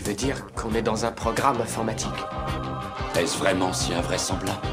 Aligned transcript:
Tu 0.00 0.06
veux 0.06 0.16
dire 0.16 0.46
qu'on 0.54 0.72
est 0.72 0.80
dans 0.80 1.04
un 1.04 1.12
programme 1.12 1.60
informatique 1.60 2.08
Est-ce 3.18 3.36
vraiment 3.36 3.70
si 3.70 3.92
invraisemblable 3.92 4.66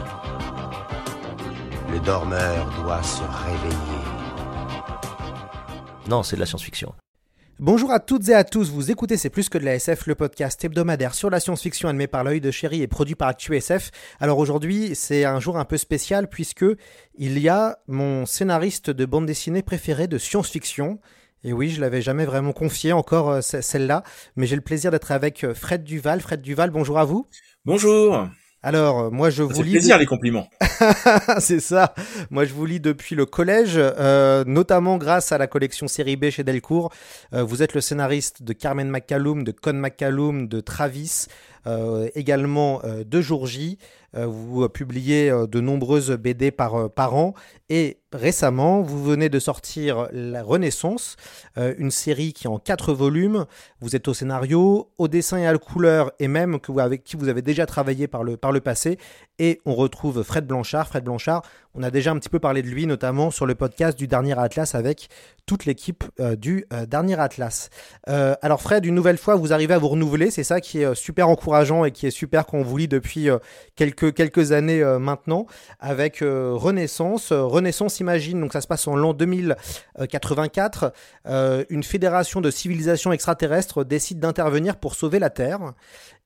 Le 1.92 2.00
dormeur 2.00 2.72
doit 2.82 3.04
se 3.04 3.24
réveiller. 3.24 4.06
Non, 6.08 6.24
c'est 6.24 6.38
de 6.38 6.40
la 6.40 6.46
science-fiction. 6.46 6.94
Bonjour 7.60 7.92
à 7.92 8.00
toutes 8.00 8.30
et 8.30 8.36
à 8.36 8.46
tous, 8.46 8.72
vous 8.72 8.90
écoutez 8.90 9.18
C'est 9.18 9.30
plus 9.30 9.50
que 9.50 9.58
de 9.58 9.66
la 9.66 9.76
SF, 9.76 10.08
le 10.08 10.16
podcast 10.16 10.64
hebdomadaire 10.64 11.14
sur 11.14 11.30
la 11.30 11.42
science-fiction 11.42 11.90
animé 11.90 12.08
par 12.08 12.24
l'œil 12.24 12.40
de 12.40 12.50
chéri 12.50 12.82
et 12.82 12.88
produit 12.88 13.16
par 13.16 13.28
ActuSF. 13.28 13.92
Alors 14.22 14.38
aujourd'hui, 14.38 14.96
c'est 14.96 15.26
un 15.26 15.42
jour 15.42 15.58
un 15.58 15.66
peu 15.66 15.76
spécial 15.76 16.30
puisque 16.30 16.66
il 17.16 17.38
y 17.38 17.50
a 17.50 17.80
mon 17.88 18.26
scénariste 18.26 18.92
de 18.92 19.06
bande 19.06 19.26
dessinée 19.26 19.62
préféré 19.62 20.08
de 20.08 20.18
science-fiction. 20.18 21.00
Et 21.48 21.54
oui, 21.54 21.70
je 21.70 21.80
l'avais 21.80 22.02
jamais 22.02 22.26
vraiment 22.26 22.52
confié 22.52 22.92
encore 22.92 23.30
euh, 23.30 23.40
celle-là, 23.42 24.04
mais 24.36 24.48
j'ai 24.48 24.58
le 24.58 24.62
plaisir 24.62 24.92
d'être 24.92 25.14
avec 25.14 25.46
euh, 25.46 25.54
Fred 25.54 25.86
Duval. 25.86 26.20
Fred 26.20 26.42
Duval, 26.42 26.72
bonjour 26.72 27.00
à 27.00 27.06
vous. 27.06 27.26
Bonjour. 27.64 28.28
Alors, 28.64 29.00
euh, 29.00 29.10
moi, 29.12 29.30
je 29.30 29.44
vous 29.44 29.62
lis. 29.62 29.72
C'est 29.72 29.78
plaisir, 29.78 29.98
les 29.98 30.06
compliments. 30.06 30.50
c'est 31.40 31.60
ça. 31.60 31.94
Moi, 32.32 32.44
je 32.44 32.54
vous 32.54 32.66
lis 32.66 32.80
depuis 32.80 33.16
le 33.16 33.26
collège, 33.26 33.76
euh, 33.78 34.44
notamment 34.46 34.98
grâce 34.98 35.32
à 35.32 35.38
la 35.38 35.48
collection 35.48 35.88
série 35.88 36.16
B 36.16 36.32
chez 36.32 36.44
Delcourt. 36.44 36.92
Euh, 37.34 37.44
vous 37.44 37.62
êtes 37.62 37.74
le 37.76 37.82
scénariste 37.82 38.44
de 38.44 38.54
Carmen 38.54 38.90
McCallum, 38.90 39.44
de 39.44 39.52
Con 39.52 39.74
McCallum, 39.74 40.48
de 40.48 40.60
Travis, 40.60 41.28
également 42.16 42.82
de 43.06 43.20
Jour 43.22 43.46
J. 43.46 43.78
vous 44.14 44.70
publiez 44.70 45.30
de 45.30 45.60
nombreuses 45.60 46.12
BD 46.12 46.50
par, 46.50 46.90
par 46.90 47.14
an. 47.14 47.34
Et 47.68 48.00
récemment, 48.14 48.82
vous 48.82 49.04
venez 49.04 49.30
de 49.30 49.40
sortir 49.40 50.08
La 50.12 50.44
Renaissance, 50.44 51.16
une 51.56 51.92
série 51.92 52.34
qui 52.34 52.46
est 52.46 52.50
en 52.50 52.60
quatre 52.60 52.94
volumes. 52.94 53.46
Vous 53.82 53.96
êtes 53.96 54.08
au 54.08 54.14
scénario, 54.14 54.90
au 54.98 55.08
dessin 55.08 55.38
et 55.38 55.48
à 55.48 55.52
la 55.52 55.58
couleur, 55.58 56.12
et 56.20 56.28
même 56.28 56.60
avec 56.80 57.04
qui 57.04 57.16
vous 57.16 57.28
avez 57.28 57.42
déjà 57.42 57.66
travaillé 57.66 58.08
par 58.08 58.24
le, 58.24 58.60
passé. 58.60 58.98
Et 59.40 59.62
on 59.66 59.76
retrouve 59.76 60.24
Fred 60.24 60.48
Blanchard. 60.48 60.88
Fred 60.88 61.04
Blanchard, 61.04 61.44
on 61.76 61.84
a 61.84 61.92
déjà 61.92 62.12
un 62.12 62.18
petit 62.18 62.30
peu 62.30 62.40
parlé 62.40 62.64
de 62.64 62.68
lui, 62.68 62.88
notamment 62.88 63.30
sur 63.30 63.46
le 63.46 63.54
podcast 63.54 63.98
du 63.98 64.08
Dernier 64.08 64.38
Atlas 64.38 64.74
avec 64.74 65.10
toute 65.46 65.66
l'équipe 65.66 66.04
euh, 66.20 66.36
du 66.36 66.66
euh, 66.74 66.86
Dernier 66.88 67.20
Atlas. 67.20 67.70
Euh, 68.10 68.36
alors 68.42 68.62
Fred, 68.62 68.84
une 68.86 68.96
nouvelle 68.96 69.18
fois, 69.18 69.36
vous 69.36 69.54
arrivez 69.54 69.76
à 69.76 69.78
vous 69.78 69.90
renouveler. 69.90 70.32
C'est 70.32 70.44
ça 70.44 70.60
qui 70.60 70.82
est 70.82 70.96
super 70.96 71.30
encourageant 71.30 71.86
et 71.86 71.92
qui 71.92 72.08
est 72.08 72.12
super 72.12 72.48
qu'on 72.48 72.64
vous 72.64 72.78
lit 72.78 72.88
depuis 72.88 73.30
quelques, 73.76 74.14
quelques 74.14 74.52
années 74.52 74.84
maintenant 75.00 75.46
avec 75.80 76.20
Renaissance. 76.22 77.32
Renaissance 77.32 77.97
Imagine, 78.00 78.40
donc 78.42 78.54
ça 78.54 78.62
se 78.62 78.68
passe 78.68 78.88
en 78.88 78.96
l'an 78.96 79.14
2084. 79.14 80.94
une 81.70 81.84
fédération 81.84 82.42
de 82.42 82.52
civilisations 82.52 83.12
extraterrestres 83.12 83.84
décide 83.84 84.20
d'intervenir 84.20 84.78
pour 84.78 84.96
sauver 84.96 85.20
la 85.20 85.30
Terre 85.30 85.74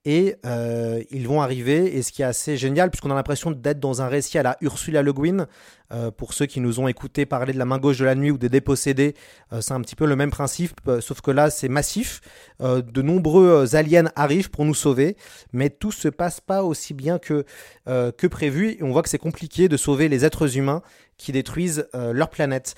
et 0.06 0.36
euh, 0.46 1.04
ils 1.12 1.28
vont 1.28 1.42
arriver. 1.42 1.96
Et 1.96 2.02
ce 2.02 2.12
qui 2.12 2.22
est 2.22 2.26
assez 2.26 2.58
génial, 2.58 2.90
puisqu'on 2.90 3.12
a 3.12 3.16
l'impression 3.16 3.52
d'être 3.52 3.80
dans 3.80 4.02
un 4.02 4.08
récit 4.08 4.38
à 4.38 4.44
la 4.44 4.58
Ursula 4.62 5.02
Le 5.02 5.14
Guin, 5.14 5.48
euh, 5.94 6.10
pour 6.10 6.34
ceux 6.34 6.46
qui 6.46 6.60
nous 6.60 6.80
ont 6.80 6.88
écouté 6.88 7.26
parler 7.26 7.54
de 7.54 7.58
la 7.58 7.66
main 7.66 7.78
gauche 7.78 7.98
de 7.98 8.06
la 8.06 8.16
nuit 8.16 8.32
ou 8.32 8.38
des 8.38 8.50
dépossédés, 8.50 9.14
euh, 9.54 9.62
c'est 9.62 9.74
un 9.74 9.82
petit 9.82 9.96
peu 9.96 10.06
le 10.06 10.16
même 10.16 10.32
principe, 10.32 10.80
sauf 11.02 11.22
que 11.22 11.32
là 11.32 11.50
c'est 11.50 11.70
massif. 11.70 12.22
de 12.60 13.02
nombreux 13.02 13.76
aliens 13.76 14.10
arrivent 14.16 14.50
pour 14.50 14.66
nous 14.66 14.74
sauver, 14.74 15.18
mais 15.54 15.70
tout 15.70 15.92
se 15.92 16.08
passe 16.08 16.40
pas 16.40 16.64
aussi 16.64 16.94
bien 16.94 17.20
que, 17.20 17.46
que 17.86 18.28
prévu. 18.28 18.78
Et 18.80 18.84
on 18.84 18.92
voit 18.92 19.02
que 19.02 19.10
c'est 19.10 19.18
compliqué 19.18 19.68
de 19.68 19.78
sauver 19.78 20.10
les 20.10 20.26
êtres 20.26 20.58
humains 20.58 20.82
qui 21.18 21.32
détruisent 21.32 21.88
leur 21.94 22.30
planète. 22.30 22.76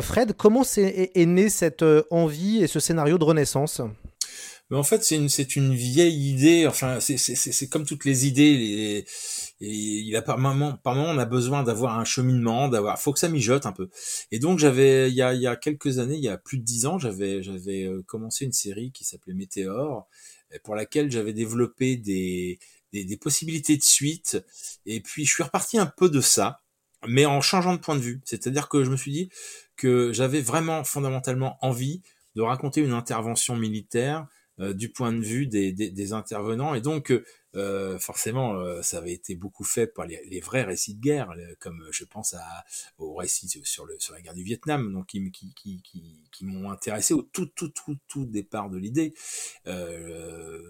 Fred, 0.00 0.34
comment 0.36 0.62
est, 0.76 1.10
est 1.14 1.26
née 1.26 1.48
cette 1.48 1.84
envie 2.10 2.62
et 2.62 2.66
ce 2.66 2.80
scénario 2.80 3.18
de 3.18 3.24
renaissance? 3.24 3.80
Mais 4.74 4.80
en 4.80 4.82
fait, 4.82 5.04
c'est 5.04 5.14
une, 5.14 5.28
c'est 5.28 5.54
une 5.54 5.72
vieille 5.72 6.30
idée. 6.30 6.66
Enfin, 6.66 6.98
c'est, 6.98 7.16
c'est, 7.16 7.36
c'est 7.36 7.68
comme 7.68 7.86
toutes 7.86 8.04
les 8.04 8.26
idées. 8.26 8.56
Les, 8.56 8.98
et 9.60 9.70
il 9.70 10.16
a 10.16 10.20
par 10.20 10.36
moment, 10.36 10.76
par 10.78 10.96
moment, 10.96 11.10
on 11.10 11.18
a 11.18 11.24
besoin 11.26 11.62
d'avoir 11.62 11.96
un 11.96 12.04
cheminement, 12.04 12.66
d'avoir, 12.66 13.00
faut 13.00 13.12
que 13.12 13.20
ça 13.20 13.28
mijote 13.28 13.66
un 13.66 13.72
peu. 13.72 13.88
Et 14.32 14.40
donc, 14.40 14.58
j'avais, 14.58 15.12
il 15.12 15.14
y 15.14 15.22
a, 15.22 15.32
il 15.32 15.40
y 15.40 15.46
a 15.46 15.54
quelques 15.54 16.00
années, 16.00 16.16
il 16.16 16.24
y 16.24 16.28
a 16.28 16.38
plus 16.38 16.58
de 16.58 16.64
dix 16.64 16.86
ans, 16.86 16.98
j'avais, 16.98 17.40
j'avais 17.40 17.84
euh, 17.84 18.02
commencé 18.02 18.46
une 18.46 18.52
série 18.52 18.90
qui 18.90 19.04
s'appelait 19.04 19.34
Météore, 19.34 20.08
pour 20.64 20.74
laquelle 20.74 21.08
j'avais 21.08 21.32
développé 21.32 21.96
des, 21.96 22.58
des, 22.92 23.16
possibilités 23.16 23.76
de 23.76 23.82
suite. 23.84 24.44
Et 24.86 25.00
puis, 25.00 25.24
je 25.24 25.32
suis 25.34 25.44
reparti 25.44 25.78
un 25.78 25.86
peu 25.86 26.10
de 26.10 26.20
ça, 26.20 26.62
mais 27.06 27.26
en 27.26 27.40
changeant 27.40 27.74
de 27.74 27.80
point 27.80 27.94
de 27.94 28.00
vue. 28.00 28.20
C'est-à-dire 28.24 28.68
que 28.68 28.82
je 28.82 28.90
me 28.90 28.96
suis 28.96 29.12
dit 29.12 29.28
que 29.76 30.12
j'avais 30.12 30.40
vraiment 30.40 30.82
fondamentalement 30.82 31.58
envie 31.60 32.02
de 32.34 32.42
raconter 32.42 32.80
une 32.80 32.92
intervention 32.92 33.54
militaire 33.54 34.26
du 34.58 34.90
point 34.90 35.12
de 35.12 35.20
vue 35.20 35.46
des, 35.46 35.72
des, 35.72 35.90
des 35.90 36.12
intervenants. 36.12 36.74
Et 36.74 36.80
donc, 36.80 37.12
euh, 37.56 37.98
forcément, 37.98 38.54
euh, 38.54 38.82
ça 38.82 38.98
avait 38.98 39.12
été 39.12 39.36
beaucoup 39.36 39.64
fait 39.64 39.86
par 39.86 40.06
les, 40.06 40.20
les 40.26 40.40
vrais 40.40 40.62
récits 40.62 40.94
de 40.94 41.00
guerre, 41.00 41.32
comme 41.60 41.86
je 41.92 42.04
pense 42.04 42.34
à, 42.34 42.64
aux 42.98 43.14
récits 43.14 43.48
sur, 43.62 43.86
le, 43.86 43.96
sur 43.98 44.12
la 44.14 44.20
guerre 44.20 44.34
du 44.34 44.42
Vietnam, 44.42 44.92
donc 44.92 45.06
qui, 45.06 45.30
qui, 45.30 45.54
qui, 45.54 45.82
qui, 46.32 46.44
m'ont 46.44 46.70
intéressé 46.70 47.14
au 47.14 47.22
tout, 47.22 47.46
tout, 47.46 47.68
tout, 47.68 47.96
tout 48.08 48.26
départ 48.26 48.70
de 48.70 48.78
l'idée. 48.78 49.14
Euh, 49.66 50.60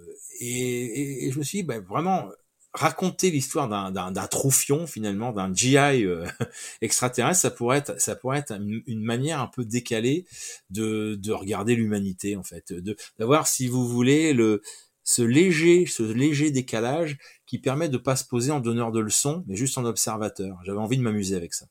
et, 0.40 1.26
et, 1.26 1.30
je 1.30 1.38
me 1.38 1.44
suis 1.44 1.58
dit, 1.58 1.64
ben, 1.64 1.82
vraiment, 1.82 2.30
raconter 2.74 3.30
l'histoire 3.30 3.68
d'un 3.92 4.26
troufion 4.26 4.86
finalement 4.86 5.32
d'un 5.32 5.54
GI 5.54 5.76
euh, 5.76 6.26
extraterrestre 6.82 7.40
ça 7.40 7.50
pourrait 7.50 7.78
être 7.78 8.00
ça 8.00 8.16
pourrait 8.16 8.38
être 8.38 8.52
une, 8.52 9.02
manière 9.04 9.40
un 9.40 9.46
peu 9.46 9.64
décalée 9.64 10.26
de, 10.70 11.14
de 11.14 11.32
regarder 11.32 11.76
l'humanité 11.76 12.36
en 12.36 12.42
fait. 12.42 12.72
De 12.72 12.96
d'avoir 13.18 13.46
si 13.46 13.68
vous 13.68 13.86
voulez 13.88 14.32
le 14.32 14.60
ce 15.04 15.22
léger 15.22 15.86
ce 15.86 16.02
léger 16.02 16.50
décalage 16.50 17.16
qui 17.46 17.58
permet 17.58 17.88
de 17.88 17.98
pas 17.98 18.16
se 18.16 18.24
poser 18.24 18.50
en 18.50 18.60
donneur 18.60 18.90
de 18.90 19.00
leçons 19.00 19.44
mais 19.46 19.54
juste 19.54 19.78
en 19.78 19.84
observateur. 19.84 20.58
J'avais 20.64 20.78
envie 20.78 20.98
de 20.98 21.02
m'amuser 21.02 21.36
avec 21.36 21.54
ça 21.54 21.66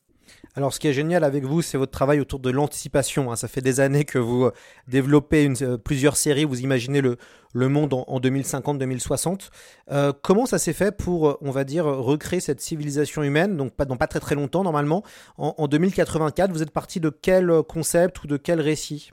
alors, 0.55 0.71
ce 0.71 0.79
qui 0.79 0.87
est 0.87 0.93
génial 0.93 1.23
avec 1.23 1.45
vous, 1.45 1.63
c'est 1.63 1.79
votre 1.79 1.91
travail 1.91 2.19
autour 2.19 2.39
de 2.39 2.51
l'anticipation. 2.51 3.31
Hein. 3.31 3.35
Ça 3.35 3.47
fait 3.47 3.61
des 3.61 3.79
années 3.79 4.05
que 4.05 4.19
vous 4.19 4.45
euh, 4.45 4.51
développez 4.87 5.51
euh, 5.63 5.77
plusieurs 5.77 6.15
séries, 6.15 6.43
vous 6.43 6.61
imaginez 6.61 7.01
le, 7.01 7.17
le 7.53 7.69
monde 7.69 7.93
en, 7.93 8.19
2050-2060. 8.19 9.49
Euh, 9.91 10.13
comment 10.21 10.45
ça 10.45 10.59
s'est 10.59 10.73
fait 10.73 10.95
pour, 10.95 11.39
on 11.41 11.49
va 11.49 11.63
dire, 11.63 11.85
recréer 11.85 12.39
cette 12.39 12.61
civilisation 12.61 13.23
humaine, 13.23 13.57
donc 13.57 13.73
pas, 13.73 13.85
dans 13.85 13.97
pas 13.97 14.05
très 14.05 14.19
très 14.19 14.35
longtemps 14.35 14.63
normalement, 14.63 15.03
en, 15.37 15.67
2084 15.67 16.51
Vous 16.51 16.61
êtes 16.61 16.71
parti 16.71 16.99
de 16.99 17.09
quel 17.09 17.51
concept 17.67 18.23
ou 18.23 18.27
de 18.27 18.37
quel 18.37 18.61
récit? 18.61 19.09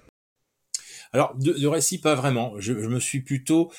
Alors, 1.12 1.34
de, 1.36 1.66
récit, 1.66 1.98
pas 1.98 2.14
vraiment. 2.14 2.52
Je, 2.58 2.72
me 2.72 3.00
suis 3.00 3.22
plutôt, 3.22 3.72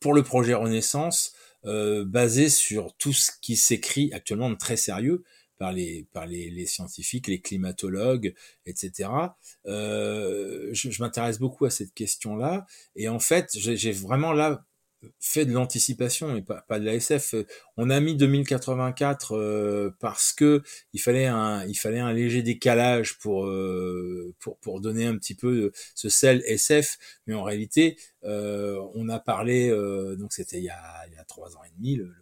pour 0.00 0.14
le 0.14 0.22
projet 0.22 0.54
Renaissance, 0.54 1.32
basé 1.64 2.48
sur 2.50 2.94
tout 2.96 3.12
ce 3.12 3.32
qui 3.40 3.56
s'écrit 3.56 4.12
actuellement 4.12 4.50
de 4.50 4.56
très 4.56 4.76
sérieux, 4.76 5.24
par 5.58 5.72
les 5.72 6.06
par 6.12 6.26
les, 6.26 6.50
les 6.50 6.66
scientifiques, 6.66 7.28
les 7.28 7.40
climatologues, 7.40 8.34
etc. 8.66 9.10
Euh, 9.66 10.68
je, 10.72 10.90
je 10.90 11.02
m'intéresse 11.02 11.38
beaucoup 11.38 11.64
à 11.64 11.70
cette 11.70 11.94
question-là, 11.94 12.66
et 12.94 13.08
en 13.08 13.18
fait, 13.18 13.50
j'ai 13.54 13.92
vraiment 13.92 14.32
là 14.32 14.64
fait 15.20 15.44
de 15.44 15.52
l'anticipation 15.52 16.36
et 16.36 16.42
pas, 16.42 16.62
pas 16.68 16.78
de 16.78 16.84
la 16.84 16.94
SF. 16.94 17.34
On 17.76 17.90
a 17.90 18.00
mis 18.00 18.16
2084 18.16 19.36
euh, 19.36 19.90
parce 20.00 20.32
que 20.32 20.62
il 20.92 21.00
fallait 21.00 21.26
un 21.26 21.64
il 21.66 21.74
fallait 21.74 22.00
un 22.00 22.12
léger 22.12 22.42
décalage 22.42 23.18
pour 23.18 23.46
euh, 23.46 24.34
pour 24.40 24.58
pour 24.58 24.80
donner 24.80 25.06
un 25.06 25.16
petit 25.16 25.34
peu 25.34 25.72
ce 25.94 26.08
sel 26.08 26.42
SF, 26.46 26.98
mais 27.26 27.34
en 27.34 27.42
réalité 27.42 27.98
euh, 28.24 28.80
on 28.94 29.08
a 29.08 29.18
parlé 29.18 29.70
donc 30.18 30.32
c'était 30.32 30.58
il 30.58 30.64
y 30.64 30.70
a 30.70 31.06
il 31.08 31.14
y 31.14 31.18
a 31.18 31.24
trois 31.24 31.56
ans 31.56 31.64
et 31.64 31.70
demi 31.76 31.96
le 31.96 32.12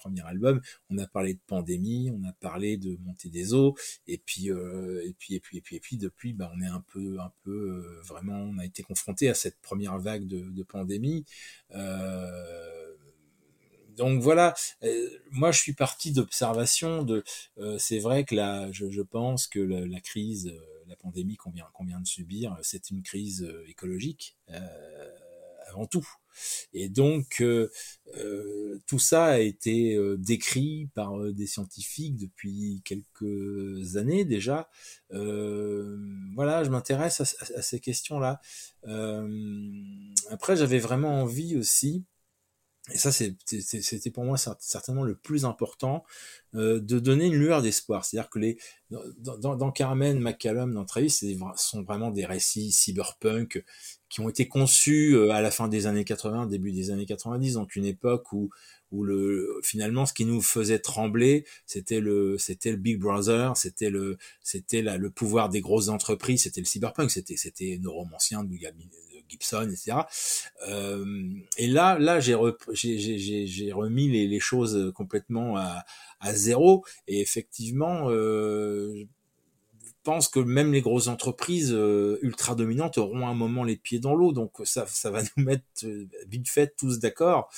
premier 0.00 0.22
album, 0.22 0.60
on 0.88 0.98
a 0.98 1.06
parlé 1.06 1.34
de 1.34 1.40
pandémie, 1.46 2.10
on 2.10 2.26
a 2.28 2.32
parlé 2.32 2.76
de 2.76 2.96
montée 3.04 3.28
des 3.28 3.54
eaux, 3.54 3.76
et 4.06 4.18
puis 4.18 4.50
euh, 4.50 5.02
et 5.06 5.12
puis 5.12 5.34
et 5.34 5.40
puis 5.40 5.58
et 5.58 5.60
puis 5.60 5.76
et 5.76 5.80
puis 5.80 5.96
depuis, 5.98 6.32
bah, 6.32 6.50
on 6.54 6.60
est 6.60 6.66
un 6.66 6.84
peu 6.92 7.18
un 7.20 7.32
peu 7.42 7.50
euh, 7.50 8.00
vraiment, 8.02 8.38
on 8.38 8.58
a 8.58 8.64
été 8.64 8.82
confronté 8.82 9.28
à 9.28 9.34
cette 9.34 9.60
première 9.60 9.98
vague 9.98 10.26
de, 10.26 10.62
pandémie. 10.62 11.24
Euh, 11.74 12.94
donc 13.96 14.22
voilà, 14.22 14.54
moi 15.30 15.52
je 15.52 15.58
suis 15.58 15.74
parti 15.74 16.12
d'observation 16.12 17.02
de. 17.02 17.24
c'est 17.78 17.98
vrai 17.98 18.24
que 18.24 18.34
là, 18.34 18.70
je, 18.72 19.02
pense 19.02 19.46
que 19.46 19.58
la, 19.58 20.00
crise, 20.00 20.54
la 20.86 20.96
pandémie 20.96 21.36
qu'on 21.36 21.50
vient, 21.50 21.66
qu'on 21.74 21.84
vient 21.84 22.00
de 22.00 22.06
subir, 22.06 22.56
c'est 22.62 22.90
une 22.90 23.02
crise 23.02 23.46
écologique 23.66 24.36
avant 25.66 25.86
tout. 25.86 26.06
Et 26.72 26.88
donc 26.88 27.40
euh, 27.40 27.70
euh, 28.16 28.80
tout 28.86 28.98
ça 28.98 29.26
a 29.26 29.38
été 29.38 29.94
euh, 29.94 30.16
décrit 30.16 30.88
par 30.94 31.18
des 31.32 31.46
scientifiques 31.46 32.16
depuis 32.16 32.82
quelques 32.84 33.96
années 33.96 34.24
déjà. 34.24 34.68
voilà, 35.10 36.64
je 36.64 36.70
m'intéresse 36.70 37.20
à, 37.20 37.62
ces 37.62 37.80
questions-là. 37.80 38.40
après, 40.30 40.56
j'avais 40.56 40.78
vraiment 40.78 41.22
envie 41.22 41.56
aussi 41.56 42.04
et 42.92 42.98
ça 42.98 43.12
c'était 43.12 44.10
pour 44.10 44.24
moi 44.24 44.36
certainement 44.58 45.02
le 45.02 45.14
plus 45.14 45.44
important 45.44 46.04
euh, 46.54 46.80
de 46.80 46.98
donner 46.98 47.26
une 47.26 47.34
lueur 47.34 47.62
d'espoir. 47.62 48.04
C'est-à-dire 48.04 48.30
que 48.30 48.38
les 48.38 48.58
dans, 48.90 49.38
dans, 49.38 49.56
dans, 49.56 49.70
Carmen 49.70 50.18
McCallum 50.18 50.74
dans 50.74 50.84
Travis 50.84 51.10
ce 51.10 51.26
sont 51.56 51.82
vraiment 51.82 52.10
des 52.10 52.26
récits 52.26 52.72
cyberpunk 52.72 53.64
qui 54.08 54.20
ont 54.20 54.28
été 54.28 54.48
conçus 54.48 55.14
euh, 55.14 55.30
à 55.30 55.40
la 55.40 55.50
fin 55.50 55.68
des 55.68 55.86
années 55.86 56.04
80 56.04 56.46
début 56.46 56.72
des 56.72 56.90
années 56.90 57.06
90 57.06 57.54
donc 57.54 57.76
une 57.76 57.84
époque 57.84 58.32
où 58.32 58.50
où 58.90 59.04
le 59.04 59.60
finalement 59.62 60.04
ce 60.04 60.12
qui 60.12 60.24
nous 60.24 60.42
faisait 60.42 60.80
trembler 60.80 61.44
c'était 61.66 62.00
le 62.00 62.36
c'était 62.38 62.72
le 62.72 62.76
Big 62.76 62.98
Brother 62.98 63.56
c'était 63.56 63.90
le 63.90 64.18
c'était 64.42 64.82
le 64.82 65.10
pouvoir 65.10 65.48
des 65.48 65.60
grosses 65.60 65.88
entreprises 65.88 66.40
c'était 66.42 66.60
le 66.60 66.66
cyberpunk. 66.66 67.10
C'était 67.10 67.36
c'était 67.36 67.78
nos 67.80 67.92
romanciens 67.92 68.44
Gibson, 69.30 69.70
etc. 69.70 69.98
Euh, 70.68 71.30
et 71.56 71.66
là, 71.66 71.98
là, 71.98 72.20
j'ai 72.20 72.34
remis 72.34 74.08
les, 74.08 74.26
les, 74.26 74.40
choses 74.40 74.92
complètement 74.94 75.56
à, 75.56 75.84
zéro. 76.34 76.84
Et 77.06 77.20
effectivement, 77.20 78.10
euh, 78.10 79.06
je 79.82 79.92
pense 80.02 80.28
que 80.28 80.40
même 80.40 80.72
les 80.72 80.80
grosses 80.80 81.08
entreprises 81.08 81.72
euh, 81.74 82.18
ultra 82.22 82.54
dominantes 82.54 82.98
auront 82.98 83.28
un 83.28 83.34
moment 83.34 83.64
les 83.64 83.76
pieds 83.76 84.00
dans 84.00 84.14
l'eau. 84.14 84.32
Donc 84.32 84.52
ça, 84.64 84.86
ça 84.86 85.10
va 85.10 85.22
nous 85.22 85.44
mettre 85.44 85.64
vite 86.26 86.48
fait 86.48 86.74
tous 86.76 86.98
d'accord. 86.98 87.50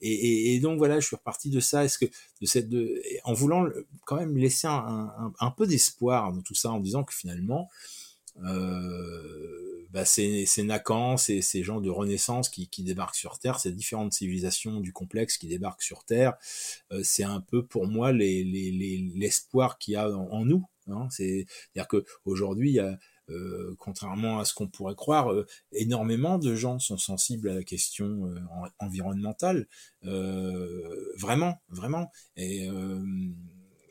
Et, 0.00 0.58
donc 0.60 0.78
voilà, 0.78 1.00
je 1.00 1.06
suis 1.06 1.16
reparti 1.16 1.50
de 1.50 1.60
ça. 1.60 1.84
Est-ce 1.84 1.98
que 1.98 2.06
de 2.06 2.46
cette, 2.46 2.68
de, 2.68 3.02
en 3.24 3.34
voulant 3.34 3.66
quand 4.06 4.16
même 4.16 4.36
laisser 4.36 4.66
un, 4.66 5.32
un, 5.38 5.50
peu 5.50 5.66
d'espoir 5.66 6.32
dans 6.32 6.42
tout 6.42 6.54
ça, 6.54 6.70
en 6.70 6.80
disant 6.80 7.04
que 7.04 7.14
finalement 7.14 7.68
bah 9.90 10.04
c'est 10.04 10.46
Nakan, 10.58 11.16
c'est 11.16 11.40
ces 11.40 11.62
gens 11.62 11.80
de 11.80 11.90
renaissance 11.90 12.48
qui, 12.48 12.68
qui 12.68 12.82
débarquent 12.82 13.16
sur 13.16 13.38
Terre, 13.38 13.58
ces 13.58 13.72
différentes 13.72 14.12
civilisations 14.12 14.80
du 14.80 14.92
complexe 14.92 15.38
qui 15.38 15.48
débarquent 15.48 15.82
sur 15.82 16.04
Terre. 16.04 16.34
Euh, 16.92 17.00
c'est 17.02 17.24
un 17.24 17.40
peu 17.40 17.64
pour 17.66 17.86
moi 17.86 18.12
l'espoir 18.12 18.48
les, 18.72 19.10
les, 19.14 19.30
qu'il 19.78 19.94
y 19.94 19.96
a 19.96 20.10
en, 20.10 20.44
nous. 20.44 20.66
Hein. 20.88 21.08
C'est-à-dire 21.10 21.88
que 21.88 22.04
aujourd'hui, 22.24 22.70
il 22.70 22.74
y 22.74 22.80
a 22.80 22.98
euh, 23.30 23.74
contrairement 23.78 24.38
à 24.38 24.44
ce 24.44 24.54
qu'on 24.54 24.68
pourrait 24.68 24.94
croire, 24.94 25.32
euh, 25.32 25.46
énormément 25.72 26.38
de 26.38 26.54
gens 26.54 26.78
sont 26.78 26.96
sensibles 26.96 27.50
à 27.50 27.54
la 27.54 27.62
question 27.62 28.26
euh, 28.26 28.40
environnementale, 28.78 29.66
vraiment, 30.02 31.60
vraiment. 31.68 32.10
Et 32.36 32.68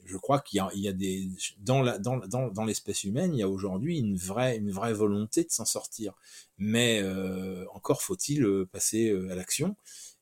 je 0.07 0.17
crois 0.17 0.39
qu'il 0.39 0.63
y, 0.73 0.87
a, 0.87 0.93
des 0.93 1.29
dans 1.59 2.65
l'espèce 2.65 3.03
humaine, 3.03 3.33
il 3.33 3.39
y 3.39 3.43
a 3.43 3.49
aujourd'hui 3.49 3.99
une 3.99 4.17
vraie 4.17 4.59
volonté 4.93 5.43
de 5.43 5.51
s'en 5.51 5.65
sortir. 5.65 6.13
Mais 6.57 7.01
euh, 7.03 7.65
encore 7.73 8.01
faut-il 8.01 8.43
euh, 8.43 8.65
passer 8.65 9.09
euh, 9.09 9.31
à 9.31 9.35
l'action. 9.35 9.75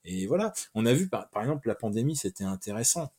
Et 0.03 0.25
voilà, 0.27 0.53
on 0.73 0.85
a 0.85 0.93
vu 0.93 1.07
par, 1.07 1.29
exemple 1.39 1.67
la 1.67 1.75
pandémie, 1.75 2.15
c'était 2.15 2.43
intéressant. 2.43 3.11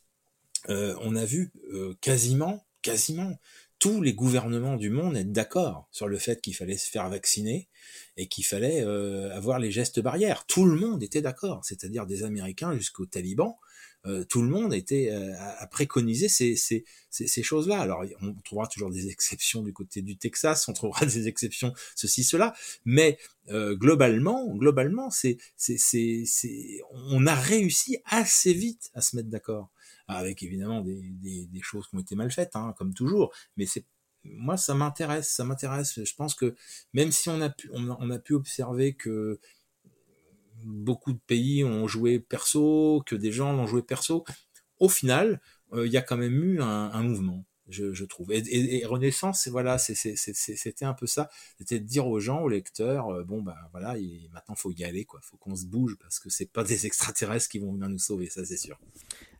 On 0.68 1.14
a 1.14 1.24
vu 1.24 1.52
quasiment 2.00 2.64
quasiment 2.82 3.38
tous 3.78 4.02
les 4.02 4.14
gouvernements 4.14 4.76
du 4.76 4.90
monde 4.90 5.16
être 5.16 5.30
d'accord 5.30 5.88
sur 5.92 6.08
le 6.08 6.18
fait 6.18 6.40
qu'il 6.40 6.56
fallait 6.56 6.76
se 6.76 6.90
faire 6.90 7.08
vacciner 7.08 7.68
et 8.16 8.26
qu'il 8.26 8.44
fallait 8.44 8.82
avoir 9.32 9.58
les 9.58 9.70
gestes 9.70 10.00
barrières. 10.00 10.44
Tout 10.46 10.64
le 10.64 10.76
monde 10.76 11.02
était 11.02 11.22
d'accord, 11.22 11.64
c'est-à-dire 11.64 12.06
des 12.06 12.24
Américains 12.24 12.74
jusqu'aux 12.76 13.06
talibans. 13.06 13.56
Euh, 14.06 14.24
tout 14.24 14.42
le 14.42 14.48
monde 14.48 14.72
était 14.72 15.10
euh, 15.10 15.34
à 15.58 15.66
préconiser 15.66 16.28
ces, 16.28 16.54
ces, 16.56 16.84
ces, 17.10 17.42
choses-là. 17.42 17.80
Alors, 17.80 18.04
on 18.22 18.34
trouvera 18.34 18.66
toujours 18.68 18.90
des 18.90 19.08
exceptions 19.08 19.62
du 19.62 19.72
côté 19.72 20.02
du 20.02 20.16
Texas, 20.16 20.68
on 20.68 20.72
trouvera 20.72 21.06
des 21.06 21.28
exceptions 21.28 21.72
ceci, 21.94 22.22
cela, 22.22 22.54
mais 22.84 23.18
euh, 23.50 23.74
globalement, 23.74 24.54
globalement, 24.54 25.10
c'est, 25.10 25.38
c'est, 25.56 25.76
c'est, 25.78 26.80
on 26.92 27.26
a 27.26 27.34
réussi 27.34 27.98
assez 28.04 28.52
vite 28.52 28.90
à 28.94 29.00
se 29.00 29.16
mettre 29.16 29.28
d'accord, 29.28 29.70
avec 30.06 30.42
évidemment 30.42 30.82
des, 30.82 31.00
des, 31.02 31.46
des, 31.46 31.62
choses 31.62 31.88
qui 31.88 31.96
ont 31.96 32.00
été 32.00 32.14
mal 32.14 32.30
faites, 32.30 32.54
hein, 32.54 32.74
comme 32.78 32.94
toujours, 32.94 33.32
mais 33.56 33.66
c'est 33.66 33.84
moi, 34.24 34.56
ça 34.56 34.74
m'intéresse, 34.74 35.28
ça 35.28 35.44
m'intéresse. 35.44 36.02
Je 36.02 36.14
pense 36.16 36.34
que 36.34 36.56
même 36.92 37.12
si 37.12 37.28
on 37.28 37.40
a 37.40 37.48
pu, 37.48 37.70
on 37.72 38.10
a 38.10 38.18
pu 38.18 38.34
observer 38.34 38.94
que 38.94 39.38
beaucoup 40.64 41.12
de 41.12 41.20
pays 41.26 41.64
ont 41.64 41.86
joué 41.86 42.18
perso, 42.18 43.02
que 43.06 43.16
des 43.16 43.32
gens 43.32 43.52
l'ont 43.52 43.66
joué 43.66 43.82
perso. 43.82 44.24
Au 44.78 44.88
final, 44.88 45.40
euh, 45.72 45.86
il 45.86 45.92
y 45.92 45.96
a 45.96 46.02
quand 46.02 46.16
même 46.16 46.42
eu 46.42 46.60
un, 46.60 47.02
mouvement, 47.02 47.44
je, 47.68 48.04
trouve. 48.04 48.32
Et, 48.32 48.84
Renaissance, 48.84 49.48
voilà, 49.48 49.78
c'était 49.78 50.84
un 50.84 50.94
peu 50.94 51.06
ça. 51.06 51.28
C'était 51.58 51.80
de 51.80 51.84
dire 51.84 52.06
aux 52.06 52.20
gens, 52.20 52.40
aux 52.42 52.48
lecteurs, 52.48 53.08
euh, 53.08 53.24
bon 53.24 53.42
bah 53.42 53.56
voilà, 53.72 53.98
il, 53.98 54.28
maintenant 54.32 54.54
faut 54.54 54.72
y 54.72 54.84
aller, 54.84 55.04
quoi. 55.04 55.20
Faut 55.22 55.36
qu'on 55.36 55.56
se 55.56 55.66
bouge 55.66 55.96
parce 56.00 56.18
que 56.18 56.30
c'est 56.30 56.50
pas 56.50 56.64
des 56.64 56.86
extraterrestres 56.86 57.48
qui 57.48 57.58
vont 57.58 57.72
venir 57.72 57.88
nous 57.88 57.98
sauver, 57.98 58.28
ça 58.28 58.44
c'est 58.44 58.56
sûr. 58.56 58.78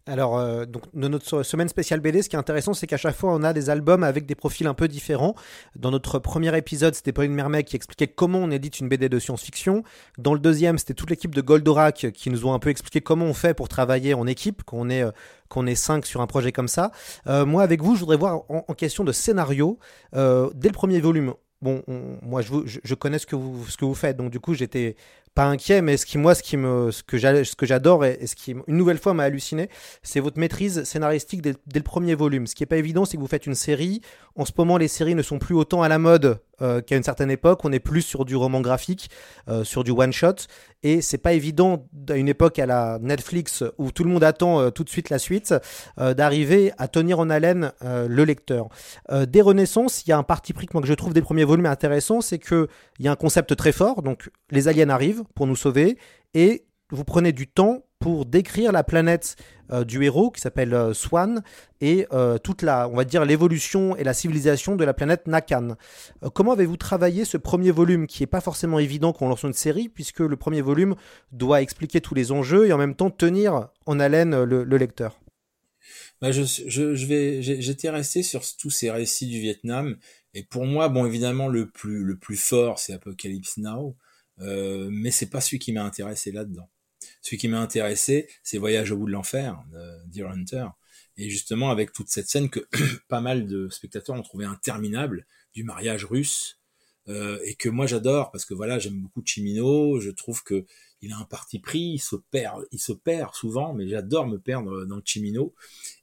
Alors, 0.08 0.38
euh, 0.38 0.66
donc, 0.66 0.84
notre 0.94 1.42
semaine 1.42 1.68
spéciale 1.68 1.98
BD, 1.98 2.22
ce 2.22 2.28
qui 2.28 2.36
est 2.36 2.38
intéressant, 2.38 2.74
c'est 2.74 2.86
qu'à 2.86 2.96
chaque 2.96 3.16
fois, 3.16 3.32
on 3.34 3.42
a 3.42 3.52
des 3.52 3.70
albums 3.70 4.04
avec 4.04 4.24
des 4.24 4.36
profils 4.36 4.66
un 4.68 4.74
peu 4.74 4.86
différents. 4.86 5.34
Dans 5.74 5.90
notre 5.90 6.20
premier 6.20 6.56
épisode, 6.56 6.94
c'était 6.94 7.12
Pauline 7.12 7.34
Mermet 7.34 7.64
qui 7.64 7.74
expliquait 7.74 8.06
comment 8.06 8.38
on 8.38 8.52
édite 8.52 8.78
une 8.78 8.88
BD 8.88 9.08
de 9.08 9.18
science-fiction. 9.18 9.82
Dans 10.16 10.32
le 10.32 10.38
deuxième, 10.38 10.78
c'était 10.78 10.94
toute 10.94 11.10
l'équipe 11.10 11.34
de 11.34 11.40
Goldorak 11.40 12.12
qui 12.14 12.30
nous 12.30 12.46
ont 12.46 12.54
un 12.54 12.60
peu 12.60 12.70
expliqué 12.70 13.00
comment 13.00 13.24
on 13.24 13.34
fait 13.34 13.52
pour 13.52 13.68
travailler 13.68 14.14
en 14.14 14.28
équipe, 14.28 14.62
qu'on 14.62 14.88
est, 14.90 15.02
euh, 15.02 15.10
qu'on 15.48 15.66
est 15.66 15.74
cinq 15.74 16.06
sur 16.06 16.20
un 16.20 16.28
projet 16.28 16.52
comme 16.52 16.68
ça. 16.68 16.92
Euh, 17.26 17.44
moi, 17.44 17.64
avec 17.64 17.82
vous, 17.82 17.96
je 17.96 18.00
voudrais 18.00 18.16
voir 18.16 18.42
en, 18.48 18.62
question 18.74 19.02
de 19.02 19.12
scénario, 19.12 19.78
dès 20.12 20.68
le 20.68 20.72
premier 20.72 21.00
volume, 21.00 21.34
bon, 21.62 21.82
moi 22.22 22.42
je, 22.42 22.52
je, 22.66 22.94
connais 22.94 23.18
ce 23.18 23.26
que 23.26 23.34
vous 23.34 23.66
ce 23.66 23.76
que 23.76 23.86
vous 23.86 23.94
faites, 23.94 24.18
donc 24.18 24.30
du 24.30 24.38
coup 24.38 24.52
j'étais 24.52 24.96
pas 25.36 25.44
inquiet, 25.44 25.82
mais 25.82 25.98
ce 25.98 26.06
qui 26.06 26.16
moi, 26.16 26.34
ce 26.34 26.42
qui 26.42 26.56
me, 26.56 26.90
ce 26.90 27.02
que 27.02 27.18
j'adore 27.66 28.04
et, 28.06 28.26
ce 28.26 28.34
qui 28.34 28.52
une 28.66 28.76
nouvelle 28.76 28.98
fois 28.98 29.12
m'a 29.12 29.24
halluciné, 29.24 29.68
c'est 30.02 30.18
votre 30.18 30.40
maîtrise 30.40 30.82
scénaristique 30.84 31.42
dès, 31.42 31.52
dès, 31.66 31.78
le 31.78 31.84
premier 31.84 32.14
volume. 32.14 32.46
Ce 32.46 32.54
qui 32.54 32.62
est 32.62 32.66
pas 32.66 32.78
évident, 32.78 33.04
c'est 33.04 33.18
que 33.18 33.22
vous 33.22 33.28
faites 33.28 33.46
une 33.46 33.54
série. 33.54 34.00
En 34.34 34.46
ce 34.46 34.52
moment, 34.56 34.78
les 34.78 34.88
séries 34.88 35.14
ne 35.14 35.22
sont 35.22 35.38
plus 35.38 35.54
autant 35.54 35.82
à 35.82 35.88
la 35.88 35.98
mode 35.98 36.40
euh, 36.62 36.80
qu'à 36.80 36.96
une 36.96 37.02
certaine 37.02 37.30
époque. 37.30 37.66
On 37.66 37.72
est 37.72 37.80
plus 37.80 38.00
sur 38.00 38.24
du 38.24 38.34
roman 38.34 38.62
graphique, 38.62 39.10
euh, 39.46 39.62
sur 39.62 39.84
du 39.84 39.90
one 39.90 40.10
shot, 40.10 40.36
et 40.82 41.02
c'est 41.02 41.18
pas 41.18 41.34
évident 41.34 41.86
à 42.08 42.14
une 42.14 42.28
époque 42.28 42.58
à 42.58 42.64
la 42.64 42.98
Netflix 42.98 43.62
où 43.76 43.90
tout 43.90 44.04
le 44.04 44.08
monde 44.08 44.24
attend 44.24 44.60
euh, 44.60 44.70
tout 44.70 44.82
de 44.82 44.88
suite 44.88 45.10
la 45.10 45.18
suite, 45.18 45.54
d'arriver 45.98 46.72
à 46.78 46.88
tenir 46.88 47.18
en 47.18 47.28
haleine 47.28 47.72
le 47.82 48.24
lecteur. 48.24 48.68
des 49.10 49.42
Renaissances, 49.42 50.04
il 50.06 50.10
y 50.10 50.12
a 50.12 50.18
un 50.18 50.22
parti 50.22 50.52
pris 50.52 50.66
que 50.66 50.72
moi 50.72 50.80
que 50.80 50.88
je 50.88 50.94
trouve 50.94 51.12
des 51.12 51.20
premiers 51.20 51.44
volumes 51.44 51.66
intéressant, 51.66 52.20
c'est 52.20 52.38
que 52.38 52.68
il 52.98 53.04
y 53.04 53.08
a 53.08 53.12
un 53.12 53.16
concept 53.16 53.54
très 53.56 53.72
fort. 53.72 54.02
Donc 54.02 54.30
les 54.50 54.68
aliens 54.68 54.88
arrivent 54.88 55.24
pour 55.34 55.46
nous 55.46 55.56
sauver 55.56 55.98
et 56.34 56.66
vous 56.90 57.04
prenez 57.04 57.32
du 57.32 57.48
temps 57.48 57.82
pour 57.98 58.26
décrire 58.26 58.72
la 58.72 58.84
planète 58.84 59.36
euh, 59.72 59.84
du 59.84 60.04
héros 60.04 60.30
qui 60.30 60.40
s'appelle 60.40 60.74
euh, 60.74 60.94
Swan 60.94 61.42
et 61.80 62.06
euh, 62.12 62.38
toute 62.38 62.62
la, 62.62 62.88
on 62.88 62.94
va 62.94 63.04
dire, 63.04 63.24
l'évolution 63.24 63.96
et 63.96 64.04
la 64.04 64.14
civilisation 64.14 64.76
de 64.76 64.84
la 64.84 64.94
planète 64.94 65.26
Nakan. 65.26 65.76
comment 66.34 66.52
avez-vous 66.52 66.76
travaillé 66.76 67.24
ce 67.24 67.36
premier 67.36 67.70
volume 67.70 68.06
qui 68.06 68.22
est 68.22 68.28
pas 68.28 68.40
forcément 68.40 68.78
évident 68.78 69.12
quand 69.12 69.26
on 69.26 69.28
lance 69.28 69.42
une 69.42 69.52
série 69.52 69.88
puisque 69.88 70.20
le 70.20 70.36
premier 70.36 70.60
volume 70.60 70.94
doit 71.32 71.62
expliquer 71.62 72.00
tous 72.00 72.14
les 72.14 72.30
enjeux 72.32 72.66
et 72.66 72.72
en 72.72 72.78
même 72.78 72.94
temps 72.94 73.10
tenir 73.10 73.68
en 73.86 73.98
haleine 73.98 74.44
le, 74.44 74.64
lecteur? 74.76 75.18
Bah 76.20 76.32
je 76.32 77.06
vais, 77.06 77.42
j'étais 77.42 77.90
resté 77.90 78.22
sur 78.22 78.42
tous 78.56 78.70
ces 78.70 78.90
récits 78.90 79.26
du 79.26 79.40
Vietnam 79.40 79.96
et 80.34 80.42
pour 80.42 80.64
moi, 80.64 80.88
bon 80.88 81.06
évidemment 81.06 81.48
le 81.48 81.68
plus 81.68 82.04
le 82.04 82.16
plus 82.16 82.36
fort 82.36 82.78
c'est 82.78 82.92
Apocalypse 82.92 83.56
Now, 83.58 83.96
euh, 84.40 84.88
mais 84.90 85.10
c'est 85.10 85.30
pas 85.30 85.40
celui 85.40 85.58
qui 85.58 85.72
m'a 85.72 85.84
intéressé 85.84 86.32
là-dedans. 86.32 86.68
Celui 87.22 87.38
qui 87.38 87.48
m'a 87.48 87.60
intéressé, 87.60 88.28
c'est 88.42 88.58
Voyage 88.58 88.90
au 88.90 88.96
bout 88.96 89.06
de 89.06 89.12
l'enfer 89.12 89.62
de 90.06 90.24
Hunter. 90.24 90.66
Et 91.16 91.30
justement, 91.30 91.70
avec 91.70 91.92
toute 91.92 92.08
cette 92.08 92.28
scène 92.28 92.50
que 92.50 92.60
pas 93.08 93.20
mal 93.20 93.46
de 93.46 93.68
spectateurs 93.68 94.16
ont 94.16 94.22
trouvé 94.22 94.44
interminable, 94.44 95.26
du 95.54 95.64
mariage 95.64 96.04
russe, 96.04 96.60
euh, 97.08 97.38
et 97.44 97.54
que 97.54 97.68
moi 97.68 97.86
j'adore, 97.86 98.30
parce 98.30 98.44
que 98.44 98.54
voilà, 98.54 98.78
j'aime 98.78 99.00
beaucoup 99.00 99.22
Chimino, 99.24 100.00
je 100.00 100.10
trouve 100.10 100.42
que 100.42 100.64
il 101.02 101.12
a 101.12 101.18
un 101.18 101.24
parti 101.24 101.58
pris, 101.58 101.92
il 101.94 101.98
se 101.98 102.16
perd, 102.16 102.64
il 102.72 102.80
se 102.80 102.92
perd 102.92 103.34
souvent, 103.34 103.74
mais 103.74 103.86
j'adore 103.86 104.26
me 104.26 104.38
perdre 104.38 104.86
dans 104.86 105.00
Chimino. 105.04 105.54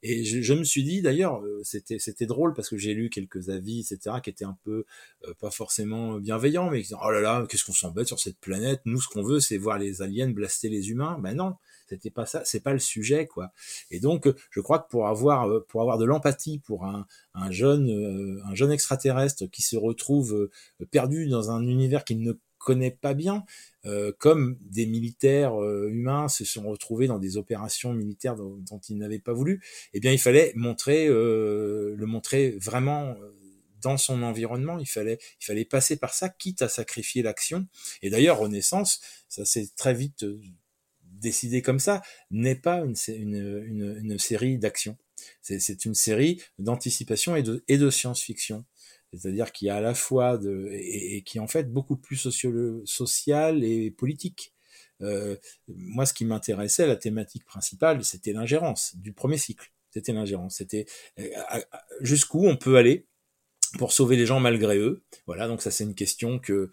Et 0.03 0.23
je, 0.23 0.41
je 0.41 0.53
me 0.53 0.63
suis 0.63 0.83
dit 0.83 1.01
d'ailleurs, 1.01 1.41
euh, 1.41 1.61
c'était 1.63 1.99
c'était 1.99 2.25
drôle 2.25 2.53
parce 2.53 2.69
que 2.69 2.77
j'ai 2.77 2.93
lu 2.93 3.09
quelques 3.09 3.49
avis, 3.49 3.79
etc., 3.79 4.17
qui 4.23 4.29
étaient 4.29 4.45
un 4.45 4.57
peu 4.63 4.85
euh, 5.27 5.33
pas 5.39 5.49
forcément 5.51 6.19
bienveillants, 6.19 6.69
mais 6.69 6.77
qui 6.77 6.89
disaient 6.89 7.01
oh 7.03 7.11
là 7.11 7.21
là, 7.21 7.45
qu'est-ce 7.49 7.65
qu'on 7.65 7.73
s'embête 7.73 8.07
sur 8.07 8.19
cette 8.19 8.37
planète? 8.39 8.81
Nous, 8.85 9.01
ce 9.01 9.07
qu'on 9.07 9.23
veut, 9.23 9.39
c'est 9.39 9.57
voir 9.57 9.79
les 9.79 10.01
aliens 10.01 10.29
blaster 10.29 10.69
les 10.69 10.89
humains. 10.89 11.17
Ben 11.19 11.35
non, 11.35 11.55
c'était 11.93 12.09
pas 12.11 12.25
ça, 12.25 12.43
c'est 12.45 12.61
pas 12.61 12.73
le 12.73 12.79
sujet, 12.79 13.27
quoi. 13.27 13.51
Et 13.91 13.99
donc, 13.99 14.27
je 14.51 14.59
crois 14.59 14.79
que 14.79 14.89
pour 14.89 15.07
avoir 15.07 15.49
euh, 15.49 15.65
pour 15.67 15.81
avoir 15.81 15.97
de 15.97 16.05
l'empathie 16.05 16.59
pour 16.59 16.85
un, 16.85 17.05
un 17.33 17.51
jeune 17.51 18.41
un 18.45 18.55
jeune 18.55 18.71
extraterrestre 18.71 19.45
qui 19.47 19.61
se 19.61 19.77
retrouve 19.77 20.49
perdu 20.91 21.27
dans 21.27 21.51
un 21.51 21.65
univers 21.67 22.03
qu'il 22.03 22.21
ne 22.21 22.33
connaît 22.63 22.91
pas 22.91 23.13
bien, 23.13 23.45
euh, 23.85 24.11
comme 24.17 24.57
des 24.61 24.85
militaires 24.85 25.61
euh, 25.61 25.89
humains 25.91 26.29
se 26.29 26.45
sont 26.45 26.63
retrouvés 26.63 27.07
dans 27.07 27.19
des 27.19 27.37
opérations 27.37 27.93
militaires 27.93 28.35
dont, 28.35 28.57
dont 28.69 28.79
ils 28.89 28.97
n'avaient 28.97 29.19
pas 29.19 29.33
voulu, 29.33 29.61
eh 29.93 29.99
bien 29.99 30.11
il 30.11 30.19
fallait 30.19 30.53
montrer, 30.55 31.07
euh, 31.07 31.93
le 31.95 32.05
montrer 32.05 32.51
vraiment 32.51 33.15
dans 33.81 33.97
son 33.97 34.23
environnement. 34.23 34.79
Il 34.79 34.87
fallait, 34.87 35.19
il 35.41 35.45
fallait 35.45 35.65
passer 35.65 35.97
par 35.97 36.13
ça, 36.13 36.29
quitte 36.29 36.61
à 36.61 36.69
sacrifier 36.69 37.21
l'action. 37.21 37.67
Et 38.01 38.09
d'ailleurs, 38.09 38.39
Renaissance, 38.39 39.01
ça 39.27 39.43
s'est 39.43 39.69
très 39.75 39.93
vite 39.93 40.25
décidé 41.23 41.61
comme 41.61 41.79
ça, 41.79 42.03
n'est 42.29 42.55
pas 42.55 42.83
une, 42.83 44.17
série 44.19 44.59
d'action. 44.59 44.97
C'est 45.41 45.85
une 45.85 45.95
série 45.95 46.41
d'anticipation 46.59 47.35
et 47.35 47.43
de, 47.43 47.89
science-fiction. 47.89 48.65
C'est-à-dire 49.11 49.51
qu'il 49.51 49.67
y 49.67 49.71
a 49.71 49.75
à 49.75 49.81
la 49.81 49.93
fois 49.93 50.37
de, 50.37 50.69
et, 50.71 51.23
qui 51.23 51.37
est 51.37 51.41
en 51.41 51.47
fait 51.47 51.71
beaucoup 51.71 51.97
plus 51.97 52.17
social 52.85 53.63
et 53.63 53.91
politique. 53.91 54.53
Euh, 55.01 55.35
moi, 55.67 56.05
ce 56.05 56.13
qui 56.13 56.25
m'intéressait, 56.25 56.87
la 56.87 56.95
thématique 56.95 57.45
principale, 57.45 58.03
c'était 58.03 58.33
l'ingérence 58.33 58.95
du 58.95 59.13
premier 59.13 59.37
cycle. 59.37 59.71
C'était 59.91 60.13
l'ingérence. 60.13 60.57
C'était 60.57 60.85
jusqu'où 62.01 62.47
on 62.47 62.57
peut 62.57 62.77
aller 62.77 63.07
pour 63.77 63.91
sauver 63.91 64.15
les 64.15 64.25
gens 64.25 64.39
malgré 64.39 64.77
eux. 64.77 65.03
Voilà, 65.25 65.47
donc 65.47 65.61
ça 65.61 65.71
c'est 65.71 65.83
une 65.83 65.95
question 65.95 66.39
que 66.39 66.71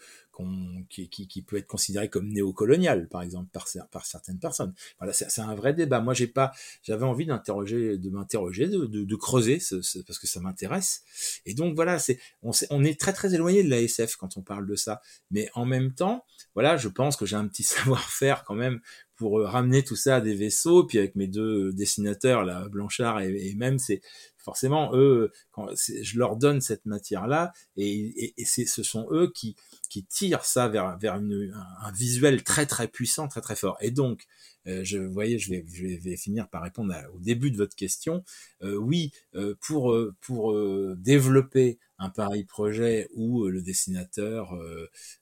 qui, 0.88 1.08
qui, 1.08 1.28
qui, 1.28 1.42
peut 1.42 1.56
être 1.56 1.66
considéré 1.66 2.08
comme 2.08 2.28
néocolonial, 2.28 3.08
par 3.08 3.22
exemple, 3.22 3.50
par, 3.52 3.66
par 3.90 4.06
certaines 4.06 4.38
personnes. 4.38 4.72
Voilà, 4.99 5.12
c'est 5.12 5.40
un 5.40 5.54
vrai 5.54 5.75
débat. 5.75 6.00
Moi, 6.00 6.14
j'ai 6.14 6.26
pas, 6.26 6.52
j'avais 6.82 7.04
envie 7.04 7.26
d'interroger, 7.26 7.99
de 7.99 8.10
m'interroger, 8.10 8.68
de, 8.68 8.87
de, 8.87 9.04
de, 9.04 9.16
creuser, 9.16 9.60
ce, 9.60 9.82
ce, 9.82 9.99
parce 10.00 10.18
que 10.18 10.26
ça 10.26 10.40
m'intéresse. 10.40 11.02
Et 11.46 11.54
donc 11.54 11.75
voilà, 11.75 11.99
c'est, 11.99 12.18
on, 12.42 12.52
on 12.70 12.84
est 12.84 12.99
très 12.99 13.12
très 13.12 13.34
éloigné 13.34 13.62
de 13.62 13.70
la 13.70 13.80
SF 13.80 14.16
quand 14.16 14.37
on 14.37 14.42
parle 14.42 14.66
de 14.66 14.76
ça. 14.76 15.00
Mais 15.30 15.49
en 15.54 15.66
même 15.66 15.92
temps, 15.92 16.25
voilà, 16.54 16.76
je 16.76 16.88
pense 16.88 17.16
que 17.16 17.26
j'ai 17.26 17.37
un 17.37 17.46
petit 17.46 17.62
savoir-faire 17.62 18.44
quand 18.44 18.54
même 18.54 18.80
pour 19.16 19.38
euh, 19.38 19.46
ramener 19.46 19.84
tout 19.84 19.96
ça 19.96 20.16
à 20.16 20.20
des 20.20 20.34
vaisseaux. 20.34 20.84
Puis 20.84 20.99
avec 20.99 21.14
mes 21.14 21.26
deux 21.26 21.72
dessinateurs, 21.72 22.44
là, 22.44 22.68
Blanchard 22.68 23.20
et, 23.20 23.50
et 23.50 23.54
même, 23.54 23.78
c'est 23.78 24.00
forcément 24.42 24.90
eux, 24.94 25.32
quand 25.52 25.68
je 25.76 26.18
leur 26.18 26.37
donne 26.37 26.61
cette 26.61 26.87
matière-là, 26.87 27.52
et, 27.76 28.35
et, 28.37 28.44
ce 28.44 28.82
sont 28.82 29.06
eux 29.11 29.30
qui 29.35 29.56
qui 29.88 30.04
tirent 30.04 30.44
ça 30.44 30.68
vers 30.68 30.99
vers 30.99 31.14
un, 31.14 31.92
visuel 31.92 32.42
très 32.44 32.66
très 32.66 32.88
puissant, 32.88 33.28
très 33.28 33.40
très 33.40 33.56
fort. 33.56 33.76
Et 33.80 33.90
donc, 33.90 34.26
euh, 34.66 34.85
je 34.85 34.99
voyais, 34.99 35.38
je 35.38 35.50
vais, 35.50 35.64
je 35.73 35.87
vais 35.87 36.16
finir 36.16 36.49
par 36.49 36.62
répondre 36.62 36.94
à, 36.94 37.11
au 37.11 37.18
début 37.18 37.50
de 37.50 37.56
votre 37.56 37.75
question. 37.75 38.25
Euh, 38.62 38.76
oui, 38.76 39.12
euh, 39.35 39.54
pour 39.61 39.97
pour 40.20 40.54
développer 40.97 41.78
un 41.99 42.11
pareil 42.11 42.44
projet 42.44 43.09
où 43.14 43.47
le 43.47 43.62
dessinateur, 43.62 44.59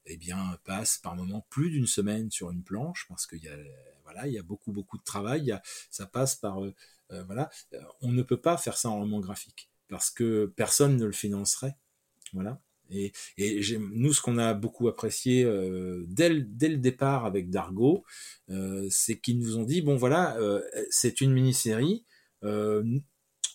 eh 0.06 0.16
bien, 0.16 0.58
passe 0.64 0.98
par 0.98 1.16
moment 1.16 1.46
plus 1.50 1.70
d'une 1.70 1.86
semaine 1.86 2.30
sur 2.30 2.50
une 2.50 2.62
planche 2.62 3.06
parce 3.08 3.26
qu'il 3.26 3.42
y 3.42 3.48
a 3.48 3.56
voilà, 4.04 4.26
il 4.26 4.32
y 4.32 4.38
a 4.38 4.42
beaucoup 4.42 4.72
beaucoup 4.72 4.98
de 4.98 5.04
travail. 5.04 5.54
Ça 5.90 6.06
passe 6.06 6.36
par 6.36 6.60
voilà, 7.26 7.50
on 8.00 8.12
ne 8.12 8.22
peut 8.22 8.40
pas 8.40 8.56
faire 8.56 8.76
ça 8.76 8.90
en 8.90 9.00
roman 9.00 9.20
graphique 9.20 9.70
parce 9.88 10.10
que 10.10 10.52
personne 10.56 10.96
ne 10.96 11.04
le 11.04 11.12
financerait. 11.12 11.76
Voilà. 12.32 12.60
Et, 12.90 13.12
nous, 13.92 14.12
ce 14.12 14.22
qu'on 14.22 14.38
a 14.38 14.54
beaucoup 14.54 14.88
apprécié 14.88 15.44
euh, 15.44 16.04
dès, 16.08 16.30
le, 16.30 16.76
départ 16.76 17.26
avec 17.26 17.50
Dargo, 17.50 18.04
euh, 18.50 18.86
c'est 18.90 19.18
qu'ils 19.18 19.38
nous 19.38 19.58
ont 19.58 19.64
dit 19.64 19.82
bon 19.82 19.96
voilà, 19.96 20.36
euh, 20.38 20.62
c'est 20.90 21.20
une 21.20 21.32
mini-série. 21.32 22.04
Euh, 22.44 22.82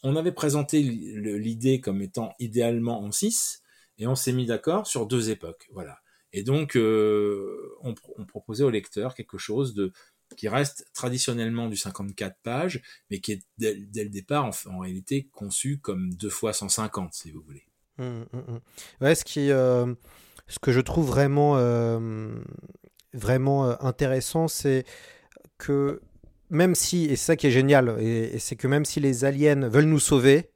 on 0.04 0.16
avait 0.16 0.34
présenté 0.34 0.82
l'idée 0.82 1.80
comme 1.80 2.02
étant 2.02 2.34
idéalement 2.40 3.02
en 3.02 3.12
6 3.12 3.62
et 3.98 4.08
on 4.08 4.16
s'est 4.16 4.34
mis 4.34 4.46
d'accord 4.46 4.86
sur 4.86 5.08
deux 5.08 5.30
époques. 5.30 5.70
Voilà. 5.72 6.00
Et 6.34 6.44
donc, 6.44 6.76
euh, 6.76 7.76
on, 7.82 7.94
on, 8.18 8.26
proposait 8.26 8.64
au 8.64 8.72
lecteur 8.72 9.14
quelque 9.14 9.38
chose 9.38 9.76
de 9.76 9.94
qui 10.36 10.48
reste 10.48 10.86
traditionnellement 10.94 11.68
du 11.68 11.76
54 11.76 12.36
pages, 12.44 12.82
mais 13.10 13.20
qui 13.20 13.34
est 13.34 13.44
dès, 13.58 13.74
le 13.76 14.10
départ 14.10 14.46
en, 14.46 14.80
réalité 14.80 15.30
conçu 15.32 15.80
comme 15.80 16.14
deux 16.14 16.30
fois 16.30 16.54
150, 16.54 17.14
si 17.14 17.32
vous 17.32 17.42
voulez. 17.42 17.66
Mmh, 17.98 18.04
mmh, 18.04 18.38
mmh. 18.38 18.60
Ouais, 19.02 19.16
ce, 19.16 19.24
qui, 19.24 19.52
euh, 19.52 19.94
ce 20.48 20.60
que 20.60 20.72
je 20.72 20.82
trouve 20.82 21.08
vraiment, 21.08 21.58
euh, 21.58 22.36
vraiment 23.14 23.70
euh, 23.70 23.76
intéressant, 23.80 24.48
c'est 24.48 24.86
que 25.58 26.02
même 26.50 26.76
si, 26.76 27.06
et 27.06 27.16
c'est 27.16 27.26
ça 27.26 27.36
qui 27.36 27.48
est 27.48 27.52
génial, 27.52 27.98
et 28.00 28.38
c'est 28.40 28.56
que 28.56 28.68
même 28.68 28.86
si 28.86 29.00
les 29.00 29.26
aliens 29.26 29.68
veulent 29.68 29.86
nous 29.86 30.00
sauver, 30.00 30.53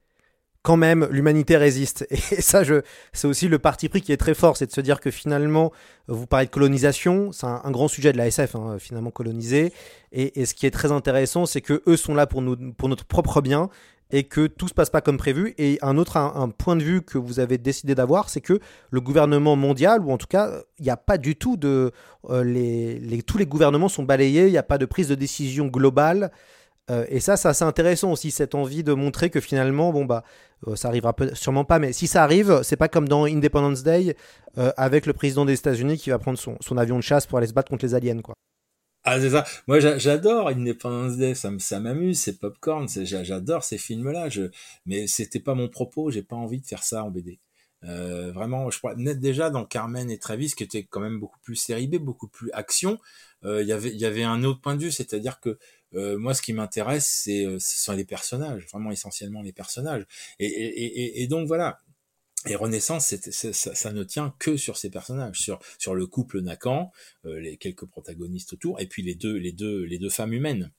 quand 0.67 0.75
même, 0.75 1.07
l'humanité 1.11 1.55
résiste. 1.55 2.05
Et 2.11 2.41
ça, 2.41 2.65
je, 2.65 2.81
c'est 3.13 3.25
aussi 3.25 3.47
le 3.47 3.57
parti 3.57 3.87
pris 3.87 4.01
qui 4.01 4.11
est 4.11 4.17
très 4.17 4.33
fort, 4.33 4.57
c'est 4.57 4.65
de 4.65 4.73
se 4.73 4.81
dire 4.81 4.99
que 4.99 5.11
finalement, 5.11 5.71
vous 6.09 6.27
parlez 6.27 6.45
de 6.45 6.51
colonisation, 6.51 7.31
c'est 7.31 7.45
un, 7.45 7.71
grand 7.71 7.87
sujet 7.87 8.11
de 8.11 8.17
la 8.17 8.27
SF, 8.27 8.55
hein, 8.55 8.75
finalement 8.77 9.09
colonisé. 9.09 9.71
Et, 10.11 10.43
ce 10.45 10.53
qui 10.53 10.65
est 10.65 10.71
très 10.71 10.91
intéressant, 10.91 11.45
c'est 11.45 11.61
que 11.61 11.81
eux 11.87 11.95
sont 11.95 12.13
là 12.13 12.27
pour 12.27 12.41
nous, 12.41 12.57
pour 12.73 12.89
notre 12.89 13.05
propre 13.05 13.39
bien, 13.39 13.69
et 14.11 14.25
que 14.25 14.45
tout 14.45 14.67
se 14.67 14.73
passe 14.73 14.89
pas 14.89 14.99
comme 14.99 15.15
prévu. 15.15 15.55
Et 15.57 15.79
un 15.81 15.97
autre 15.97 16.19
point 16.57 16.75
de 16.75 16.83
vue 16.83 17.01
que 17.01 17.17
vous 17.17 17.39
avez 17.39 17.57
décidé 17.57 17.95
d'avoir, 17.95 18.29
c'est 18.29 18.41
que 18.41 18.59
le 18.91 18.99
gouvernement 18.99 19.55
mondial, 19.55 20.01
ou 20.01 20.11
en 20.11 20.17
tout 20.17 20.27
cas, 20.27 20.51
il 20.79 20.83
n'y 20.83 20.91
a 20.91 20.97
pas 20.97 21.17
du 21.17 21.37
tout 21.37 21.55
de... 21.55 21.93
Euh, 22.29 22.43
les, 22.43 22.99
les, 22.99 23.21
tous 23.21 23.37
les 23.37 23.45
gouvernements 23.45 23.87
sont 23.87 24.03
balayés, 24.03 24.47
il 24.47 24.51
n'y 24.51 24.57
a 24.57 24.63
pas 24.63 24.77
de 24.77 24.85
prise 24.85 25.07
de 25.07 25.15
décision 25.15 25.67
globale. 25.67 26.29
Euh, 26.89 27.05
et 27.09 27.19
ça, 27.19 27.35
c'est 27.37 27.49
assez 27.49 27.65
intéressant 27.65 28.11
aussi, 28.11 28.31
cette 28.31 28.55
envie 28.55 28.83
de 28.83 28.93
montrer 28.93 29.29
que 29.29 29.41
finalement, 29.41 29.91
bon 29.91 30.05
bah, 30.05 30.23
euh, 30.67 30.75
ça 30.75 30.87
arrivera 30.87 31.13
sûrement 31.33 31.65
pas, 31.65 31.79
mais 31.79 31.91
si 31.91 32.07
ça 32.07 32.23
arrive, 32.23 32.61
c'est 32.63 32.77
pas 32.77 32.87
comme 32.87 33.07
dans 33.07 33.25
Independence 33.25 33.83
Day 33.83 34.15
euh, 34.57 34.71
avec 34.77 35.05
le 35.05 35.13
président 35.13 35.43
des 35.43 35.53
États-Unis 35.53 35.97
qui 35.97 36.09
va 36.09 36.19
prendre 36.19 36.37
son, 36.37 36.57
son 36.61 36.77
avion 36.77 36.95
de 36.97 37.03
chasse 37.03 37.25
pour 37.25 37.37
aller 37.37 37.47
se 37.47 37.53
battre 37.53 37.69
contre 37.69 37.85
les 37.85 37.93
aliens, 37.93 38.21
quoi. 38.21 38.35
Ah, 39.03 39.21
c'est 39.21 39.29
ça. 39.29 39.45
Moi, 39.67 39.79
j'adore 39.79 40.49
Independence 40.49 41.15
Day. 41.15 41.33
Ça, 41.33 41.49
ça 41.59 41.79
m'amuse, 41.79 42.19
c'est 42.19 42.39
popcorn. 42.39 42.87
J'adore 42.89 43.63
ces 43.63 43.77
films-là. 43.77 44.27
Je... 44.27 44.49
Mais 44.85 45.07
c'était 45.07 45.39
pas 45.39 45.53
mon 45.53 45.69
propos. 45.69 46.11
J'ai 46.11 46.23
pas 46.23 46.35
envie 46.35 46.59
de 46.59 46.65
faire 46.65 46.83
ça 46.83 47.05
en 47.05 47.09
BD. 47.09 47.39
Vraiment, 47.83 48.69
je 48.69 48.79
crois, 48.79 48.95
net 48.95 49.17
déjà 49.17 49.49
dans 49.49 49.63
Carmen 49.63 50.11
et 50.11 50.17
Travis, 50.17 50.51
qui 50.51 50.63
était 50.63 50.83
quand 50.83 50.99
même 50.99 51.21
beaucoup 51.21 51.39
plus 51.39 51.55
série 51.55 51.87
B, 51.87 51.95
beaucoup 51.99 52.27
plus 52.27 52.51
action. 52.51 52.99
Euh, 53.45 53.63
y 53.63 53.71
avait, 53.71 53.91
il 53.91 53.97
y 53.97 54.05
avait 54.05 54.23
un 54.23 54.43
autre 54.43 54.61
point 54.61 54.75
de 54.75 54.83
vue, 54.83 54.91
c'est-à-dire 54.91 55.39
que 55.39 55.57
euh, 55.95 56.17
moi, 56.17 56.33
ce 56.33 56.41
qui 56.41 56.53
m'intéresse, 56.53 57.07
c'est, 57.07 57.45
ce 57.59 57.83
sont 57.83 57.93
les 57.93 58.05
personnages, 58.05 58.65
vraiment 58.71 58.91
essentiellement 58.91 59.41
les 59.41 59.53
personnages. 59.53 60.05
Et, 60.39 61.27
donc 61.27 61.47
voilà, 61.47 61.81
et 62.45 62.55
Renaissance, 62.55 63.15
ça, 63.15 63.53
ça, 63.53 63.91
ne 63.91 64.03
tient 64.03 64.35
que 64.39 64.57
sur 64.57 64.77
ces 64.77 64.89
personnages, 64.89 65.51
sur 65.77 65.95
le 65.95 66.07
couple 66.07 66.41
Nacan, 66.41 66.91
euh, 67.25 67.39
les 67.39 67.57
quelques 67.57 67.85
protagonistes 67.85 68.53
autour, 68.53 68.79
et 68.79 68.87
puis 68.87 69.01
les 69.01 69.15
deux 69.15 69.35
les 69.35 69.51
deux 69.51 69.83
les 69.83 69.97
deux 69.97 70.09
femmes 70.09 70.33
humaines 70.33 70.71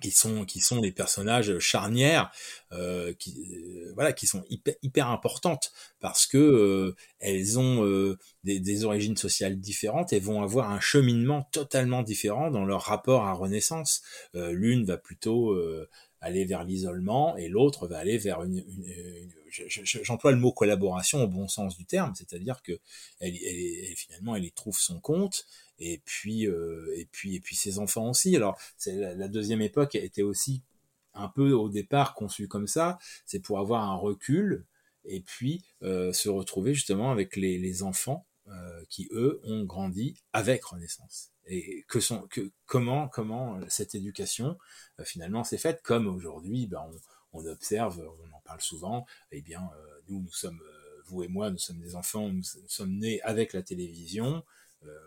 qui 0.00 0.10
sont 0.10 0.44
qui 0.44 0.60
sont 0.60 0.80
des 0.80 0.92
personnages 0.92 1.58
charnières, 1.58 2.30
euh, 2.72 3.12
qui 3.18 3.34
euh, 3.54 3.92
voilà, 3.94 4.12
qui 4.12 4.26
sont 4.26 4.44
hyper 4.48 4.74
hyper 4.82 5.08
importantes 5.08 5.72
parce 6.00 6.26
que 6.26 6.38
euh, 6.38 6.96
elles 7.20 7.58
ont 7.58 7.84
euh, 7.84 8.18
des, 8.44 8.58
des, 8.58 8.84
origines 8.84 9.16
sociales 9.16 9.58
différentes 9.58 10.12
et 10.12 10.20
vont 10.20 10.42
avoir 10.42 10.70
un 10.70 10.80
cheminement 10.80 11.48
totalement 11.52 12.02
différent 12.02 12.50
dans 12.50 12.64
leur 12.64 12.82
rapport 12.82 13.26
à 13.26 13.32
Renaissance. 13.34 14.02
Euh, 14.34 14.52
l'une 14.52 14.84
va 14.84 14.96
plutôt 14.96 15.54
aller 16.20 16.44
vers 16.44 16.64
l'isolement 16.64 17.36
et 17.36 17.48
l'autre 17.48 17.86
va 17.86 17.98
aller 17.98 18.16
vers 18.16 18.42
une, 18.42 18.58
une, 18.58 18.84
une 18.86 19.41
j'emploie 19.52 20.32
le 20.32 20.38
mot 20.38 20.52
collaboration 20.52 21.22
au 21.22 21.28
bon 21.28 21.48
sens 21.48 21.76
du 21.76 21.84
terme, 21.84 22.14
c'est-à-dire 22.14 22.62
que 22.62 22.72
elle, 23.20 23.36
elle, 23.36 23.86
elle, 23.90 23.96
finalement 23.96 24.36
elle 24.36 24.44
y 24.44 24.52
trouve 24.52 24.78
son 24.78 25.00
compte 25.00 25.46
et 25.78 26.00
puis 26.04 26.46
euh, 26.46 26.92
et 26.96 27.06
puis 27.06 27.36
et 27.36 27.40
puis 27.40 27.56
ses 27.56 27.78
enfants 27.78 28.10
aussi. 28.10 28.34
Alors 28.36 28.58
la, 28.86 29.28
deuxième 29.28 29.62
époque 29.62 29.94
était 29.94 30.22
aussi 30.22 30.62
un 31.14 31.28
peu 31.28 31.52
au 31.52 31.68
départ 31.68 32.14
conçue 32.14 32.48
comme 32.48 32.66
ça, 32.66 32.98
c'est 33.26 33.40
pour 33.40 33.58
avoir 33.58 33.90
un 33.90 33.96
recul 33.96 34.64
et 35.04 35.20
puis 35.20 35.64
euh, 35.82 36.12
se 36.12 36.28
retrouver 36.28 36.74
justement 36.74 37.10
avec 37.10 37.36
les, 37.36 37.82
enfants 37.82 38.24
euh, 38.48 38.84
qui 38.88 39.08
eux 39.12 39.40
ont 39.44 39.64
grandi 39.64 40.16
avec 40.32 40.64
Renaissance 40.64 41.30
et 41.46 41.84
que 41.88 42.00
sont 42.00 42.22
que 42.28 42.52
comment 42.66 43.08
comment 43.08 43.58
cette 43.68 43.96
éducation 43.96 44.56
finalement 45.02 45.42
s'est 45.42 45.58
faite 45.58 45.82
comme 45.82 46.06
aujourd'hui 46.06 46.68
ben 46.68 46.80
on, 46.88 46.96
on, 47.32 47.44
observe 47.46 48.00
on 48.00 48.36
en 48.36 48.40
parle 48.40 48.60
souvent 48.60 49.06
eh 49.30 49.40
bien 49.40 49.70
euh, 49.76 50.00
nous 50.08 50.20
nous 50.20 50.32
sommes 50.32 50.60
euh, 50.60 51.02
vous 51.06 51.22
et 51.22 51.28
moi 51.28 51.50
nous 51.50 51.58
sommes 51.58 51.80
des 51.80 51.96
enfants 51.96 52.28
nous, 52.28 52.42
nous 52.62 52.68
sommes 52.68 52.98
nés 52.98 53.20
avec 53.22 53.52
la 53.52 53.62
télévision 53.62 54.44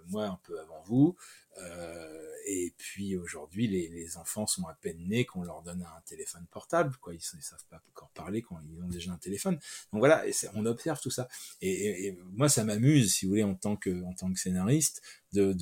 moi 0.07 0.25
un 0.25 0.39
peu 0.43 0.59
avant 0.59 0.81
vous 0.83 1.15
euh, 1.57 2.31
et 2.47 2.73
puis 2.77 3.15
aujourd'hui, 3.15 3.67
les, 3.67 4.17
enfants 4.17 4.45
sont 4.45 4.67
à 4.67 4.73
peine 4.75 4.99
nés 5.07 5.25
qu'on 5.25 5.43
leur 5.43 5.61
donne 5.61 5.81
un 5.81 6.01
téléphone 6.05 6.45
portable, 6.51 6.95
quoi. 7.01 7.13
Ils, 7.13 7.21
ne 7.35 7.41
savent 7.41 7.65
pas 7.69 7.81
encore 7.89 8.09
parler 8.11 8.41
quand 8.41 8.59
ils 8.69 8.81
ont 8.83 8.87
déjà 8.87 9.11
un 9.11 9.17
téléphone. 9.17 9.55
Donc 9.91 9.99
voilà, 9.99 10.23
on 10.53 10.65
observe 10.65 10.99
tout 11.01 11.09
ça. 11.09 11.27
Et, 11.61 11.71
et, 11.71 12.07
et 12.07 12.19
moi, 12.33 12.49
ça 12.49 12.63
m'amuse, 12.63 13.13
si 13.13 13.25
vous 13.25 13.31
voulez, 13.31 13.43
en 13.43 13.55
tant 13.55 13.75
que 13.77 14.03
scénariste, 14.35 15.01
de 15.33 15.53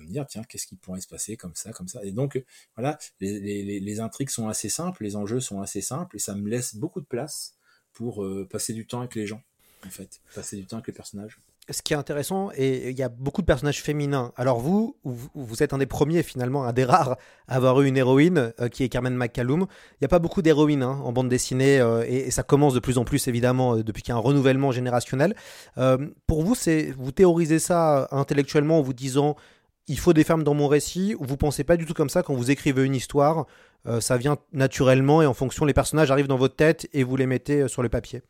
me 0.00 0.06
dire 0.06 0.26
tiens, 0.26 0.44
qu'est-ce 0.44 0.66
qui 0.66 0.76
pourrait 0.76 1.00
se 1.00 1.08
passer 1.08 1.36
comme 1.36 1.54
ça, 1.54 1.72
comme 1.72 1.88
ça. 1.88 2.02
Et 2.04 2.12
donc 2.12 2.42
voilà, 2.76 2.98
les, 3.20 4.00
intrigues 4.00 4.30
sont 4.30 4.48
assez 4.48 4.68
simples, 4.68 5.04
les 5.04 5.16
enjeux 5.16 5.40
sont 5.40 5.60
assez 5.60 5.80
simples, 5.80 6.16
et 6.16 6.20
ça 6.20 6.34
me 6.34 6.48
laisse 6.48 6.74
beaucoup 6.74 7.00
de 7.00 7.06
place 7.06 7.54
pour 7.92 8.24
euh, 8.24 8.48
passer 8.50 8.72
du 8.72 8.86
temps 8.86 9.00
avec 9.00 9.14
les 9.14 9.26
gens, 9.26 9.42
en 9.86 9.90
fait, 9.90 10.20
passer 10.34 10.56
du 10.56 10.66
temps 10.66 10.76
avec 10.76 10.86
les 10.86 10.94
personnages. 10.94 11.38
Ce 11.70 11.80
qui 11.80 11.92
est 11.92 11.96
intéressant, 11.96 12.50
et 12.56 12.90
il 12.90 12.98
y 12.98 13.04
a 13.04 13.08
beaucoup 13.08 13.40
de 13.40 13.46
personnages 13.46 13.80
féminins. 13.82 14.32
Alors 14.36 14.58
vous, 14.58 14.96
vous, 15.04 15.62
êtes 15.62 15.72
un 15.72 15.78
des 15.78 15.86
premiers 15.86 16.24
finalement, 16.24 16.64
un 16.64 16.72
des 16.72 16.84
rares 16.84 17.16
à 17.46 17.54
avoir 17.54 17.80
eu 17.80 17.86
une 17.86 17.96
héroïne 17.96 18.52
euh, 18.60 18.68
qui 18.68 18.82
est 18.82 18.88
Carmen 18.88 19.14
McCallum. 19.14 19.60
Il 19.60 19.96
n'y 20.02 20.04
a 20.06 20.08
pas 20.08 20.18
beaucoup 20.18 20.42
d'héroïnes 20.42 20.82
hein, 20.82 21.00
en 21.04 21.12
bande 21.12 21.28
dessinée, 21.28 21.78
euh, 21.78 22.04
et, 22.08 22.30
ça 22.32 22.42
commence 22.42 22.74
de 22.74 22.80
plus 22.80 22.98
en 22.98 23.04
plus 23.04 23.28
évidemment 23.28 23.76
euh, 23.76 23.84
depuis 23.84 24.02
qu'il 24.02 24.10
y 24.10 24.12
a 24.12 24.16
un 24.16 24.20
renouvellement 24.20 24.72
générationnel. 24.72 25.34
pour 26.26 26.42
vous, 26.42 26.54
vous 26.98 27.12
théorisez 27.12 27.58
ça 27.58 28.08
intellectuellement 28.10 28.78
en 28.78 28.82
vous 28.82 28.94
disant 28.94 29.36
il 29.88 29.98
faut 29.98 30.12
des 30.12 30.24
femmes 30.24 30.44
dans 30.44 30.54
mon 30.54 30.68
récit, 30.68 31.14
ou 31.18 31.24
vous 31.24 31.36
pensez 31.36 31.64
pas 31.64 31.76
du 31.76 31.86
tout 31.86 31.94
comme 31.94 32.08
ça 32.08 32.22
quand 32.22 32.34
vous 32.34 32.50
écrivez 32.50 32.84
une 32.84 32.94
histoire, 32.94 33.46
ça 34.00 34.16
vient 34.16 34.36
naturellement 34.52 35.22
et 35.22 35.26
en 35.26 35.34
fonction 35.34 35.64
les 35.64 35.74
personnages 35.74 36.10
arrivent 36.10 36.28
dans 36.28 36.36
votre 36.36 36.54
tête 36.54 36.88
et 36.92 37.02
vous 37.02 37.16
les 37.16 37.26
mettez 37.26 37.66
sur 37.68 37.82
le 37.82 37.88
papier? 37.88 38.22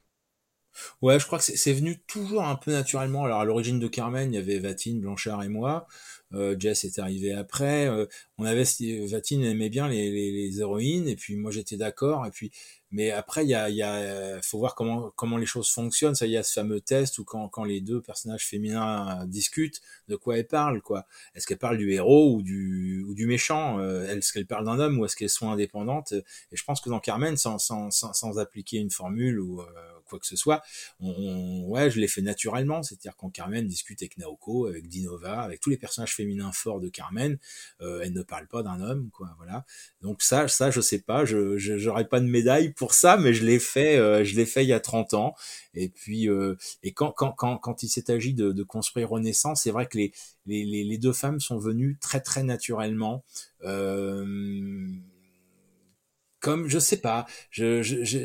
Ouais, 1.03 1.19
je 1.19 1.27
crois 1.27 1.39
que 1.39 1.45
c'est 1.45 1.73
venu 1.73 1.99
toujours 2.07 2.45
un 2.45 2.57
peu 2.57 2.73
naturellement. 2.73 3.25
Alors 3.25 3.41
à 3.41 3.45
l'origine 3.45 3.79
de 3.79 3.89
Carmen, 3.89 4.33
il 4.33 4.37
y 4.37 4.39
avait 4.39 4.59
Vatine, 4.59 5.01
Blanchard 5.01 5.43
et 5.43 5.49
moi. 5.49 5.87
Euh, 6.35 6.57
Jess 6.59 6.85
est 6.85 6.99
arrivé 6.99 7.33
après. 7.33 7.87
Euh, 7.89 8.07
on 8.39 8.45
avait 8.45 8.65
Vatine 9.07 9.45
aimait 9.45 9.69
bien 9.69 9.89
les, 9.89 10.11
les, 10.11 10.33
les 10.33 10.61
héroïnes 10.61 11.09
et 11.09 11.17
puis 11.17 11.37
moi 11.37 11.51
j'étais 11.51 11.77
d'accord. 11.77 12.27
Et 12.27 12.31
puis 12.31 12.51
mais 12.93 13.11
après, 13.11 13.45
il 13.45 13.49
y 13.49 13.55
a, 13.55 13.71
y 13.71 13.83
a, 13.83 14.41
faut 14.43 14.59
voir 14.59 14.75
comment 14.75 15.11
comment 15.17 15.39
les 15.39 15.47
choses 15.47 15.71
fonctionnent. 15.71 16.15
Ça, 16.15 16.27
y 16.27 16.37
a 16.37 16.43
ce 16.43 16.53
fameux 16.53 16.81
test 16.81 17.19
où 17.19 17.25
quand 17.25 17.49
quand 17.49 17.65
les 17.65 17.81
deux 17.81 18.03
personnages 18.03 18.47
féminins 18.47 19.25
discutent, 19.27 19.81
de 20.09 20.17
quoi 20.17 20.37
elles 20.39 20.47
parlent, 20.47 20.83
quoi. 20.83 21.07
Est-ce 21.35 21.47
qu'elles 21.47 21.59
parlent 21.59 21.79
du 21.79 21.91
héros 21.93 22.35
ou 22.35 22.43
du 22.43 23.03
ou 23.09 23.15
du 23.15 23.27
méchant 23.27 23.79
euh, 23.79 24.07
Est-ce 24.15 24.33
qu'elles 24.33 24.47
parlent 24.47 24.67
d'un 24.67 24.79
homme 24.79 24.99
ou 24.99 25.07
est-ce 25.07 25.17
qu'elles 25.17 25.31
sont 25.31 25.51
indépendantes? 25.51 26.13
Et 26.13 26.57
je 26.57 26.65
pense 26.65 26.83
que 26.83 26.91
dans 26.91 27.01
Carmen, 27.01 27.37
sans 27.39 27.59
sans 27.59 27.91
sans, 27.91 28.13
sans 28.13 28.39
appliquer 28.39 28.77
une 28.79 28.91
formule 28.91 29.41
ou 29.41 29.63
euh, 29.63 29.65
quoi 30.13 30.21
que 30.21 30.27
ce 30.27 30.37
soit, 30.37 30.63
on, 31.01 31.65
ouais, 31.69 31.91
je 31.91 31.99
l'ai 31.99 32.09
fait 32.09 32.21
naturellement. 32.21 32.83
C'est-à-dire 32.83 33.17
quand 33.17 33.31
Carmen 33.31 33.67
discute 33.67 34.03
avec 34.03 34.19
Naoko, 34.19 34.67
avec 34.67 34.89
Dinova, 34.89 35.41
avec 35.41 35.61
tous 35.61 35.71
les 35.71 35.79
personnages 35.79 36.15
féminins 36.15 36.53
forts 36.53 36.81
de 36.81 36.91
Carmen, 36.91 37.39
euh, 37.81 38.03
elle 38.05 38.13
ne 38.13 38.23
parle 38.23 38.47
pas 38.47 38.63
d'un 38.63 38.81
homme, 38.81 39.11
quoi. 39.13 39.31
Voilà. 39.39 39.65
Donc 40.03 40.23
ça, 40.23 40.49
ça, 40.49 40.71
je 40.71 40.81
sais 40.81 41.01
pas. 41.01 41.25
Je 41.25 41.57
j'aurais 41.57 42.09
pas 42.09 42.21
de 42.21 42.27
médaille 42.27 42.73
pour 42.73 42.93
ça, 42.95 43.17
mais 43.17 43.33
je 43.33 43.45
l'ai 43.45 43.59
fait, 43.59 43.97
euh, 43.97 44.23
je 44.25 44.37
l'ai 44.37 44.47
fait 44.47 44.65
il 44.65 44.69
y 44.69 44.73
a 44.73 44.81
30 44.81 45.15
ans. 45.15 45.35
Et 45.75 45.89
puis, 45.89 46.29
euh, 46.29 46.57
et 46.83 46.93
quand, 46.93 47.13
quand, 47.13 47.33
quand, 47.33 47.57
quand 47.57 47.83
il 47.83 47.89
s'est 47.89 48.11
agi 48.11 48.35
de, 48.35 48.53
de, 48.53 48.63
construire 48.63 49.11
Renaissance, 49.11 49.63
c'est 49.63 49.71
vrai 49.71 49.87
que 49.87 49.97
les, 49.97 50.13
les, 50.47 50.65
les, 50.85 50.99
deux 50.99 51.13
femmes 51.13 51.41
sont 51.41 51.59
venues 51.59 51.97
très, 52.01 52.21
très 52.21 52.43
naturellement. 52.43 53.25
Euh, 53.65 54.25
comme 56.43 56.69
je 56.69 56.81
sais 56.81 56.99
pas, 56.99 57.25
je, 57.51 57.83
je, 57.83 58.05
je 58.05 58.19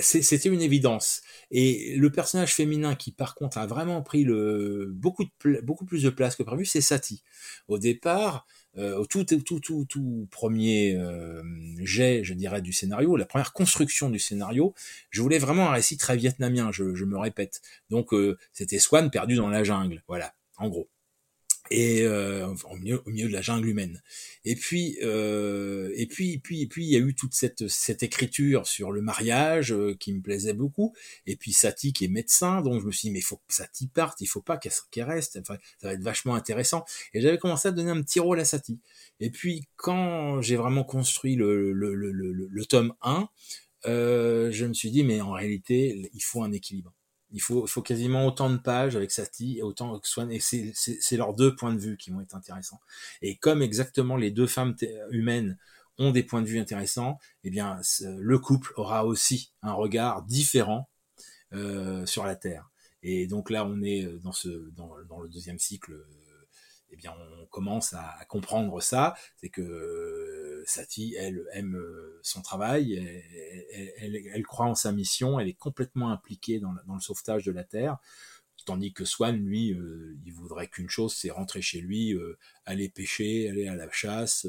c'était 0.00 0.48
une 0.48 0.60
évidence. 0.60 1.22
Et 1.52 1.94
le 1.96 2.10
personnage 2.10 2.52
féminin 2.54 2.96
qui 2.96 3.12
par 3.12 3.36
contre 3.36 3.56
a 3.56 3.66
vraiment 3.66 4.02
pris 4.02 4.24
le 4.24 4.90
beaucoup 4.92 5.24
de 5.24 5.60
beaucoup 5.62 5.86
plus 5.86 6.02
de 6.02 6.10
place 6.10 6.34
que 6.34 6.42
prévu, 6.42 6.66
c'est 6.66 6.80
Sati. 6.80 7.22
Au 7.68 7.78
départ, 7.78 8.46
euh, 8.78 8.98
au 8.98 9.06
tout, 9.06 9.24
tout, 9.24 9.60
tout, 9.60 9.86
tout 9.88 10.28
premier 10.30 10.96
euh, 10.96 11.40
jet, 11.78 12.24
je 12.24 12.34
dirais, 12.34 12.60
du 12.62 12.72
scénario, 12.72 13.16
la 13.16 13.26
première 13.26 13.52
construction 13.52 14.10
du 14.10 14.18
scénario, 14.18 14.74
je 15.10 15.22
voulais 15.22 15.38
vraiment 15.38 15.68
un 15.68 15.72
récit 15.72 15.96
très 15.96 16.16
vietnamien, 16.16 16.70
je, 16.72 16.94
je 16.94 17.04
me 17.04 17.16
répète. 17.16 17.62
Donc 17.90 18.12
euh, 18.12 18.36
c'était 18.52 18.80
Swan 18.80 19.08
perdu 19.10 19.36
dans 19.36 19.48
la 19.48 19.62
jungle, 19.62 20.02
voilà, 20.08 20.34
en 20.58 20.68
gros 20.68 20.88
et 21.70 22.02
euh, 22.02 22.46
au, 22.70 22.76
milieu, 22.76 23.02
au 23.06 23.10
de 23.10 23.32
la 23.32 23.42
jungle 23.42 23.68
humaine. 23.68 24.02
Et 24.44 24.54
puis, 24.54 24.98
euh, 25.02 25.92
et 25.96 26.06
puis, 26.06 26.38
puis, 26.38 26.66
puis, 26.66 26.84
il 26.84 26.90
y 26.90 26.96
a 26.96 27.00
eu 27.00 27.14
toute 27.14 27.34
cette 27.34 27.68
cette 27.68 28.02
écriture 28.02 28.66
sur 28.66 28.92
le 28.92 29.02
mariage 29.02 29.72
euh, 29.72 29.94
qui 29.98 30.12
me 30.12 30.20
plaisait 30.20 30.52
beaucoup. 30.54 30.94
Et 31.26 31.36
puis 31.36 31.52
Satie 31.52 31.92
qui 31.92 32.04
est 32.04 32.08
médecin, 32.08 32.62
donc 32.62 32.80
je 32.80 32.86
me 32.86 32.92
suis 32.92 33.08
dit 33.08 33.12
mais 33.12 33.20
faut 33.20 33.36
que 33.36 33.42
Satie 33.54 33.88
parte, 33.88 34.20
il 34.20 34.26
faut 34.26 34.42
pas 34.42 34.58
qu'elle 34.58 35.04
reste. 35.04 35.38
Enfin, 35.40 35.58
ça 35.80 35.88
va 35.88 35.94
être 35.94 36.02
vachement 36.02 36.34
intéressant. 36.34 36.84
Et 37.14 37.20
j'avais 37.20 37.38
commencé 37.38 37.68
à 37.68 37.72
donner 37.72 37.90
un 37.90 38.02
petit 38.02 38.20
rôle 38.20 38.40
à 38.40 38.44
Satie. 38.44 38.80
Et 39.20 39.30
puis 39.30 39.68
quand 39.76 40.40
j'ai 40.42 40.56
vraiment 40.56 40.84
construit 40.84 41.36
le 41.36 41.72
le, 41.72 41.94
le, 41.94 42.12
le, 42.12 42.32
le 42.32 42.64
tome 42.64 42.94
1, 43.02 43.28
euh, 43.86 44.50
je 44.52 44.66
me 44.66 44.74
suis 44.74 44.90
dit 44.90 45.04
mais 45.04 45.20
en 45.20 45.32
réalité 45.32 46.10
il 46.12 46.20
faut 46.22 46.42
un 46.42 46.52
équilibre 46.52 46.95
il 47.32 47.40
faut, 47.40 47.66
faut 47.66 47.82
quasiment 47.82 48.26
autant 48.26 48.50
de 48.50 48.56
pages 48.56 48.96
avec 48.96 49.10
Satie 49.10 49.58
et 49.58 49.62
autant 49.62 49.98
que 49.98 50.08
Swan, 50.08 50.30
et 50.30 50.40
c'est 50.40 51.16
leurs 51.16 51.34
deux 51.34 51.54
points 51.56 51.74
de 51.74 51.78
vue 51.78 51.96
qui 51.96 52.10
vont 52.10 52.20
être 52.20 52.34
intéressants. 52.34 52.80
Et 53.22 53.36
comme 53.36 53.62
exactement 53.62 54.16
les 54.16 54.30
deux 54.30 54.46
femmes 54.46 54.76
humaines 55.10 55.58
ont 55.98 56.12
des 56.12 56.22
points 56.22 56.42
de 56.42 56.46
vue 56.46 56.58
intéressants, 56.58 57.18
eh 57.42 57.50
bien, 57.50 57.80
le 58.02 58.38
couple 58.38 58.72
aura 58.76 59.04
aussi 59.04 59.52
un 59.62 59.72
regard 59.72 60.22
différent 60.22 60.88
euh, 61.52 62.04
sur 62.06 62.24
la 62.24 62.36
Terre. 62.36 62.70
Et 63.02 63.26
donc 63.26 63.50
là, 63.50 63.64
on 63.64 63.82
est 63.82 64.02
dans 64.22 64.32
ce, 64.32 64.48
dans, 64.76 64.92
dans 65.08 65.20
le 65.20 65.28
deuxième 65.28 65.58
cycle 65.58 65.94
eh 66.96 67.02
bien, 67.02 67.14
on 67.42 67.46
commence 67.46 67.92
à, 67.92 68.24
comprendre 68.28 68.80
ça, 68.80 69.14
c'est 69.36 69.50
que 69.50 69.60
euh, 69.60 70.64
Satie, 70.66 71.14
elle 71.18 71.44
aime 71.52 71.76
euh, 71.76 72.18
son 72.22 72.40
travail, 72.40 72.94
elle, 73.98 74.46
croit 74.46 74.66
en 74.66 74.74
sa 74.74 74.92
mission, 74.92 75.38
elle 75.38 75.48
est 75.48 75.54
complètement 75.54 76.10
impliquée 76.10 76.58
dans, 76.58 76.72
le 76.72 77.00
sauvetage 77.00 77.44
de 77.44 77.52
la 77.52 77.64
Terre, 77.64 77.98
tandis 78.64 78.94
que 78.94 79.04
Swan, 79.04 79.36
lui, 79.36 79.74
euh, 79.74 80.16
il 80.24 80.32
voudrait 80.32 80.68
qu'une 80.68 80.88
chose, 80.88 81.14
c'est 81.14 81.30
rentrer 81.30 81.60
chez 81.60 81.80
lui, 81.80 82.18
aller 82.64 82.88
pêcher, 82.88 83.50
aller 83.50 83.68
à 83.68 83.76
la 83.76 83.90
chasse, 83.90 84.46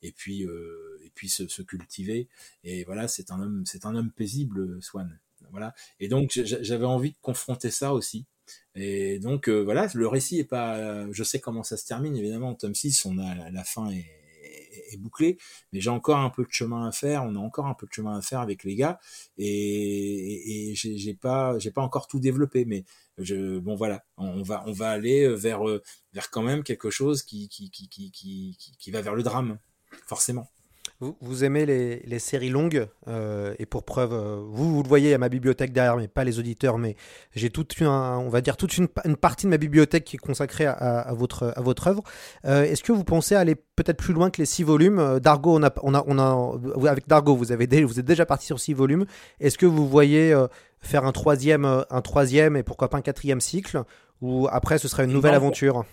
et 0.00 0.12
puis 0.12 0.42
et 0.42 1.10
puis 1.16 1.28
se, 1.28 1.48
se, 1.48 1.62
cultiver. 1.62 2.28
Et 2.62 2.84
voilà, 2.84 3.08
c'est 3.08 3.32
un 3.32 3.40
homme, 3.40 3.64
c'est 3.66 3.86
un 3.86 3.96
homme 3.96 4.12
paisible, 4.12 4.80
Swan. 4.82 5.18
Voilà. 5.50 5.74
Et 5.98 6.08
donc 6.08 6.30
j'avais 6.44 6.86
envie 6.86 7.10
de 7.10 7.18
confronter 7.20 7.70
ça 7.70 7.92
aussi. 7.92 8.26
Et 8.74 9.18
donc 9.18 9.48
euh, 9.48 9.62
voilà, 9.62 9.88
le 9.94 10.06
récit 10.06 10.38
est 10.38 10.44
pas. 10.44 11.10
je 11.12 11.22
sais 11.22 11.40
comment 11.40 11.62
ça 11.62 11.76
se 11.76 11.86
termine 11.86 12.16
évidemment. 12.16 12.54
Tome 12.54 12.74
6, 12.74 13.04
on 13.06 13.18
a 13.18 13.50
la 13.50 13.64
fin 13.64 13.90
est, 13.90 14.06
bouclée, 14.98 15.36
mais 15.72 15.80
j'ai 15.80 15.90
encore 15.90 16.18
un 16.18 16.30
peu 16.30 16.44
de 16.44 16.50
chemin 16.50 16.88
à 16.88 16.92
faire. 16.92 17.22
On 17.24 17.36
a 17.36 17.38
encore 17.38 17.66
un 17.66 17.74
peu 17.74 17.86
de 17.86 17.92
chemin 17.92 18.16
à 18.16 18.22
faire 18.22 18.40
avec 18.40 18.64
les 18.64 18.74
gars, 18.74 18.98
et, 19.36 20.70
et, 20.70 20.74
j'ai 20.74 21.14
pas 21.14 21.58
j'ai 21.58 21.70
pas 21.70 21.82
encore 21.82 22.06
tout 22.06 22.18
développé, 22.18 22.64
mais 22.64 22.84
bon 23.60 23.74
voilà, 23.76 24.04
on 24.16 24.42
va 24.42 24.64
on 24.66 24.72
va 24.72 24.90
aller 24.90 25.28
vers 25.34 25.60
vers 26.12 26.30
quand 26.30 26.42
même 26.42 26.62
quelque 26.64 26.90
chose 26.90 27.22
qui 27.22 27.48
qui 27.48 27.70
qui 27.70 27.88
qui, 27.88 28.56
qui 28.78 28.90
va 28.90 29.02
vers 29.02 29.14
le 29.14 29.22
drame, 29.22 29.58
forcément. 30.06 30.50
Vous, 31.00 31.44
aimez 31.44 31.64
les, 31.64 32.18
séries 32.18 32.48
longues, 32.48 32.88
euh, 33.06 33.54
et 33.60 33.66
pour 33.66 33.84
preuve, 33.84 34.12
euh, 34.12 34.42
vous, 34.50 34.74
vous 34.74 34.82
le 34.82 34.88
voyez 34.88 35.14
à 35.14 35.18
ma 35.18 35.28
bibliothèque 35.28 35.72
derrière, 35.72 35.96
mais 35.96 36.08
pas 36.08 36.24
les 36.24 36.40
auditeurs, 36.40 36.76
mais 36.76 36.96
j'ai 37.36 37.50
toute 37.50 37.78
une, 37.78 37.86
on 37.86 38.28
va 38.28 38.40
dire 38.40 38.56
toute 38.56 38.76
une, 38.76 38.88
partie 38.88 39.46
de 39.46 39.50
ma 39.50 39.58
bibliothèque 39.58 40.02
qui 40.02 40.16
est 40.16 40.18
consacrée 40.18 40.66
à, 40.66 41.12
votre, 41.12 41.52
à 41.54 41.60
votre 41.60 41.86
œuvre. 41.86 42.02
Euh, 42.46 42.64
est-ce 42.64 42.82
que 42.82 42.90
vous 42.90 43.04
pensez 43.04 43.36
aller 43.36 43.54
peut-être 43.54 43.98
plus 43.98 44.12
loin 44.12 44.30
que 44.30 44.38
les 44.38 44.46
six 44.46 44.64
volumes? 44.64 45.20
Dargo, 45.20 45.56
on 45.56 45.62
a, 45.62 45.72
on 45.84 45.94
a, 45.94 46.02
on 46.04 46.18
a, 46.18 46.90
avec 46.90 47.06
Dargo, 47.06 47.36
vous, 47.36 47.52
avez 47.52 47.84
vous 47.84 48.00
êtes 48.00 48.06
déjà 48.06 48.26
parti 48.26 48.46
sur 48.46 48.58
six 48.58 48.74
volumes. 48.74 49.06
Est-ce 49.38 49.56
que 49.56 49.66
vous 49.66 49.86
voyez 49.86 50.34
faire 50.80 51.04
un 51.04 51.12
troisième, 51.12 51.84
un 51.88 52.00
troisième 52.00 52.56
et 52.56 52.64
pourquoi 52.64 52.90
pas 52.90 52.98
un 52.98 53.02
quatrième 53.02 53.40
cycle? 53.40 53.84
Ou 54.20 54.48
après, 54.50 54.78
ce 54.78 54.88
serait 54.88 55.04
une 55.04 55.12
nouvelle 55.12 55.34
aventure? 55.34 55.84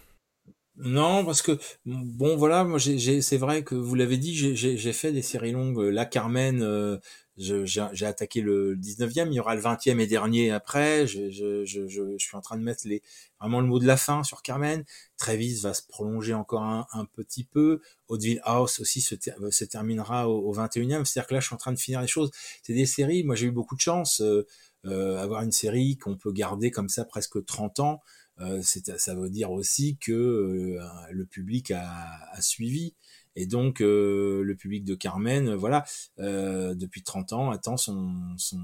Non, 0.78 1.24
parce 1.24 1.42
que 1.42 1.58
bon 1.86 2.36
voilà, 2.36 2.66
moi 2.66 2.78
j'ai, 2.80 3.22
c'est 3.22 3.38
vrai 3.38 3.64
que 3.64 3.76
vous 3.76 3.96
l'avez 3.96 4.18
dit, 4.18 4.36
j'ai, 4.36 4.94
fait 4.94 5.14
des 5.14 5.22
séries 5.22 5.54
longues. 5.54 5.80
La 5.80 6.06
Carmen, 6.06 6.62
euh, 6.62 6.98
j'ai, 7.38 8.06
attaqué 8.06 8.42
le 8.42 8.76
19e, 8.76 9.28
il 9.28 9.34
y 9.34 9.40
aura 9.40 9.56
le 9.56 9.62
20e 9.62 10.00
et 10.00 10.08
dernier 10.08 10.52
après. 10.52 11.08
Je, 11.08 11.30
je, 11.30 11.64
je, 11.64 11.88
je, 11.88 12.18
suis 12.18 12.36
en 12.36 12.42
train 12.42 12.58
de 12.58 12.64
mettre 12.64 12.88
les 12.88 13.02
vraiment 13.40 13.62
le 13.62 13.68
mot 13.68 13.80
de 13.80 13.88
la 13.88 13.96
fin 13.96 14.24
sur 14.24 14.42
Carmen. 14.42 14.84
Travis 15.16 15.62
va 15.62 15.74
se 15.74 15.82
prolonger 15.88 16.34
encore 16.34 16.64
un, 16.64 17.06
petit 17.06 17.46
peu. 17.46 17.82
Hauteville 18.10 18.42
House 18.44 18.82
aussi 18.82 19.00
se, 19.00 19.16
se 19.50 19.64
terminera 19.64 20.30
au, 20.30 20.54
21e. 20.54 21.06
C'est-à-dire 21.06 21.28
que 21.28 21.34
là, 21.36 21.40
je 21.40 21.48
suis 21.48 21.56
en 21.56 21.58
train 21.58 21.74
de 21.74 21.80
finir 21.80 22.02
les 22.02 22.08
choses. 22.08 22.32
C'est 22.64 22.74
des 22.74 22.86
séries. 22.86 23.24
Moi, 23.24 23.36
j'ai 23.36 23.48
eu 23.48 23.52
beaucoup 23.52 23.76
de 23.76 23.82
chance. 23.82 24.20
Euh, 24.20 24.46
euh, 24.88 25.18
avoir 25.18 25.42
une 25.42 25.52
série 25.52 25.98
qu'on 25.98 26.16
peut 26.16 26.32
garder 26.32 26.70
comme 26.70 26.90
ça 26.90 27.06
presque 27.06 27.44
30 27.44 27.80
ans. 27.80 28.02
Euh, 28.42 28.62
ça 28.62 29.16
veut 29.16 29.30
dire 29.30 29.52
aussi 29.52 29.98
que 29.98 30.12
euh, 30.12 30.80
le 31.12 31.26
public 31.26 31.72
a, 31.72 32.20
a, 32.32 32.42
suivi. 32.42 32.94
Et 33.38 33.48
donc 33.48 33.82
euh, 33.82 34.44
le 34.44 34.56
public 34.56 34.86
de 34.86 34.96
Carmen, 34.96 35.54
voilà, 35.56 35.84
depuis 36.18 37.04
30 37.04 37.34
ans, 37.34 37.52
attend 37.52 37.76
son, 37.76 38.16
son, 38.38 38.60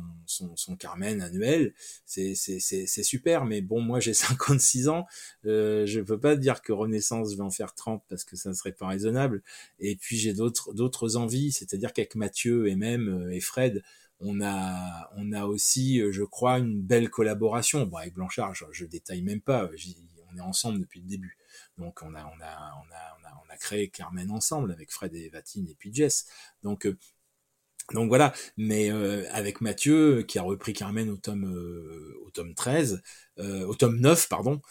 son, 0.55 0.75
Carmen 0.77 1.21
annuel. 1.21 1.73
C'est 2.05 2.35
super, 3.03 3.43
mais 3.43 3.61
bon, 3.61 3.81
moi 3.81 3.99
j'ai 3.99 4.13
56 4.13 4.87
ans, 4.87 5.05
je 5.43 5.99
peux 5.99 6.19
pas 6.19 6.37
dire 6.37 6.61
que 6.61 6.71
Renaissance, 6.71 7.35
vais 7.35 7.41
en 7.41 7.51
faire 7.51 7.75
30 7.75 8.01
parce 8.07 8.23
que 8.23 8.37
ça 8.37 8.49
ne 8.49 8.53
serait 8.53 8.71
pas 8.71 8.87
raisonnable. 8.87 9.43
Et 9.79 9.97
puis 9.97 10.17
j'ai 10.17 10.33
d'autres 10.33 10.73
d'autres 10.73 11.17
envies, 11.17 11.51
c'est-à-dire 11.51 11.91
qu'avec 11.91 12.15
Mathieu 12.15 12.69
et 12.69 12.77
même 12.77 13.29
et 13.29 13.41
Fred, 13.41 13.83
on 14.21 14.41
a, 14.41 15.09
on 15.17 15.31
a 15.31 15.45
aussi, 15.45 15.99
euh, 15.99 16.11
je 16.11 16.23
crois, 16.23 16.59
une 16.59 16.81
belle 16.81 17.09
collaboration. 17.09 17.85
Bon, 17.85 17.97
avec 17.97 18.13
Blanchard, 18.13 18.53
je, 18.53 18.85
détaille 18.85 19.23
même 19.23 19.41
pas. 19.41 19.69
On 20.31 20.37
est 20.37 20.41
ensemble 20.41 20.79
depuis 20.79 21.01
le 21.01 21.07
début. 21.07 21.37
Donc, 21.77 22.01
on 22.03 22.13
a, 22.15 22.23
on 22.23 22.41
a, 22.41 22.73
on 22.77 22.91
a, 22.93 23.17
on 23.19 23.25
a, 23.27 23.43
on 23.45 23.53
a 23.53 23.57
créé 23.57 23.89
Carmen 23.89 24.29
ensemble 24.31 24.71
avec 24.71 24.91
Fred 24.91 25.13
et 25.15 25.29
Vatine 25.29 25.67
et 25.67 25.75
puis 25.75 25.93
Jess. 25.93 26.27
Donc, 26.63 26.85
euh, 26.85 26.97
Donc 27.93 28.09
voilà, 28.09 28.33
mais 28.57 28.89
avec 29.31 29.59
Mathieu 29.59 30.21
qui 30.23 30.37
a 30.39 30.43
repris 30.43 30.73
Carmen 30.73 31.09
au 31.09 31.17
tome 31.17 31.45
au 32.25 32.29
tome 32.29 32.53
13, 32.53 33.01
au 33.39 33.75
tome 33.75 33.99
9 33.99 34.29
pardon, 34.29 34.61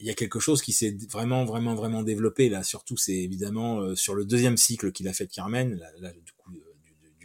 il 0.00 0.04
y 0.04 0.10
a 0.10 0.14
quelque 0.14 0.40
chose 0.40 0.60
qui 0.60 0.72
s'est 0.72 0.96
vraiment 1.10 1.44
vraiment 1.44 1.74
vraiment 1.74 2.02
développé 2.02 2.48
là 2.50 2.62
surtout 2.64 2.96
c'est 2.96 3.16
évidemment 3.16 3.94
sur 3.94 4.14
le 4.14 4.24
deuxième 4.26 4.56
cycle 4.56 4.92
qu'il 4.92 5.08
a 5.08 5.12
fait 5.12 5.26
de 5.26 5.32
Carmen 5.32 5.80
là, 6.00 6.12
du 6.12 6.32
coup 6.32 6.52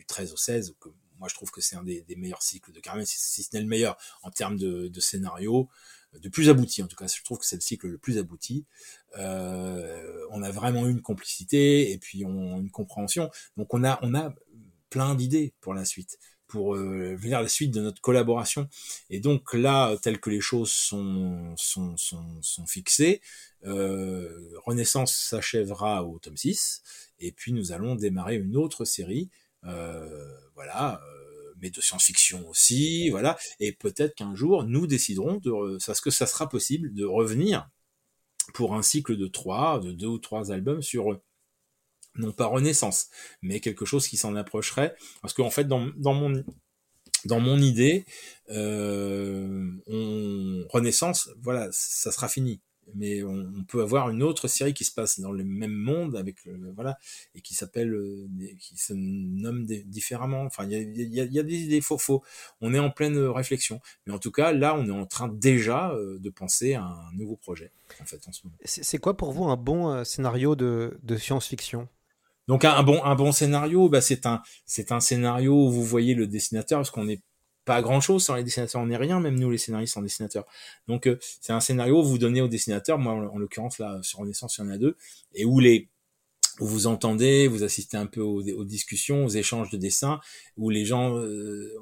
du, 0.04 0.06
13 0.06 0.34
au 0.34 0.38
16 0.38 0.76
que 0.80 0.90
moi 1.20 1.28
je 1.30 1.36
trouve 1.36 1.52
que 1.52 1.62
c'est 1.62 1.76
un 1.76 1.84
des, 1.84 2.06
meilleurs 2.18 2.42
cycles 2.42 2.72
de 2.72 2.80
Carmen 2.80 3.06
si, 3.06 3.44
ce 3.44 3.50
n'est 3.54 3.62
le 3.62 3.68
meilleur 3.68 3.98
en 4.24 4.32
termes 4.32 4.58
de, 4.58 5.00
scénario 5.00 5.70
de 6.14 6.30
plus 6.30 6.50
abouti 6.50 6.84
en 6.84 6.88
tout 6.88 6.96
cas 6.96 7.08
je 7.08 7.24
trouve 7.24 7.40
que 7.40 7.46
c'est 7.46 7.56
le 7.56 7.62
cycle 7.62 7.88
le 7.88 7.98
plus 7.98 8.18
abouti. 8.18 8.66
Euh, 9.18 10.26
on 10.32 10.44
a 10.44 10.52
vraiment 10.52 10.88
eu 10.88 10.92
une 10.92 11.02
complicité 11.02 11.92
et 11.92 11.98
puis 11.98 12.26
on, 12.26 12.60
une 12.60 12.70
compréhension. 12.70 13.30
Donc 13.58 13.74
on 13.74 13.84
a 13.84 14.00
on 14.02 14.14
a 14.14 14.34
plein 14.90 15.16
d'idées 15.16 15.54
pour 15.60 15.74
la 15.74 15.86
suite 15.86 16.20
pour 16.48 16.76
euh, 16.76 17.16
venir 17.16 17.42
la 17.42 17.48
suite 17.48 17.72
de 17.72 17.82
notre 17.82 18.00
collaboration. 18.00 18.70
Et 19.10 19.20
donc 19.20 19.54
là 19.54 19.98
tel 20.04 20.20
que 20.20 20.30
les 20.30 20.42
choses 20.42 20.72
sont 20.72 21.56
sont 21.58 21.98
sont, 21.98 22.68
fixées 22.68 23.22
euh, 23.66 24.52
Renaissance 24.66 25.16
s'achèvera 25.16 26.04
au 26.04 26.20
tome 26.20 26.38
6 26.38 26.84
et 27.20 27.32
puis 27.32 27.54
nous 27.54 27.72
allons 27.72 27.96
démarrer 27.96 28.36
une 28.36 28.56
autre 28.56 28.86
série 28.86 29.30
euh, 29.32 29.43
voilà 30.56 31.02
mais 31.64 31.70
de 31.70 31.82
science-fiction 31.82 32.48
aussi, 32.50 33.10
voilà. 33.10 33.38
Et 33.60 33.72
peut-être 33.72 34.16
qu'un 34.16 34.36
jour, 34.36 34.66
nous 34.66 34.86
déciderons 34.86 35.38
de, 35.38 35.78
ce 35.80 36.02
que 36.02 36.12
ça 36.12 36.28
sera 36.28 36.50
possible 36.50 36.94
de 36.94 37.06
revenir 37.06 37.70
pour 38.54 38.76
un 38.76 38.82
cycle 38.82 39.16
de 39.16 39.28
trois, 39.28 39.80
de 39.80 39.94
deux 39.94 40.08
ou 40.08 40.20
trois 40.20 40.52
albums 40.52 40.82
sur 40.82 41.20
non 42.16 42.32
pas 42.32 42.46
Renaissance, 42.46 43.08
mais 43.42 43.60
quelque 43.60 43.86
chose 43.86 44.08
qui 44.08 44.18
s'en 44.18 44.36
approcherait, 44.36 44.96
parce 45.22 45.34
qu'en 45.34 45.50
fait, 45.50 45.64
dans, 45.64 45.90
dans 45.96 46.14
mon 46.14 46.44
dans 47.26 47.40
mon 47.40 47.58
idée, 47.58 48.06
euh, 48.50 49.72
on, 49.88 50.66
Renaissance, 50.70 51.30
voilà, 51.42 51.70
ça 51.72 52.12
sera 52.12 52.28
fini 52.28 52.62
mais 52.96 53.24
on, 53.24 53.64
peut 53.68 53.82
avoir 53.82 54.10
une 54.10 54.24
autre 54.24 54.48
série 54.48 54.74
qui 54.74 54.84
se 54.84 54.94
passe 54.94 55.20
dans 55.20 55.32
le 55.32 55.44
même 55.44 55.74
monde 55.74 56.16
avec 56.16 56.48
voilà 56.76 56.98
et 57.36 57.42
qui 57.42 57.54
s'appelle 57.54 57.94
euh, 57.94 58.28
qui 58.60 58.78
se 58.78 58.94
nomme 58.94 59.66
différemment. 59.66 60.44
Enfin 60.44 60.66
il 60.66 60.72
y 60.72 60.76
a, 60.76 60.82
y, 60.82 61.22
a, 61.22 61.24
y 61.26 61.40
a, 61.40 61.44
des 61.44 61.62
idées 61.62 61.82
faux 61.82 61.98
faux. 61.98 62.24
On 62.62 62.74
est 62.74 62.80
en 62.80 62.90
pleine 62.90 63.18
réflexion. 63.18 63.80
Mais 64.06 64.14
en 64.14 64.20
tout 64.20 64.32
cas 64.32 64.52
là 64.52 64.76
on 64.76 64.86
est 64.88 64.92
en 64.92 65.06
train 65.06 65.28
déjà 65.28 65.92
euh, 65.92 66.20
de 66.20 66.30
penser 66.30 66.74
à 66.74 66.84
un 66.84 67.14
nouveau 67.14 67.36
projet 67.36 67.72
en 68.02 68.06
fait 68.06 68.28
en 68.28 68.32
ce 68.32 68.42
moment. 68.44 68.58
C'est 68.66 68.98
quoi 68.98 69.16
pour 69.16 69.32
vous 69.32 69.46
un 69.46 69.58
bon 69.58 69.90
euh, 69.90 70.04
scénario 70.04 70.56
de, 70.56 70.98
de 71.04 71.18
science-fiction? 71.18 71.88
Donc 72.48 72.66
un, 72.66 72.84
bon 72.84 73.02
un 73.04 73.16
bon 73.16 73.32
scénario 73.32 73.88
bah 73.88 74.02
c'est 74.02 74.26
un 74.26 74.42
c'est 74.66 74.92
un 74.92 75.00
scénario 75.00 75.54
où 75.54 75.72
vous 75.72 75.84
voyez 75.84 76.14
le 76.14 76.28
dessinateur 76.28 76.80
parce 76.80 76.92
qu'on 76.92 77.08
est 77.08 77.22
pas 77.66 77.82
grand 77.82 78.02
chose 78.02 78.24
sans 78.24 78.36
les 78.36 78.44
dessinateurs, 78.44 78.82
on 78.82 78.88
n'est 78.88 78.98
rien, 78.98 79.20
même 79.20 79.40
nous 79.40 79.50
les 79.50 79.58
scénaristes 79.58 79.98
en 79.98 80.02
dessinateurs. 80.02 80.46
Donc 80.88 81.08
euh, 81.08 81.18
c'est 81.42 81.54
un 81.54 81.60
scénario 81.60 82.02
vous 82.02 82.18
donnez 82.18 82.42
aux 82.42 82.48
dessinateurs, 82.48 83.00
moi 83.00 83.14
en, 83.14 83.38
l'occurrence 83.38 83.80
là 83.80 84.00
sur 84.02 84.20
Renaissance 84.20 84.58
il 84.58 84.66
y 84.66 84.68
en 84.68 84.70
a 84.70 84.78
deux, 84.78 84.98
et 85.34 85.46
où 85.46 85.60
les 85.60 85.90
où 86.60 86.68
vous 86.68 86.86
entendez, 86.86 87.48
vous 87.48 87.64
assistez 87.64 87.98
un 87.98 88.06
peu 88.06 88.22
aux, 88.22 88.64
discussions, 88.64 89.26
aux 89.26 89.30
échanges 89.30 89.72
de 89.72 89.78
dessins, 89.78 90.20
où 90.56 90.70
les 90.70 90.86
gens 90.86 91.18
euh, 91.18 91.74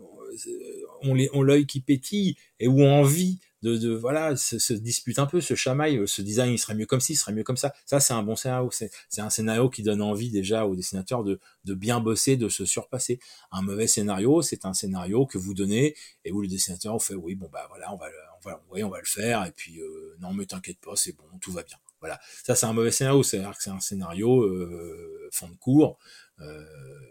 ont 1.01 1.43
l'œil 1.43 1.65
qui 1.65 1.81
pétille 1.81 2.37
et 2.59 2.69
où 2.69 2.79
ont 2.79 2.93
envie 3.01 3.39
de, 3.61 3.77
de 3.77 3.93
voilà 3.93 4.35
se, 4.35 4.59
se 4.59 4.73
dispute 4.73 5.19
un 5.19 5.25
peu, 5.25 5.41
se 5.41 5.55
chamaille, 5.55 5.97
euh, 5.97 6.07
ce 6.07 6.21
design 6.21 6.51
il 6.53 6.57
serait 6.57 6.75
mieux 6.75 6.85
comme 6.85 6.99
ci, 6.99 7.13
il 7.13 7.15
serait 7.15 7.33
mieux 7.33 7.43
comme 7.43 7.57
ça. 7.57 7.73
Ça 7.85 7.99
c'est 7.99 8.13
un 8.13 8.23
bon 8.23 8.35
scénario, 8.35 8.69
c'est 8.71 9.21
un 9.21 9.29
scénario 9.29 9.69
qui 9.69 9.83
donne 9.83 10.01
envie 10.01 10.29
déjà 10.31 10.65
aux 10.65 10.75
dessinateurs 10.75 11.23
de, 11.23 11.39
de 11.65 11.73
bien 11.73 11.99
bosser, 11.99 12.37
de 12.37 12.49
se 12.49 12.65
surpasser. 12.65 13.19
Un 13.51 13.61
mauvais 13.61 13.87
scénario, 13.87 14.41
c'est 14.41 14.65
un 14.65 14.73
scénario 14.73 15.25
que 15.25 15.37
vous 15.37 15.53
donnez 15.53 15.95
et 16.25 16.31
où 16.31 16.41
le 16.41 16.47
dessinateur 16.47 17.01
fait 17.01 17.15
oui 17.15 17.35
bon 17.35 17.49
bah 17.51 17.65
voilà 17.69 17.93
on 17.93 17.97
va 17.97 18.07
on 18.43 18.49
va 18.49 18.63
oui, 18.71 18.83
on 18.83 18.89
va 18.89 18.99
le 18.99 19.05
faire 19.05 19.45
et 19.45 19.51
puis 19.51 19.79
euh, 19.79 20.15
non 20.19 20.33
mais 20.33 20.45
t'inquiète 20.45 20.79
pas 20.79 20.95
c'est 20.95 21.13
bon 21.15 21.23
tout 21.39 21.51
va 21.51 21.63
bien. 21.63 21.77
Voilà 21.99 22.19
ça 22.43 22.55
c'est 22.55 22.65
un 22.65 22.73
mauvais 22.73 22.91
scénario, 22.91 23.21
c'est-à-dire 23.23 23.55
que 23.55 23.61
c'est 23.63 23.69
un 23.69 23.79
scénario 23.79 24.43
euh, 24.43 25.29
fond 25.31 25.49
de 25.49 25.55
cours. 25.55 25.99
Euh, 26.41 26.65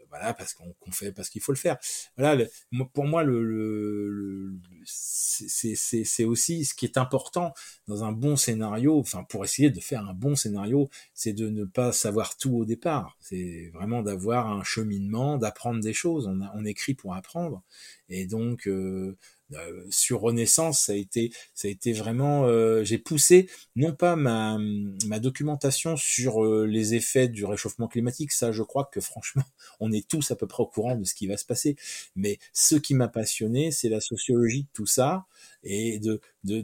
voilà 0.09 0.35
parce 0.35 0.55
qu'on 0.55 0.75
fait 0.91 1.13
parce 1.13 1.29
qu'il 1.29 1.41
faut 1.41 1.53
le 1.53 1.59
faire. 1.59 1.79
Voilà 2.17 2.45
pour 2.93 3.05
moi 3.05 3.23
le, 3.23 3.45
le, 3.45 4.53
c'est 4.85 6.25
aussi 6.25 6.65
ce 6.65 6.75
qui 6.75 6.85
est 6.85 6.99
important 6.99 7.55
dans 7.87 8.03
un 8.03 8.11
bon 8.11 8.35
scénario 8.37 8.99
enfin 8.99 9.23
pour 9.23 9.45
essayer 9.45 9.71
de 9.71 9.79
faire 9.79 10.07
un 10.09 10.15
bon 10.15 10.35
scénario 10.35 10.91
c'est 11.15 11.33
de 11.33 11.49
ne 11.49 11.65
pas 11.65 11.93
savoir 11.93 12.37
tout 12.37 12.57
au 12.57 12.65
départ. 12.65 13.17
C'est 13.21 13.71
vraiment 13.73 14.03
d'avoir 14.03 14.49
un 14.49 14.65
cheminement 14.65 15.39
d'apprendre 15.39 15.81
des 15.81 15.93
choses. 15.93 16.27
On, 16.27 16.41
a, 16.41 16.51
on 16.55 16.65
écrit 16.65 16.95
pour 16.95 17.15
apprendre. 17.15 17.63
Et 18.09 18.27
donc 18.27 18.67
euh, 18.67 19.17
euh, 19.55 19.85
sur 19.91 20.21
Renaissance, 20.21 20.81
ça 20.81 20.93
a 20.93 20.95
été, 20.95 21.33
ça 21.55 21.69
a 21.69 21.71
été 21.71 21.93
vraiment, 21.93 22.47
euh, 22.47 22.85
j'ai 22.85 22.99
poussé 22.99 23.49
non 23.77 23.93
pas 23.95 24.17
ma, 24.17 24.59
documentation 25.21 25.97
sur 25.97 26.45
euh, 26.45 26.67
les 26.67 26.95
effets 26.95 27.29
du 27.29 27.45
réchauffement 27.45 27.89
climatique, 27.89 28.33
ça, 28.33 28.53
je 28.53 28.63
crois 28.63 28.89
que 28.93 29.01
franchement, 29.01 29.43
on 29.81 29.93
est 29.93 30.07
tous 30.09 30.31
à 30.31 30.37
peu 30.37 30.47
près 30.47 30.63
au 30.63 30.67
courant 30.67 30.97
de 30.97 31.05
ce 31.05 31.15
qui 31.15 31.27
va 31.27 31.37
se 31.37 31.45
passer. 31.45 31.77
Mais 32.17 32.39
ce 32.53 32.77
qui 32.77 32.95
m'a 32.95 33.09
passionné, 33.09 33.71
c'est 33.71 33.89
la 33.89 34.01
sociologie 34.01 34.63
de 34.63 34.69
tout 34.73 34.87
ça 34.87 35.27
et 35.65 35.99
de 35.99 36.21
de 36.45 36.63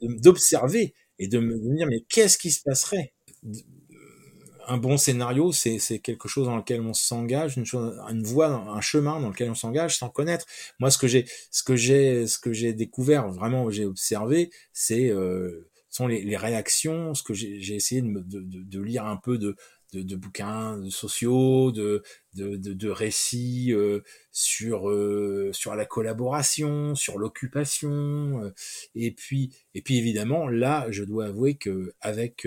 d'observer 0.00 0.94
et 1.18 1.28
de 1.28 1.38
me 1.38 1.76
dire 1.76 1.86
mais 1.88 2.02
qu'est-ce 2.08 2.38
qui 2.38 2.50
se 2.50 2.62
passerait? 2.62 3.12
Un 4.70 4.76
bon 4.76 4.96
scénario, 4.96 5.50
c'est 5.50 5.98
quelque 5.98 6.28
chose 6.28 6.46
dans 6.46 6.56
lequel 6.56 6.80
on 6.80 6.94
s'engage, 6.94 7.56
une, 7.56 7.64
une 8.08 8.22
voie, 8.22 8.46
un 8.46 8.80
chemin 8.80 9.20
dans 9.20 9.30
lequel 9.30 9.50
on 9.50 9.56
s'engage 9.56 9.98
sans 9.98 10.08
connaître. 10.08 10.46
Moi, 10.78 10.92
ce 10.92 10.98
que 10.98 11.08
j'ai, 11.08 11.26
ce 11.50 11.64
que 11.64 11.74
j'ai, 11.74 12.28
ce 12.28 12.38
que 12.38 12.52
j'ai 12.52 12.72
découvert, 12.72 13.28
vraiment, 13.30 13.68
j'ai 13.70 13.84
observé, 13.84 14.50
c'est 14.72 15.10
euh, 15.10 15.68
sont 15.88 16.06
les, 16.06 16.22
les, 16.22 16.36
réactions, 16.36 17.14
ce 17.14 17.24
que 17.24 17.34
j'ai 17.34 17.74
essayé 17.74 18.00
de, 18.00 18.20
de, 18.20 18.40
de, 18.62 18.80
lire 18.80 19.06
un 19.06 19.16
peu 19.16 19.38
de, 19.38 19.56
de, 19.92 20.16
bouquins 20.16 20.78
de 20.78 20.88
sociaux, 20.88 21.72
de, 21.72 22.02
de, 22.34 22.56
de, 22.56 22.88
récits 22.88 23.72
euh, 23.72 24.00
sur 24.30 24.88
euh, 24.88 25.50
sur 25.52 25.74
la 25.74 25.84
collaboration, 25.84 26.94
sur 26.94 27.18
l'occupation, 27.18 28.44
euh, 28.44 28.54
et 28.94 29.10
puis 29.10 29.52
et 29.74 29.82
puis 29.82 29.98
évidemment 29.98 30.48
là, 30.48 30.86
je 30.90 31.02
dois 31.02 31.26
avouer 31.26 31.56
que 31.56 31.92
avec 32.00 32.46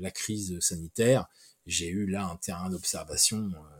la 0.00 0.10
crise 0.10 0.58
sanitaire, 0.60 1.26
j'ai 1.68 1.88
eu 1.88 2.06
là 2.06 2.26
un 2.26 2.36
terrain 2.36 2.70
d'observation 2.70 3.52
euh, 3.54 3.78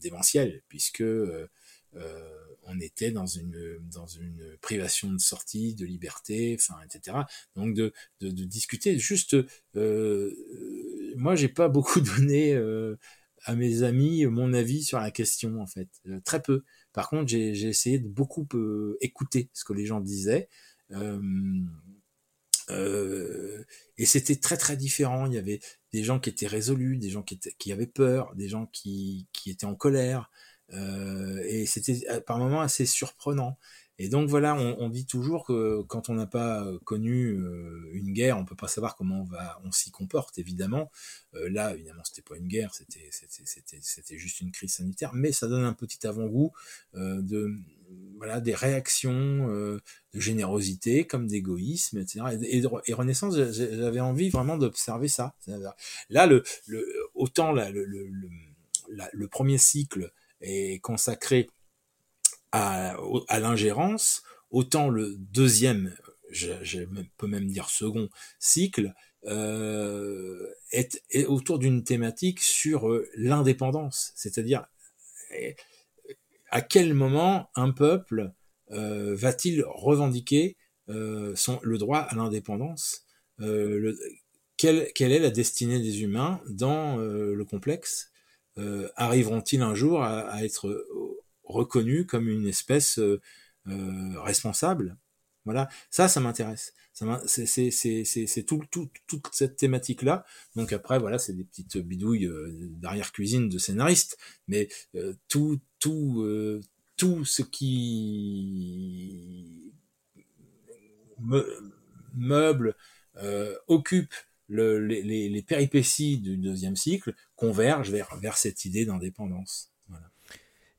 démentiel, 0.00 0.62
puisque 0.68 1.02
euh, 1.02 1.48
euh, 1.96 2.38
on 2.64 2.78
était 2.80 3.10
dans 3.10 3.26
une 3.26 3.78
dans 3.90 4.06
une 4.06 4.56
privation 4.60 5.12
de 5.12 5.18
sortie, 5.18 5.74
de 5.74 5.84
liberté, 5.84 6.56
enfin, 6.58 6.78
etc. 6.84 7.16
Donc 7.56 7.74
de, 7.74 7.92
de, 8.20 8.30
de 8.30 8.44
discuter. 8.44 8.98
Juste, 8.98 9.36
euh, 9.76 10.34
moi, 11.16 11.34
j'ai 11.34 11.48
pas 11.48 11.68
beaucoup 11.70 12.00
donné 12.00 12.54
à 13.44 13.54
mes 13.54 13.82
amis 13.82 14.26
mon 14.26 14.52
avis 14.52 14.84
sur 14.84 15.00
la 15.00 15.10
question, 15.10 15.60
en 15.60 15.66
fait, 15.66 15.88
très 16.24 16.42
peu. 16.42 16.62
Par 16.92 17.08
contre, 17.08 17.28
j'ai 17.28 17.68
essayé 17.68 17.98
de 17.98 18.08
beaucoup 18.08 18.46
écouter 19.00 19.50
ce 19.52 19.64
que 19.64 19.72
les 19.72 19.86
gens 19.86 20.00
disaient. 20.00 20.48
Euh, 22.70 23.64
et 23.98 24.06
c'était 24.06 24.36
très 24.36 24.56
très 24.56 24.76
différent. 24.76 25.26
Il 25.26 25.34
y 25.34 25.38
avait 25.38 25.60
des 25.92 26.04
gens 26.04 26.18
qui 26.20 26.30
étaient 26.30 26.46
résolus, 26.46 26.98
des 26.98 27.10
gens 27.10 27.22
qui, 27.22 27.72
avaient 27.72 27.86
peur, 27.86 28.34
des 28.34 28.48
gens 28.48 28.66
qui, 28.66 29.28
qui 29.32 29.50
étaient 29.50 29.66
en 29.66 29.74
colère. 29.74 30.30
Euh, 30.72 31.42
et 31.46 31.66
c'était 31.66 32.00
euh, 32.10 32.20
par 32.20 32.38
moments 32.38 32.60
assez 32.60 32.86
surprenant. 32.86 33.58
Et 34.02 34.08
donc 34.08 34.30
voilà, 34.30 34.54
on, 34.54 34.88
dit 34.88 35.04
toujours 35.04 35.44
que 35.44 35.82
quand 35.82 36.08
on 36.08 36.14
n'a 36.14 36.26
pas 36.26 36.64
euh, 36.64 36.78
connu 36.84 37.32
euh, 37.34 37.90
une 37.92 38.14
guerre, 38.14 38.38
on 38.38 38.46
peut 38.46 38.56
pas 38.56 38.66
savoir 38.66 38.96
comment 38.96 39.20
on 39.20 39.24
va, 39.24 39.60
on 39.62 39.72
s'y 39.72 39.90
comporte 39.90 40.38
évidemment. 40.38 40.90
Euh, 41.34 41.50
là, 41.50 41.74
évidemment, 41.74 42.00
c'était 42.02 42.22
pas 42.22 42.38
une 42.38 42.48
guerre, 42.48 42.72
c'était 42.72 44.16
juste 44.16 44.40
une 44.40 44.52
crise 44.52 44.72
sanitaire, 44.72 45.10
mais 45.12 45.32
ça 45.32 45.48
donne 45.48 45.64
un 45.64 45.74
petit 45.74 46.06
avant-goût 46.06 46.50
de 46.94 47.54
voilà 48.16 48.40
des 48.40 48.54
réactions 48.54 49.48
de 49.48 49.80
générosité 50.14 51.06
comme 51.06 51.26
d'égoïsme, 51.26 51.98
etc. 51.98 52.38
Et, 52.86 52.94
Renaissance, 52.94 53.36
j'avais 53.36 54.00
envie 54.00 54.30
vraiment 54.30 54.56
d'observer 54.56 55.08
ça. 55.08 55.34
Là, 56.08 56.26
autant 57.14 57.52
le 57.52 59.28
premier 59.28 59.58
cycle 59.58 60.10
est 60.40 60.80
consacré 60.80 61.50
à, 62.52 62.96
à 63.28 63.40
l'ingérence, 63.40 64.22
autant 64.50 64.88
le 64.88 65.14
deuxième, 65.16 65.94
je, 66.30 66.52
je, 66.62 66.80
peux 67.16 67.26
même 67.26 67.46
dire 67.46 67.70
second 67.70 68.08
cycle, 68.38 68.94
euh, 69.26 70.46
est, 70.72 71.02
est, 71.10 71.26
autour 71.26 71.58
d'une 71.58 71.84
thématique 71.84 72.40
sur 72.40 72.88
euh, 72.88 73.08
l'indépendance, 73.14 74.12
c'est-à-dire 74.16 74.64
euh, 75.32 75.52
à 76.50 76.62
quel 76.62 76.94
moment 76.94 77.50
un 77.54 77.70
peuple 77.70 78.32
euh, 78.72 79.14
va-t-il 79.16 79.64
revendiquer 79.66 80.56
euh, 80.88 81.34
son, 81.34 81.58
le 81.62 81.78
droit 81.78 81.98
à 81.98 82.14
l'indépendance 82.14 83.04
euh, 83.40 83.96
quelle, 84.56 84.92
quelle 84.94 85.12
est 85.12 85.18
la 85.18 85.30
destinée 85.30 85.80
des 85.80 86.02
humains 86.02 86.40
dans 86.48 86.98
le 86.98 87.44
complexe 87.44 88.10
Arriveront-ils 88.96 89.62
un 89.62 89.74
jour 89.74 90.02
à, 90.02 90.20
à, 90.28 90.44
être 90.44 90.86
reconnus 91.50 92.06
comme 92.06 92.28
une 92.28 92.46
espèce 92.46 93.00
responsable 93.66 94.96
voilà, 95.44 95.68
ça, 95.90 96.08
ça 96.08 96.20
m'intéresse. 96.20 96.74
C'est 96.92 98.44
tout, 98.46 98.62
tout, 98.70 98.90
toute 99.06 99.28
cette 99.32 99.56
thématique-là. 99.56 100.24
Donc 100.54 100.72
après, 100.72 100.98
voilà, 100.98 101.18
c'est 101.18 101.32
des 101.32 101.44
petites 101.44 101.78
bidouilles 101.78 102.26
euh, 102.26 102.68
d'arrière-cuisine 102.72 103.48
de 103.48 103.58
scénaristes, 103.58 104.18
mais 104.48 104.68
euh, 104.96 105.14
tout, 105.28 105.58
tout, 105.78 106.20
euh, 106.22 106.60
tout 106.96 107.24
ce 107.24 107.42
qui 107.42 107.72
me, 111.20 111.72
meuble, 112.14 112.76
occupe 113.66 114.14
le, 114.48 114.78
les, 114.86 115.28
les, 115.28 115.42
péripéties 115.42 116.18
du 116.18 116.36
deuxième 116.36 116.76
cycle 116.76 117.14
converge 117.36 117.90
vers, 117.90 118.16
vers 118.16 118.36
cette 118.36 118.64
idée 118.64 118.84
d'indépendance. 118.86 119.69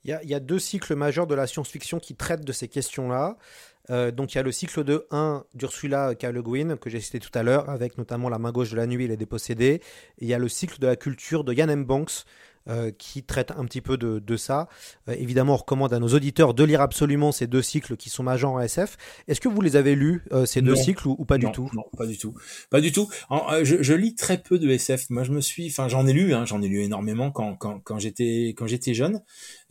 Voilà. 0.04 0.06
Il 0.06 0.10
y, 0.10 0.14
a, 0.14 0.24
il 0.24 0.30
y, 0.30 0.34
a, 0.34 0.40
deux 0.40 0.60
cycles 0.60 0.96
majeurs 0.96 1.28
de 1.28 1.36
la 1.36 1.48
science-fiction 1.48 2.00
qui 2.00 2.16
traitent 2.16 2.46
de 2.46 2.52
ces 2.52 2.68
questions-là. 2.68 3.38
Euh, 3.90 4.12
donc 4.12 4.34
il 4.34 4.38
y 4.38 4.40
a 4.40 4.44
le 4.44 4.52
cycle 4.52 4.84
de 4.84 5.08
1 5.12 5.44
d'Ursula 5.54 6.16
K. 6.16 6.26
Le 6.26 6.42
Guin, 6.42 6.78
que 6.78 6.90
j'ai 6.90 7.02
cité 7.02 7.20
tout 7.20 7.32
à 7.34 7.44
l'heure, 7.44 7.70
avec 7.70 7.98
notamment 7.98 8.30
La 8.30 8.38
main 8.38 8.52
gauche 8.52 8.72
de 8.72 8.78
la 8.78 8.88
nuit 8.88 9.06
et 9.06 9.08
Les 9.08 9.18
dépossédés. 9.18 9.76
Et 9.76 9.82
il 10.20 10.28
y 10.28 10.34
a 10.34 10.40
le 10.40 10.48
cycle 10.48 10.80
de 10.80 10.88
la 10.88 10.96
culture 10.96 11.44
de 11.44 11.54
Yann 11.54 11.70
M. 11.70 11.86
Banks, 11.86 12.26
euh, 12.70 12.92
qui 12.92 13.24
traite 13.24 13.52
un 13.52 13.66
petit 13.66 13.82
peu 13.82 13.98
de, 13.98 14.20
de 14.20 14.38
ça. 14.38 14.68
Euh, 15.10 15.16
évidemment, 15.18 15.54
on 15.54 15.58
recommande 15.58 15.94
à 15.94 16.00
nos 16.00 16.10
auditeurs 16.10 16.54
de 16.54 16.64
lire 16.64 16.82
absolument 16.82 17.32
ces 17.32 17.48
deux 17.48 17.62
cycles 17.62 17.98
qui 17.98 18.10
sont 18.10 18.24
majeurs 18.24 18.52
en 18.52 18.60
SF. 18.60 18.98
Est-ce 19.28 19.42
que 19.42 19.50
vous 19.50 19.62
les 19.62 19.76
avez 19.76 19.96
lus, 19.96 20.24
ces 20.46 20.62
deux 20.62 20.76
cycles, 20.76 21.08
ou, 21.08 21.26
pas 21.26 21.38
du 21.38 21.52
tout? 21.52 21.70
Non, 21.74 21.84
pas 21.98 22.06
du 22.06 22.18
tout. 22.18 22.36
Pas 22.70 22.82
du 22.82 22.92
tout. 22.92 23.10
je, 23.64 23.82
je, 23.82 23.94
lis 23.94 24.16
très 24.16 24.42
peu 24.42 24.60
de 24.60 24.70
SF. 24.70 25.10
Moi, 25.10 25.24
je 25.24 25.32
me 25.32 25.42
suis, 25.42 25.68
enfin, 25.68 25.88
j'en 25.88 26.06
ai 26.08 26.14
lu, 26.14 26.34
hein, 26.34 26.46
j'en 26.46 26.62
ai 26.62 26.68
lu 26.68 26.82
énormément 26.82 27.32
quand, 27.32 27.56
quand, 27.56 27.80
quand 27.80 28.00
j'étais 28.00 28.54
quand 28.58 28.68
j'étais 28.68 28.94
jeune. 28.94 29.22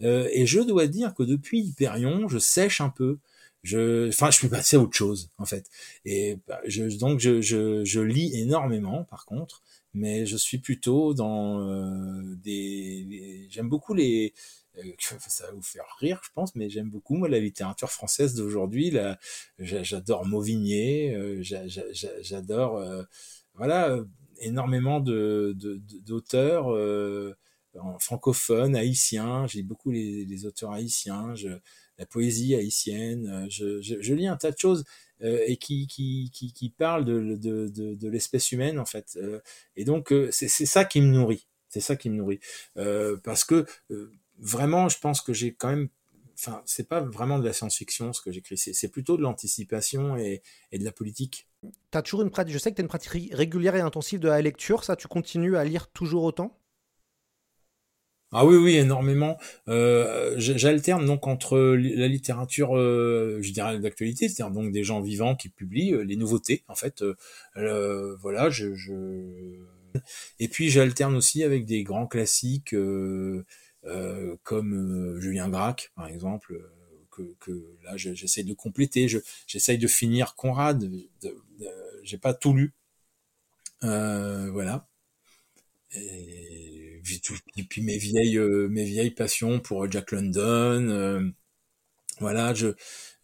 et 0.00 0.46
je 0.46 0.60
dois 0.60 0.86
dire 0.86 1.14
que 1.14 1.22
depuis 1.22 1.60
Hyperion, 1.60 2.28
je 2.28 2.38
sèche 2.38 2.80
un 2.80 2.90
peu 2.90 3.18
je 3.62 4.08
enfin 4.08 4.30
je 4.30 4.36
suis 4.38 4.48
passé 4.48 4.76
à 4.76 4.80
autre 4.80 4.96
chose 4.96 5.30
en 5.38 5.44
fait 5.44 5.66
et 6.04 6.38
bah, 6.46 6.60
je, 6.66 6.84
donc 6.98 7.20
je, 7.20 7.40
je, 7.40 7.84
je, 7.84 8.00
lis 8.00 8.34
énormément 8.34 9.04
par 9.04 9.26
contre 9.26 9.62
mais 9.94 10.26
je 10.26 10.36
suis 10.36 10.58
plutôt 10.58 11.14
dans 11.14 11.60
euh, 11.60 12.22
des, 12.36 13.46
j'aime 13.50 13.68
beaucoup 13.68 13.94
les 13.94 14.34
euh, 14.78 14.82
ça 15.28 15.46
va 15.46 15.52
vous 15.52 15.62
faire 15.62 15.84
rire 15.98 16.20
je 16.24 16.30
pense 16.34 16.54
mais 16.54 16.70
j'aime 16.70 16.90
beaucoup 16.90 17.16
moi 17.16 17.28
la 17.28 17.40
littérature 17.40 17.90
française 17.90 18.34
d'aujourd'hui 18.34 18.90
là 18.90 19.18
j'adore 19.58 20.26
Mauvigné 20.26 21.14
euh, 21.14 21.42
j'adore 22.22 22.84
voilà 23.54 23.98
énormément 24.40 25.00
de 25.00 25.56
d'auteurs 26.06 26.68
en 27.78 27.98
francophone 27.98 28.76
haïtiens 28.76 29.46
j'ai 29.46 29.62
beaucoup 29.62 29.90
les, 29.90 30.46
auteurs 30.46 30.72
haïtiens 30.72 31.34
la 32.00 32.06
poésie 32.06 32.56
haïtienne. 32.56 33.46
Je, 33.50 34.14
lis 34.14 34.26
un 34.26 34.36
tas 34.36 34.50
de 34.50 34.58
choses 34.58 34.84
et 35.20 35.56
qui, 35.56 35.86
qui, 35.86 36.30
qui, 36.32 36.52
qui 36.52 36.70
parlent 36.70 37.04
de, 37.04 37.36
de, 37.36 37.68
de, 37.68 37.94
de 37.94 38.08
l'espèce 38.08 38.52
humaine 38.52 38.78
en 38.78 38.86
fait. 38.86 39.16
Euh, 39.16 39.40
et 39.76 39.84
donc 39.84 40.14
c'est 40.30 40.48
ça 40.48 40.84
qui 40.84 41.00
me 41.00 41.08
nourrit. 41.08 41.46
C'est 41.68 41.80
ça 41.80 41.96
qui 41.96 42.10
me 42.10 42.16
nourrit 42.16 42.40
parce 43.22 43.44
que 43.44 43.66
vraiment, 44.38 44.88
je 44.88 44.98
pense 44.98 45.20
que 45.20 45.32
j'ai 45.32 45.54
quand 45.54 45.68
même 45.68 45.88
enfin, 46.40 46.62
c'est 46.64 46.88
pas 46.88 47.00
vraiment 47.00 47.38
de 47.38 47.44
la 47.44 47.52
science-fiction 47.52 48.12
ce 48.12 48.22
que 48.22 48.32
j'écris, 48.32 48.56
c'est 48.56 48.88
plutôt 48.88 49.16
de 49.16 49.22
l'anticipation 49.22 50.16
et, 50.16 50.42
et, 50.72 50.78
de 50.78 50.84
la 50.84 50.92
politique. 50.92 51.48
As 51.92 52.02
toujours 52.02 52.22
une 52.22 52.30
pratique, 52.30 52.54
je 52.54 52.58
sais 52.58 52.70
que 52.70 52.76
tu 52.76 52.80
as 52.80 52.84
une 52.84 52.88
pratique 52.88 53.34
régulière 53.34 53.76
et 53.76 53.80
intensive 53.80 54.20
de 54.20 54.28
la 54.28 54.40
lecture, 54.40 54.84
ça, 54.84 54.96
tu 54.96 55.06
continues 55.06 55.56
à 55.56 55.64
lire 55.64 55.88
toujours 55.88 56.24
autant? 56.24 56.59
Ah 58.32 58.46
oui, 58.46 58.56
oui, 58.56 58.76
énormément. 58.76 59.38
Euh, 59.68 60.34
J'alterne 60.38 61.04
donc 61.04 61.26
entre 61.26 61.58
la 61.58 62.06
littérature, 62.06 62.76
euh, 62.78 63.38
je 63.42 63.52
dirais 63.52 63.78
d'actualité, 63.80 64.28
c'est-à-dire 64.28 64.52
donc 64.54 64.70
des 64.70 64.84
gens 64.84 65.00
vivants 65.00 65.34
qui 65.34 65.48
publient 65.48 65.94
euh, 65.94 66.02
les 66.04 66.14
nouveautés, 66.16 66.62
en 66.68 66.76
fait. 66.76 67.02
Euh, 67.56 68.16
voilà, 68.20 68.48
je, 68.48 68.66
et 70.38 70.48
puis 70.48 70.70
j'alterne 70.70 71.16
aussi 71.16 71.42
avec 71.42 71.64
des 71.66 71.82
grands 71.82 72.06
classiques 72.06 72.74
comme 74.44 75.20
Julien 75.20 75.48
Gracq, 75.48 75.90
par 75.96 76.06
exemple, 76.06 76.60
que, 77.10 77.22
que 77.40 77.50
là 77.84 77.96
j'essaie 77.96 78.44
de 78.44 78.54
compléter. 78.54 79.08
J'essaye 79.48 79.78
de 79.78 79.88
finir 79.88 80.36
Conrad. 80.36 80.88
J'ai 82.04 82.18
pas 82.18 82.34
tout 82.34 82.54
lu, 82.54 82.74
voilà. 83.82 84.86
Et 87.56 87.64
puis 87.64 87.82
mes 87.82 87.98
vieilles 87.98 88.38
euh, 88.38 88.68
mes 88.68 88.84
vieilles 88.84 89.10
passions 89.10 89.60
pour 89.60 89.90
Jack 89.90 90.12
London 90.12 90.88
euh, 90.88 91.22
voilà 92.20 92.54
je 92.54 92.68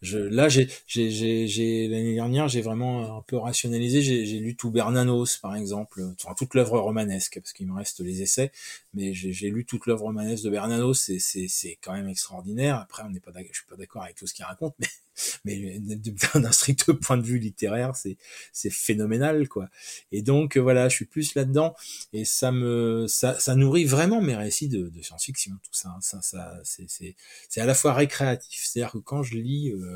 je 0.01 0.19
là 0.19 0.47
j'ai 0.49 0.69
j'ai 0.87 1.87
l'année 1.87 2.13
dernière 2.13 2.47
j'ai 2.47 2.61
vraiment 2.61 3.17
un 3.17 3.21
peu 3.21 3.37
rationalisé 3.37 4.01
j'ai 4.01 4.39
lu 4.39 4.55
tout 4.55 4.69
Bernanos 4.71 5.37
par 5.37 5.55
exemple 5.55 6.03
enfin 6.21 6.35
toute 6.35 6.53
l'œuvre 6.53 6.79
romanesque 6.79 7.39
parce 7.41 7.53
qu'il 7.53 7.67
me 7.67 7.73
reste 7.73 7.99
les 8.01 8.21
essais 8.21 8.51
mais 8.93 9.13
j'ai 9.13 9.49
lu 9.49 9.65
toute 9.65 9.87
l'œuvre 9.87 10.03
romanesque 10.03 10.43
de 10.43 10.49
Bernanos 10.49 10.99
c'est 10.99 11.19
c'est 11.19 11.47
c'est 11.47 11.77
quand 11.81 11.93
même 11.93 12.07
extraordinaire 12.07 12.77
après 12.77 13.03
on 13.03 13.09
n'est 13.09 13.19
pas 13.19 13.31
je 13.37 13.57
suis 13.57 13.67
pas 13.67 13.75
d'accord 13.75 14.03
avec 14.03 14.15
tout 14.15 14.27
ce 14.27 14.33
qu'il 14.33 14.45
raconte 14.45 14.75
mais 14.79 14.87
mais 15.45 15.79
d'un 15.79 16.51
strict 16.51 16.91
point 17.01 17.17
de 17.17 17.25
vue 17.25 17.39
littéraire, 17.39 17.95
c'est 17.95 18.17
c'est 18.53 18.69
phénoménal 18.69 19.47
quoi. 19.47 19.69
Et 20.11 20.21
donc 20.21 20.57
voilà, 20.57 20.89
je 20.89 20.95
suis 20.95 21.05
plus 21.05 21.35
là-dedans 21.35 21.75
et 22.13 22.25
ça 22.25 22.51
me 22.51 23.05
ça, 23.07 23.39
ça 23.39 23.55
nourrit 23.55 23.85
vraiment 23.85 24.21
mes 24.21 24.35
récits 24.35 24.69
de, 24.69 24.89
de 24.89 25.01
science-fiction 25.01 25.53
tout 25.63 25.73
ça. 25.73 25.89
Hein. 25.89 25.99
Ça 26.01 26.21
ça 26.21 26.59
c'est 26.63 27.15
c'est 27.49 27.61
à 27.61 27.65
la 27.65 27.73
fois 27.73 27.93
récréatif, 27.93 28.65
c'est-à-dire 28.65 28.91
que 28.91 28.99
quand 28.99 29.23
je 29.23 29.37
lis 29.37 29.71
euh, 29.71 29.86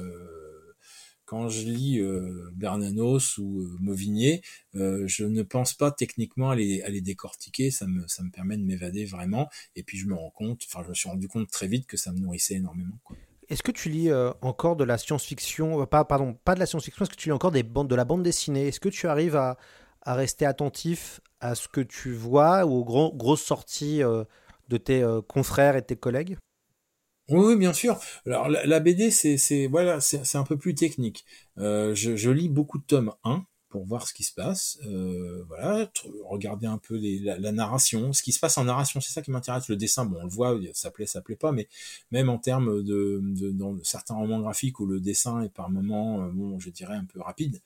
quand 1.32 1.48
je 1.48 1.66
lis 1.66 2.00
euh, 2.00 2.50
Bernanos 2.56 3.38
ou 3.38 3.62
euh, 3.62 3.78
Mauvigné, 3.80 4.42
euh, 4.76 5.06
je 5.08 5.24
ne 5.24 5.44
pense 5.44 5.74
pas 5.74 5.90
techniquement 5.90 6.50
à 6.50 6.58
les, 6.58 7.02
décortiquer, 7.02 7.72
ça 7.72 7.88
me, 7.88 8.06
permet 8.32 8.58
de 8.58 8.64
m'évader 8.64 9.06
vraiment, 9.06 9.50
et 9.78 9.84
puis 9.84 9.98
je 9.98 10.08
me 10.08 10.14
rends 10.14 10.30
compte, 10.30 10.64
enfin 10.68 10.84
je 10.84 10.90
me 10.90 10.94
suis 10.94 11.08
rendu 11.08 11.30
compte 11.30 11.50
très 11.50 11.68
vite 11.68 11.88
que 11.88 11.96
ça 11.96 12.12
me 12.12 12.20
nourrissait 12.20 12.56
énormément. 12.56 13.00
Est-ce 13.48 13.64
que 13.64 13.72
tu 13.72 13.90
lis 13.90 14.10
euh, 14.10 14.32
encore 14.42 14.76
de 14.76 14.84
la 14.84 14.98
science-fiction, 14.98 15.82
euh, 15.82 15.86
pas, 15.86 16.04
pardon, 16.04 16.38
pas 16.44 16.54
de 16.54 16.60
la 16.60 16.66
science-fiction, 16.66 17.04
est-ce 17.04 17.12
que 17.12 17.16
tu 17.16 17.30
lis 17.30 17.34
encore 17.34 17.52
des 17.52 17.64
bandes, 17.64 17.90
de 17.90 17.96
la 17.96 18.04
bande 18.04 18.24
dessinée? 18.24 18.68
Est-ce 18.68 18.82
que 18.82 18.90
tu 18.90 19.08
arrives 19.08 19.38
à, 19.38 19.58
rester 20.06 20.46
attentif 20.46 21.22
à 21.40 21.56
ce 21.56 21.68
que 21.68 21.80
tu 21.80 22.12
vois 22.12 22.66
ou 22.66 22.74
aux 22.74 22.84
gros, 22.84 23.14
grosses 23.14 23.44
sorties 23.44 24.04
euh, 24.04 24.26
de 24.68 24.76
tes 24.76 25.06
confrères 25.30 25.78
et 25.78 25.82
tes 25.82 25.96
collègues? 25.96 26.38
Oui, 27.32 27.56
bien 27.56 27.74
sûr. 27.74 28.00
Alors 28.26 28.50
la, 28.50 28.80
BD, 28.80 29.12
c'est 29.12 29.68
voilà, 29.68 30.02
c'est 30.02 30.38
un 30.38 30.44
peu 30.44 30.58
plus 30.58 30.76
technique. 30.76 31.26
je, 31.58 31.94
je, 31.94 32.30
lis 32.30 32.50
beaucoup 32.50 32.78
de 32.78 32.84
tomes 32.84 33.14
1, 33.24 33.46
pour 33.72 33.86
voir 33.86 34.08
ce 34.08 34.14
qui 34.14 34.24
se 34.24 34.34
passe. 34.34 34.78
Euh, 34.86 35.44
voilà, 35.48 35.90
regarder 36.26 36.68
un 36.68 36.78
peu 36.78 36.96
les, 36.96 37.20
la, 37.20 37.40
la, 37.40 37.52
narration, 37.52 38.14
ce 38.14 38.22
qui 38.22 38.34
se 38.34 38.40
passe 38.40 38.58
en 38.58 38.66
narration, 38.66 39.02
c'est 39.02 39.14
ça 39.14 39.22
qui 39.24 39.32
m'intéresse. 39.32 39.70
Le 39.70 39.78
dessin, 39.78 40.06
bon, 40.06 40.18
on 40.20 40.26
le 40.26 40.30
voit, 40.30 40.60
ça 40.74 40.92
plaît, 40.92 41.08
ça 41.08 41.22
plaît 41.22 41.38
pas, 41.38 41.52
mais 41.52 41.68
même 42.12 42.30
en 42.30 42.38
termes 42.38 42.84
de, 42.84 43.20
de 43.24 43.52
dans 43.52 43.76
certains 43.84 44.14
romans 44.14 44.42
graphiques 44.42 44.80
où 44.80 44.86
le 44.86 45.00
dessin 45.00 45.42
est 45.42 45.50
par 45.50 45.70
moments, 45.70 46.22
euh, 46.22 46.30
bon, 46.32 46.60
je 46.60 46.70
dirais 46.70 46.96
un 46.96 47.06
peu 47.06 47.22
rapide, 47.22 47.62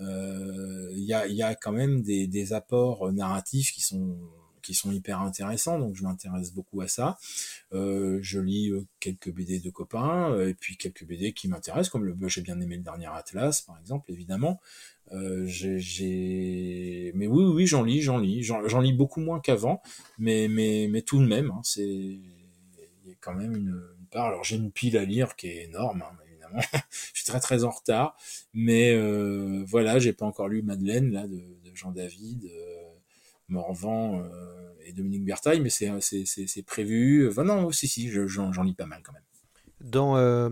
euh, 0.00 0.90
il 0.92 1.04
y, 1.04 1.14
a, 1.14 1.26
y 1.28 1.42
a 1.42 1.54
quand 1.54 1.72
même 1.72 2.02
des, 2.02 2.26
des 2.26 2.52
apports 2.52 3.10
narratifs 3.12 3.72
qui 3.72 3.80
sont 3.80 4.18
qui 4.64 4.74
sont 4.74 4.90
hyper 4.90 5.20
intéressants, 5.20 5.78
donc 5.78 5.94
je 5.94 6.02
m'intéresse 6.02 6.52
beaucoup 6.52 6.80
à 6.80 6.88
ça. 6.88 7.18
Euh, 7.72 8.18
je 8.22 8.40
lis 8.40 8.70
euh, 8.70 8.86
quelques 8.98 9.30
BD 9.30 9.60
de 9.60 9.70
copains, 9.70 10.38
et 10.40 10.54
puis 10.54 10.76
quelques 10.76 11.04
BD 11.04 11.32
qui 11.32 11.48
m'intéressent, 11.48 11.90
comme 11.90 12.04
le 12.04 12.14
j'ai 12.28 12.40
bien 12.40 12.60
aimé 12.60 12.76
le 12.76 12.82
dernier 12.82 13.06
Atlas, 13.06 13.60
par 13.60 13.78
exemple, 13.78 14.10
évidemment. 14.10 14.60
Euh, 15.12 15.44
j'ai, 15.46 17.12
mais 17.14 17.26
oui, 17.26 17.44
oui, 17.44 17.66
j'en 17.66 17.82
lis, 17.82 18.00
j'en 18.00 18.18
lis, 18.18 18.42
j'en 18.42 18.80
lis 18.80 18.92
beaucoup 18.92 19.20
moins 19.20 19.40
qu'avant, 19.40 19.82
mais, 20.18 20.48
mais, 20.48 20.88
mais 20.90 21.02
tout 21.02 21.20
de 21.20 21.26
même, 21.26 21.50
hein, 21.50 21.60
c'est, 21.62 21.84
il 21.84 22.22
y 23.06 23.12
a 23.12 23.14
quand 23.20 23.34
même 23.34 23.54
une, 23.54 23.80
part. 24.10 24.26
Alors 24.26 24.44
j'ai 24.44 24.56
une 24.56 24.70
pile 24.70 24.96
à 24.96 25.04
lire 25.04 25.36
qui 25.36 25.48
est 25.48 25.64
énorme, 25.64 26.02
hein, 26.02 26.16
évidemment. 26.26 26.60
je 26.90 27.20
suis 27.20 27.24
très 27.24 27.40
très 27.40 27.64
en 27.64 27.70
retard, 27.70 28.16
mais 28.54 28.94
euh, 28.94 29.62
voilà, 29.66 29.98
j'ai 29.98 30.12
pas 30.12 30.26
encore 30.26 30.48
lu 30.48 30.62
Madeleine 30.62 31.12
là 31.12 31.26
de, 31.26 31.36
de 31.36 31.74
Jean 31.74 31.90
David, 31.90 32.46
euh, 32.46 32.83
Morvan 33.54 34.18
euh, 34.18 34.72
et 34.84 34.92
Dominique 34.92 35.24
Bertaille, 35.24 35.60
mais 35.60 35.70
c'est 35.70 36.62
prévu. 36.66 37.28
Enfin 37.28 37.44
non, 37.44 37.70
si 37.70 37.88
si, 37.88 38.10
j'en 38.10 38.62
lis 38.62 38.74
pas 38.74 38.86
mal 38.86 39.00
quand 39.02 39.12
même. 39.12 39.22
Dans 39.80 40.16
euh, 40.16 40.50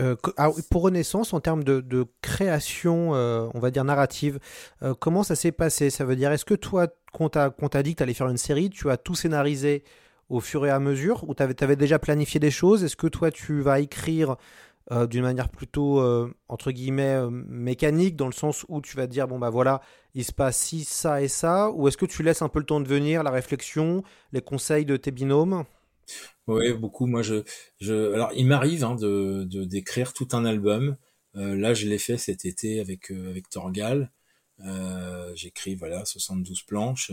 euh, 0.00 0.16
ah 0.36 0.50
pour 0.70 0.82
Renaissance, 0.82 1.32
en 1.32 1.40
termes 1.40 1.64
de, 1.64 2.06
création, 2.20 3.12
on 3.12 3.58
va 3.58 3.70
dire 3.70 3.84
narrative, 3.84 4.38
comment 4.98 5.22
ça 5.22 5.34
s'est 5.34 5.52
passé? 5.52 5.88
Ça 5.88 6.04
veut 6.04 6.16
dire, 6.16 6.32
est-ce 6.32 6.44
que 6.44 6.54
toi, 6.54 6.88
quand 7.12 7.36
on 7.36 7.68
t'a 7.68 7.82
dit 7.82 7.92
que 7.92 7.98
tu 7.98 8.02
allais 8.02 8.14
faire 8.14 8.28
une 8.28 8.36
série, 8.36 8.68
tu 8.68 8.90
as 8.90 8.96
tout 8.96 9.14
scénarisé 9.14 9.84
au 10.28 10.40
fur 10.40 10.64
et 10.64 10.70
à 10.70 10.78
mesure 10.78 11.28
ou 11.28 11.34
tu 11.34 11.42
avais, 11.42 11.60
avais, 11.62 11.76
déjà 11.76 11.98
planifié 11.98 12.38
des 12.40 12.50
choses? 12.50 12.84
Est-ce 12.84 12.96
que 12.96 13.08
toi, 13.08 13.30
tu 13.30 13.60
vas 13.60 13.80
écrire 13.80 14.36
euh, 14.92 15.06
d'une 15.06 15.22
manière 15.22 15.48
plutôt, 15.48 16.00
euh, 16.00 16.34
entre 16.48 16.72
guillemets, 16.72 17.14
euh, 17.14 17.30
mécanique, 17.30 18.16
dans 18.16 18.26
le 18.26 18.32
sens 18.32 18.66
où 18.68 18.80
tu 18.80 18.96
vas 18.96 19.06
dire, 19.06 19.28
bon 19.28 19.38
bah 19.38 19.50
voilà, 19.50 19.82
il 20.14 20.24
se 20.24 20.32
passe 20.32 20.58
ci, 20.58 20.82
ça 20.82 21.22
et 21.22 21.28
ça, 21.28 21.70
ou 21.70 21.86
est-ce 21.86 21.96
que 21.96 22.06
tu 22.06 22.24
laisses 22.24 22.42
un 22.42 22.48
peu 22.48 22.58
le 22.58 22.64
temps 22.66 22.80
de 22.80 22.88
venir, 22.88 23.22
la 23.22 23.30
réflexion, 23.30 24.02
les 24.32 24.40
conseils 24.40 24.84
de 24.84 24.96
tes 24.96 25.12
binômes? 25.12 25.64
Oui, 26.48 26.72
beaucoup. 26.72 27.06
Moi, 27.06 27.22
je, 27.22 27.44
alors, 28.12 28.32
il 28.34 28.48
m'arrive 28.48 28.82
hein, 28.82 28.96
de 28.96 29.44
d'écrire 29.44 30.12
tout 30.12 30.26
un 30.32 30.44
album. 30.44 30.96
là, 31.34 31.72
je 31.72 31.86
l'ai 31.86 31.98
fait 31.98 32.18
cet 32.18 32.44
été 32.44 32.80
avec 32.80 33.12
avec 33.12 33.48
Torgal. 33.48 34.10
J'écris 35.34 35.76
voilà 35.76 36.04
72 36.04 36.62
planches 36.62 37.12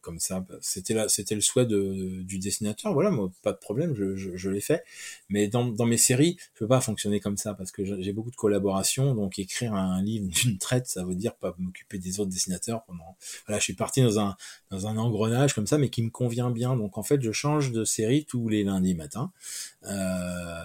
comme 0.00 0.18
ça. 0.18 0.44
C'était 0.60 0.94
là, 0.94 1.08
c'était 1.08 1.34
le 1.34 1.40
souhait 1.40 1.66
de, 1.66 2.22
du 2.22 2.38
dessinateur. 2.38 2.92
Voilà, 2.92 3.10
moi, 3.10 3.30
pas 3.42 3.52
de 3.52 3.58
problème, 3.58 3.94
je, 3.94 4.16
je, 4.16 4.30
je 4.34 4.50
l'ai 4.50 4.60
fait. 4.60 4.84
Mais 5.28 5.48
dans, 5.48 5.66
dans 5.66 5.86
mes 5.86 5.96
séries, 5.96 6.36
je 6.54 6.60
peux 6.60 6.68
pas 6.68 6.80
fonctionner 6.80 7.20
comme 7.20 7.36
ça 7.36 7.54
parce 7.54 7.70
que 7.70 7.84
j'ai 7.84 8.12
beaucoup 8.12 8.30
de 8.30 8.36
collaborations. 8.36 9.14
Donc 9.14 9.38
écrire 9.38 9.74
un 9.74 10.02
livre 10.02 10.26
d'une 10.28 10.58
traite, 10.58 10.86
ça 10.86 11.04
veut 11.04 11.14
dire 11.14 11.34
pas 11.34 11.54
m'occuper 11.58 11.98
des 11.98 12.20
autres 12.20 12.30
dessinateurs 12.30 12.84
pendant. 12.84 13.16
Voilà, 13.46 13.58
je 13.58 13.64
suis 13.64 13.74
parti 13.74 14.02
dans 14.02 14.18
un 14.18 14.36
dans 14.70 14.86
un 14.86 14.96
engrenage 14.96 15.54
comme 15.54 15.66
ça, 15.66 15.78
mais 15.78 15.88
qui 15.88 16.02
me 16.02 16.10
convient 16.10 16.50
bien. 16.50 16.76
Donc 16.76 16.98
en 16.98 17.02
fait, 17.02 17.20
je 17.22 17.32
change 17.32 17.72
de 17.72 17.84
série 17.84 18.24
tous 18.24 18.48
les 18.48 18.64
lundis 18.64 18.94
matins. 18.94 19.32
Euh, 19.84 20.64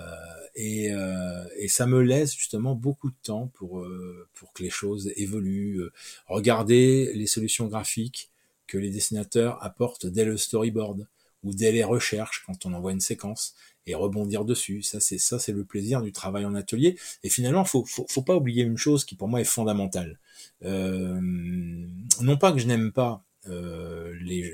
et, 0.56 0.92
euh, 0.92 1.46
et, 1.58 1.68
ça 1.68 1.88
me 1.88 2.02
laisse 2.02 2.36
justement 2.36 2.76
beaucoup 2.76 3.10
de 3.10 3.16
temps 3.24 3.48
pour 3.56 3.80
euh, 3.80 4.28
pour 4.34 4.54
que 4.54 4.64
les 4.64 4.70
choses 4.70 5.12
évoluent. 5.16 5.82
Regarder 6.28 7.12
les 7.14 7.28
solutions 7.28 7.68
graphiques, 7.68 8.32
que 8.74 8.80
les 8.80 8.90
dessinateurs 8.90 9.64
apportent 9.64 10.08
dès 10.08 10.26
le 10.26 10.36
storyboard 10.36 11.08
ou 11.44 11.54
dès 11.54 11.72
les 11.72 11.84
recherches 11.84 12.44
quand 12.44 12.66
on 12.66 12.74
envoie 12.74 12.92
une 12.92 13.00
séquence 13.00 13.54
et 13.86 13.94
rebondir 13.94 14.46
dessus. 14.46 14.82
Ça, 14.82 15.00
c'est 15.00 15.20
ça, 15.20 15.38
c'est 15.38 15.52
le 15.52 15.64
plaisir 15.64 16.02
du 16.02 16.12
travail 16.12 16.44
en 16.44 16.56
atelier. 16.56 16.98
Et 17.22 17.30
finalement, 17.30 17.66
faut, 17.66 17.86
faut, 17.86 18.08
faut 18.10 18.24
pas 18.24 18.36
oublier 18.36 18.64
une 18.64 18.80
chose 18.80 19.06
qui 19.06 19.14
pour 19.14 19.28
moi 19.28 19.42
est 19.42 19.44
fondamentale. 19.44 20.18
Euh, 20.64 21.22
non 21.22 22.38
pas 22.38 22.52
que 22.52 22.58
je 22.58 22.66
n'aime 22.66 22.92
pas 22.92 23.24
euh, 23.48 24.12
les, 24.22 24.52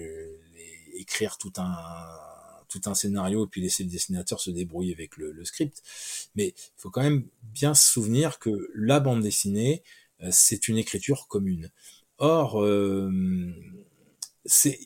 écrire 0.96 1.38
tout 1.38 1.54
un 1.56 1.74
tout 2.68 2.82
un 2.86 2.94
scénario 2.94 3.46
et 3.46 3.50
puis 3.50 3.62
laisser 3.62 3.84
le 3.84 3.90
dessinateur 3.90 4.40
se 4.40 4.52
débrouiller 4.52 4.94
avec 4.94 5.18
le, 5.18 5.44
script, 5.44 5.82
mais 6.36 6.50
il 6.50 6.78
faut 6.78 6.92
quand 6.92 7.02
même 7.02 7.26
bien 7.42 7.74
se 7.74 7.92
souvenir 7.92 8.38
que 8.38 8.70
la 8.76 9.00
bande 9.00 9.24
dessinée, 9.24 9.82
euh, 10.22 10.30
c'est 10.32 10.68
une 10.68 10.78
écriture 10.78 11.28
commune. 11.28 11.72
Or, 12.20 12.62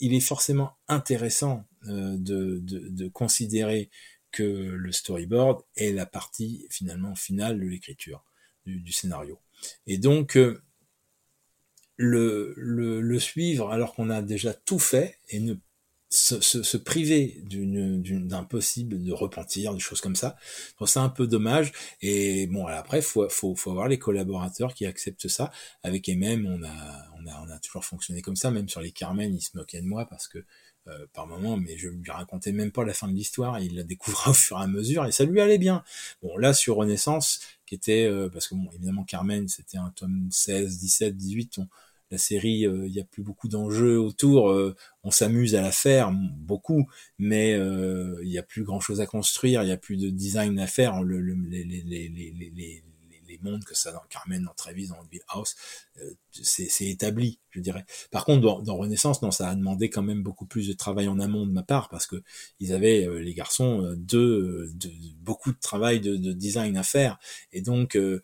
il 0.02 0.14
est 0.14 0.20
forcément 0.20 0.78
intéressant 0.88 1.66
euh, 1.88 2.16
de, 2.18 2.60
de, 2.62 3.08
considérer 3.08 3.90
que 4.32 4.44
le 4.44 4.92
storyboard 4.92 5.64
est 5.76 5.92
la 5.92 6.06
partie 6.06 6.66
finalement 6.70 7.16
finale 7.16 7.60
de 7.60 7.66
l'écriture 7.66 8.24
du, 8.66 8.92
scénario. 8.92 9.40
Et 9.86 9.98
donc 9.98 10.38
euh, 10.38 10.62
le, 11.98 12.54
le, 12.58 13.02
le, 13.02 13.20
suivre 13.20 13.72
alors 13.72 13.94
qu'on 13.94 14.10
a 14.10 14.22
déjà 14.22 14.54
tout 14.54 14.80
fait 14.80 15.20
et 15.30 15.40
ne 15.40 15.56
se, 16.14 16.40
se, 16.42 16.78
priver 16.78 17.42
d'un 17.44 18.44
possible 18.44 19.04
de 19.04 19.12
repentir, 19.12 19.74
des 19.74 19.80
choses 19.80 20.00
comme 20.00 20.16
ça. 20.16 20.36
c'est 20.86 21.00
un 21.00 21.10
peu 21.10 21.26
dommage. 21.26 21.72
Et 22.04 22.46
bon, 22.46 22.68
après, 22.68 23.02
faut, 23.02 23.28
faut, 23.30 23.56
faut 23.56 23.72
avoir 23.72 23.88
les 23.88 23.98
collaborateurs 23.98 24.76
qui 24.76 24.86
acceptent 24.86 25.28
ça. 25.28 25.52
Avec 25.82 26.08
MM, 26.10 26.46
on 26.46 26.64
a, 26.64 27.06
on 27.18 27.26
a, 27.26 27.44
on 27.44 27.50
a 27.50 27.58
toujours 27.58 27.84
fonctionné 27.84 28.22
comme 28.22 28.36
ça. 28.36 28.52
Même 28.52 28.70
sur 28.70 28.80
les 28.80 28.92
Carmen, 28.92 29.34
ils 29.34 29.42
se 29.42 29.58
moquaient 29.58 29.82
de 29.82 29.88
moi 29.88 30.06
parce 30.06 30.28
que 30.28 30.46
euh, 30.88 31.08
par 31.14 31.26
moment, 31.26 31.58
mais 31.58 31.78
je 31.78 31.88
lui 31.88 32.12
racontais 32.12 32.52
même 32.52 32.72
pas 32.72 32.86
la 32.86 32.94
fin 32.94 33.08
de 33.08 33.14
l'histoire. 33.14 33.60
Il 33.60 33.76
la 33.76 33.84
découvrait 33.84 34.30
au 34.30 34.34
fur 34.34 34.60
et 34.60 34.64
à 34.64 34.68
mesure 34.68 35.08
et 35.08 35.12
ça 35.12 35.26
lui 35.26 35.42
allait 35.42 35.58
bien. 35.58 35.84
Bon, 36.22 36.38
là 36.38 36.54
sur 36.54 36.76
Renaissance, 36.76 37.40
qui 37.66 37.74
était 37.74 38.06
euh, 38.06 38.30
parce 38.30 38.48
que 38.48 38.54
bon, 38.54 38.70
évidemment 38.76 39.04
Carmen, 39.04 39.48
c'était 39.48 39.80
un 39.80 39.90
tome 39.90 40.28
16, 40.30 40.78
17, 40.78 41.18
18. 41.18 41.58
On, 41.58 41.68
la 42.14 42.20
série, 42.20 42.68
euh, 42.68 42.86
il 42.86 42.92
n'y 42.92 43.00
a 43.00 43.04
plus 43.04 43.24
beaucoup 43.24 43.48
d'enjeux 43.48 44.00
autour. 44.00 44.52
Euh, 44.52 44.76
on 45.04 45.10
s'amuse 45.10 45.56
à 45.56 45.62
la 45.62 45.72
faire 45.72 46.12
beaucoup, 46.12 46.88
mais 47.18 47.56
euh, 47.56 48.20
il 48.22 48.30
n'y 48.30 48.38
a 48.38 48.44
plus 48.44 48.64
grand 48.64 48.80
chose 48.80 49.02
à 49.02 49.08
construire. 49.08 49.64
Il 49.64 49.66
n'y 49.66 49.72
a 49.72 49.78
plus 49.78 49.98
de 49.98 50.12
design 50.12 50.60
à 50.60 50.68
faire. 50.68 51.02
Le, 51.02 51.20
les, 51.20 51.64
les, 51.64 51.82
les, 51.82 52.10
les, 52.10 52.84
mondes 53.42 53.66
que 53.66 53.76
ça 53.76 53.92
dans 53.92 54.04
Carmen, 54.10 54.44
dans 54.44 54.54
Travis, 54.54 54.88
dans 54.88 55.04
Bill 55.12 55.20
House, 55.28 55.56
c'est 56.32 56.86
établi, 56.86 57.40
je 57.50 57.60
dirais. 57.60 57.84
Par 58.10 58.24
contre, 58.24 58.62
dans, 58.62 58.78
Renaissance, 58.78 59.22
non, 59.22 59.32
ça 59.32 59.50
a 59.50 59.56
demandé 59.56 59.90
quand 59.90 60.04
même 60.04 60.24
beaucoup 60.24 60.46
plus 60.46 60.68
de 60.68 60.74
travail 60.74 61.10
en 61.10 61.20
amont 61.20 61.46
de 61.46 61.52
ma 61.52 61.64
part 61.64 61.90
parce 61.90 62.06
que 62.06 62.24
ils 62.62 62.72
avaient 62.72 63.06
les 63.20 63.34
garçons 63.34 63.96
de, 63.98 64.72
beaucoup 65.18 65.52
de 65.52 65.60
travail 65.60 66.00
de, 66.00 66.16
de, 66.16 66.32
design 66.32 66.78
à 66.78 66.84
faire 66.84 67.20
et 67.52 67.62
donc 67.62 67.98
euh, 67.98 68.22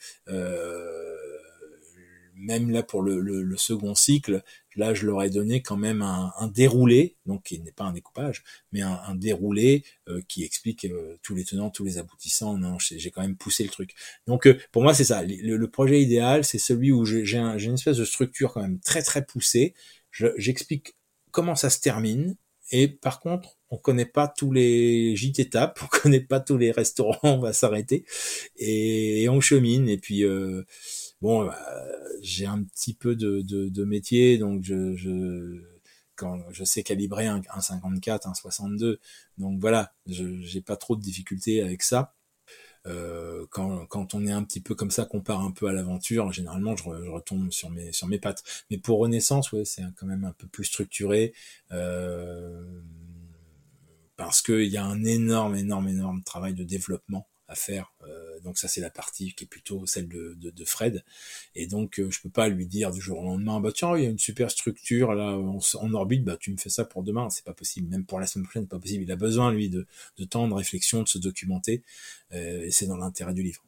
même 2.39 2.71
là 2.71 2.83
pour 2.83 3.01
le, 3.01 3.19
le, 3.19 3.57
second 3.57 3.95
cycle, 3.95 4.43
là 4.75 4.93
je 4.93 5.05
leur 5.05 5.21
ai 5.21 5.29
donné 5.29 5.61
quand 5.61 5.77
même 5.77 6.01
un, 6.01 6.31
un 6.37 6.47
déroulé, 6.47 7.17
donc 7.25 7.43
qui 7.43 7.59
n'est 7.59 7.71
pas 7.71 7.83
un 7.83 7.91
découpage, 7.91 8.43
mais 8.71 8.81
un, 8.81 8.99
un 9.07 9.15
déroulé 9.15 9.83
euh, 10.07 10.21
qui 10.27 10.43
explique 10.43 10.85
euh, 10.85 11.17
tous 11.21 11.35
les 11.35 11.43
tenants, 11.43 11.69
tous 11.69 11.83
les 11.83 11.97
aboutissants. 11.97 12.57
Non, 12.57 12.77
j'ai 12.79 13.11
quand 13.11 13.21
même 13.21 13.35
poussé 13.35 13.63
le 13.63 13.69
truc. 13.69 13.93
Donc 14.25 14.47
euh, 14.47 14.57
pour 14.71 14.83
moi 14.83 14.93
c'est 14.93 15.03
ça. 15.03 15.21
Le, 15.23 15.57
le, 15.57 15.69
projet 15.69 16.01
idéal, 16.01 16.45
c'est 16.45 16.59
celui 16.59 16.91
où 16.91 17.05
j'ai 17.05 17.35
une 17.35 17.73
espèce 17.73 17.97
de 17.97 18.05
structure 18.05 18.53
quand 18.53 18.61
même 18.61 18.79
très 18.79 19.01
très 19.01 19.25
poussée. 19.25 19.73
J'explique 20.11 20.95
comment 21.31 21.55
ça 21.55 21.69
se 21.69 21.79
termine. 21.79 22.35
Et 22.71 22.87
par 22.87 23.19
contre, 23.19 23.57
on 23.71 23.77
connaît 23.77 24.05
pas 24.05 24.27
tous 24.27 24.51
les 24.51 25.15
gîtes 25.15 25.39
étapes, 25.39 25.79
on 25.83 25.87
connaît 25.87 26.21
pas 26.21 26.39
tous 26.39 26.57
les 26.57 26.71
restaurants, 26.71 27.19
on 27.23 27.39
va 27.39 27.53
s'arrêter 27.53 28.05
et, 28.57 29.23
et, 29.23 29.29
on 29.29 29.41
chemine. 29.41 29.89
Et 29.89 29.97
puis 29.97 30.23
bon, 31.21 31.45
bah, 31.45 31.57
j'ai 32.21 32.45
un 32.45 32.63
petit 32.63 32.93
peu 32.93 33.15
de, 33.15 33.41
de, 33.41 33.83
métier, 33.85 34.37
donc 34.37 34.63
je, 34.63 34.95
je, 34.95 35.61
quand 36.15 36.39
je 36.51 36.63
sais 36.63 36.83
calibrer 36.83 37.27
un, 37.27 37.41
un 37.53 37.61
54, 37.61 38.27
un 38.27 38.33
62, 38.33 38.99
donc 39.37 39.59
voilà, 39.59 39.93
je 40.07 40.41
j'ai 40.41 40.61
pas 40.61 40.77
trop 40.77 40.95
de 40.95 41.01
difficultés 41.01 41.61
avec 41.61 41.83
ça. 41.83 42.13
Euh, 42.87 43.45
quand, 43.51 43.85
quand 43.87 44.13
on 44.13 44.25
est 44.25 44.31
un 44.31 44.43
petit 44.43 44.61
peu 44.61 44.73
comme 44.75 44.91
ça, 44.91 45.05
qu'on 45.05 45.21
part 45.21 45.41
un 45.41 45.51
peu 45.51 45.67
à 45.67 45.73
l'aventure, 45.73 46.31
généralement 46.31 46.75
je, 46.77 46.83
je, 46.83 47.09
retombe 47.09 47.51
sur 47.51 47.69
mes 47.69 47.91
sur 47.91 48.07
mes 48.07 48.19
pattes. 48.19 48.43
Mais 48.71 48.77
pour 48.77 48.99
Renaissance, 48.99 49.51
ouais, 49.51 49.65
c'est 49.65 49.83
quand 49.97 50.05
même 50.07 50.23
un 50.23 50.31
peu 50.33 50.47
plus 50.47 50.65
structuré. 50.65 51.33
Euh, 51.71 52.81
parce 54.17 54.41
qu'il 54.41 54.65
y 54.65 54.77
a 54.77 54.85
un 54.85 55.03
énorme, 55.05 55.55
énorme, 55.55 55.87
énorme 55.87 56.23
travail 56.23 56.53
de 56.53 56.63
développement 56.65 57.28
à 57.49 57.55
faire. 57.55 57.91
Euh, 58.07 58.39
donc 58.41 58.57
ça 58.57 58.67
c'est 58.67 58.79
la 58.79 58.91
partie 58.91 59.33
qui 59.33 59.43
est 59.43 59.47
plutôt 59.47 59.85
celle 59.85 60.07
de, 60.07 60.35
de, 60.39 60.65
Fred. 60.65 61.03
Et 61.55 61.67
donc 61.67 61.99
euh, 61.99 62.09
je 62.11 62.21
peux 62.21 62.29
pas 62.29 62.47
lui 62.47 62.67
dire 62.67 62.91
du 62.91 63.01
jour 63.01 63.19
au 63.19 63.23
lendemain, 63.23 63.59
bah 63.59 63.71
tiens 63.73 63.97
il 63.97 64.03
y 64.03 64.07
a 64.07 64.09
une 64.09 64.19
super 64.19 64.51
structure 64.51 65.13
là 65.13 65.35
en, 65.35 65.93
orbite, 65.93 66.23
bah 66.23 66.37
tu 66.39 66.51
me 66.51 66.57
fais 66.57 66.69
ça 66.69 66.85
pour 66.85 67.03
demain, 67.03 67.29
c'est 67.29 67.43
pas 67.43 67.53
possible. 67.53 67.89
Même 67.89 68.05
pour 68.05 68.19
la 68.19 68.27
semaine 68.27 68.45
prochaine, 68.45 68.67
pas 68.67 68.79
possible. 68.79 69.03
Il 69.03 69.11
a 69.11 69.15
besoin 69.15 69.51
lui 69.51 69.69
de, 69.69 69.87
de 70.17 70.23
temps 70.23 70.47
de 70.47 70.53
réflexion, 70.53 71.03
de 71.03 71.09
se 71.09 71.17
documenter, 71.17 71.83
euh, 72.33 72.65
et 72.65 72.71
c'est 72.71 72.85
dans 72.85 72.97
l'intérêt 72.97 73.33
du 73.33 73.41
livre. 73.41 73.63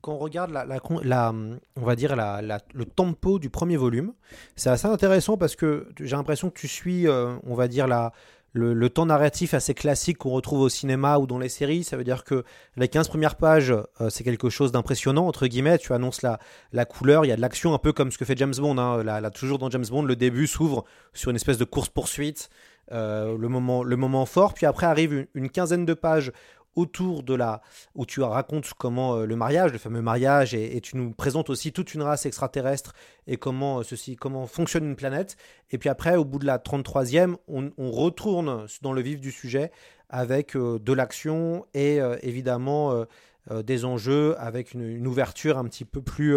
Quand 0.00 0.14
on 0.14 0.18
regarde 0.18 0.50
la, 0.50 0.64
la, 0.64 0.80
la 1.04 1.32
on 1.32 1.84
va 1.84 1.94
dire 1.94 2.16
la, 2.16 2.42
le 2.42 2.84
tempo 2.84 3.38
du 3.38 3.50
premier 3.50 3.76
volume, 3.76 4.14
c'est 4.56 4.70
assez 4.70 4.88
intéressant 4.88 5.36
parce 5.36 5.54
que 5.54 5.88
j'ai 6.00 6.16
l'impression 6.16 6.50
que 6.50 6.58
tu 6.58 6.66
suis, 6.66 7.06
on 7.08 7.54
va 7.54 7.68
dire 7.68 7.86
la 7.86 8.12
le, 8.52 8.90
temps 8.90 9.06
narratif 9.06 9.54
assez 9.54 9.74
classique 9.74 10.18
qu'on 10.18 10.30
retrouve 10.30 10.60
au 10.60 10.68
cinéma 10.68 11.18
ou 11.18 11.26
dans 11.26 11.38
les 11.38 11.48
séries. 11.48 11.84
Ça 11.84 11.96
veut 11.96 12.04
dire 12.04 12.24
que 12.24 12.44
les 12.76 12.88
15 12.88 13.08
premières 13.08 13.36
pages, 13.36 13.72
euh, 14.00 14.10
c'est 14.10 14.24
quelque 14.24 14.50
chose 14.50 14.72
d'impressionnant, 14.72 15.26
entre 15.26 15.46
guillemets. 15.46 15.78
Tu 15.78 15.92
annonces 15.92 16.22
la, 16.22 16.38
la 16.72 16.84
couleur, 16.84 17.24
il 17.24 17.28
y 17.28 17.32
a 17.32 17.36
de 17.36 17.40
l'action, 17.40 17.72
un 17.74 17.78
peu 17.78 17.92
comme 17.92 18.10
ce 18.10 18.18
que 18.18 18.24
fait 18.24 18.36
James 18.36 18.54
Bond. 18.56 18.78
Hein. 18.78 19.02
Là, 19.02 19.30
toujours 19.30 19.58
dans 19.58 19.70
James 19.70 19.86
Bond, 19.88 20.02
le 20.02 20.16
début 20.16 20.46
s'ouvre 20.46 20.84
sur 21.14 21.30
une 21.30 21.36
espèce 21.36 21.58
de 21.58 21.64
course-poursuite. 21.64 22.50
Euh, 22.90 23.38
le, 23.38 23.48
moment, 23.48 23.84
le 23.84 23.96
moment 23.96 24.26
fort, 24.26 24.52
puis 24.52 24.66
après 24.66 24.86
arrive 24.86 25.26
une 25.34 25.48
quinzaine 25.48 25.86
de 25.86 25.94
pages 25.94 26.32
autour 26.74 27.22
de 27.22 27.34
la 27.34 27.62
où 27.94 28.06
tu 28.06 28.20
racontes 28.22 28.72
comment 28.74 29.16
euh, 29.16 29.26
le 29.26 29.36
mariage, 29.36 29.72
le 29.72 29.78
fameux 29.78 30.02
mariage, 30.02 30.54
et, 30.54 30.80
tu 30.80 30.96
nous 30.96 31.12
présentes 31.12 31.50
aussi 31.50 31.72
toute 31.72 31.94
une 31.94 32.02
race 32.02 32.26
extraterrestre 32.26 32.92
et 33.26 33.36
comment 33.36 33.80
euh, 33.80 33.82
ceci, 33.82 34.16
comment 34.16 34.46
fonctionne 34.46 34.84
une 34.84 34.96
planète. 34.96 35.36
Et 35.70 35.78
puis 35.78 35.88
après, 35.88 36.16
au 36.16 36.24
bout 36.24 36.38
de 36.38 36.46
la 36.46 36.58
33e, 36.58 37.36
on, 37.48 37.90
retourne 37.90 38.66
dans 38.80 38.92
le 38.92 39.02
vif 39.02 39.20
du 39.20 39.30
sujet 39.30 39.70
avec 40.08 40.56
euh, 40.56 40.78
de 40.78 40.92
l'action 40.92 41.66
et 41.74 41.98
évidemment 42.22 43.04
des 43.50 43.84
enjeux, 43.84 44.34
avec 44.38 44.72
une, 44.72 45.06
ouverture 45.06 45.58
un 45.58 45.64
petit 45.64 45.84
peu 45.84 46.00
plus 46.00 46.36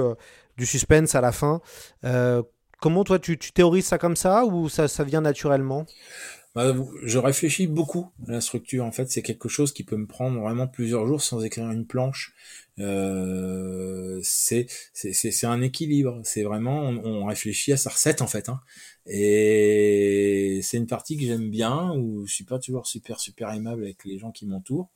du 0.57 0.65
suspense 0.65 1.15
à 1.15 1.21
la 1.21 1.31
fin. 1.31 1.61
comment 2.81 3.03
toi, 3.03 3.19
tu, 3.19 3.37
théorises 3.37 3.85
ça 3.85 3.97
comme 3.97 4.15
ça 4.15 4.45
ou 4.45 4.69
ça, 4.69 5.03
vient 5.03 5.21
naturellement? 5.21 5.85
Je 6.55 7.17
réfléchis 7.17 7.67
beaucoup 7.67 8.11
à 8.27 8.33
la 8.33 8.41
structure. 8.41 8.85
En 8.85 8.91
fait, 8.91 9.11
c'est 9.11 9.21
quelque 9.21 9.49
chose 9.49 9.73
qui 9.73 9.83
peut 9.83 9.97
me 9.97 10.07
prendre 10.07 10.39
vraiment 10.39 10.67
plusieurs 10.67 11.05
jours 11.05 11.21
sans 11.21 11.43
écrire 11.43 11.69
une 11.69 11.85
planche. 11.85 12.33
Euh, 12.79 14.19
c'est 14.23 14.67
c'est 14.93 15.47
un 15.47 15.61
équilibre. 15.61 16.21
C'est 16.23 16.43
vraiment 16.43 16.81
on, 16.83 17.05
on, 17.05 17.25
réfléchit 17.25 17.73
à 17.73 17.77
sa 17.77 17.89
recette 17.89 18.21
en 18.21 18.27
fait. 18.27 18.47
Hein. 18.49 18.61
Et 19.05 20.61
c'est 20.63 20.77
une 20.77 20.87
partie 20.87 21.17
que 21.17 21.23
j'aime 21.25 21.49
bien 21.49 21.91
où 21.97 22.25
je 22.25 22.33
suis 22.33 22.45
pas 22.45 22.59
toujours 22.59 22.87
super 22.87 23.19
super 23.19 23.51
aimable 23.51 23.83
avec 23.83 24.05
les 24.05 24.17
gens 24.17 24.31
qui 24.31 24.45
m'entourent. 24.45 24.89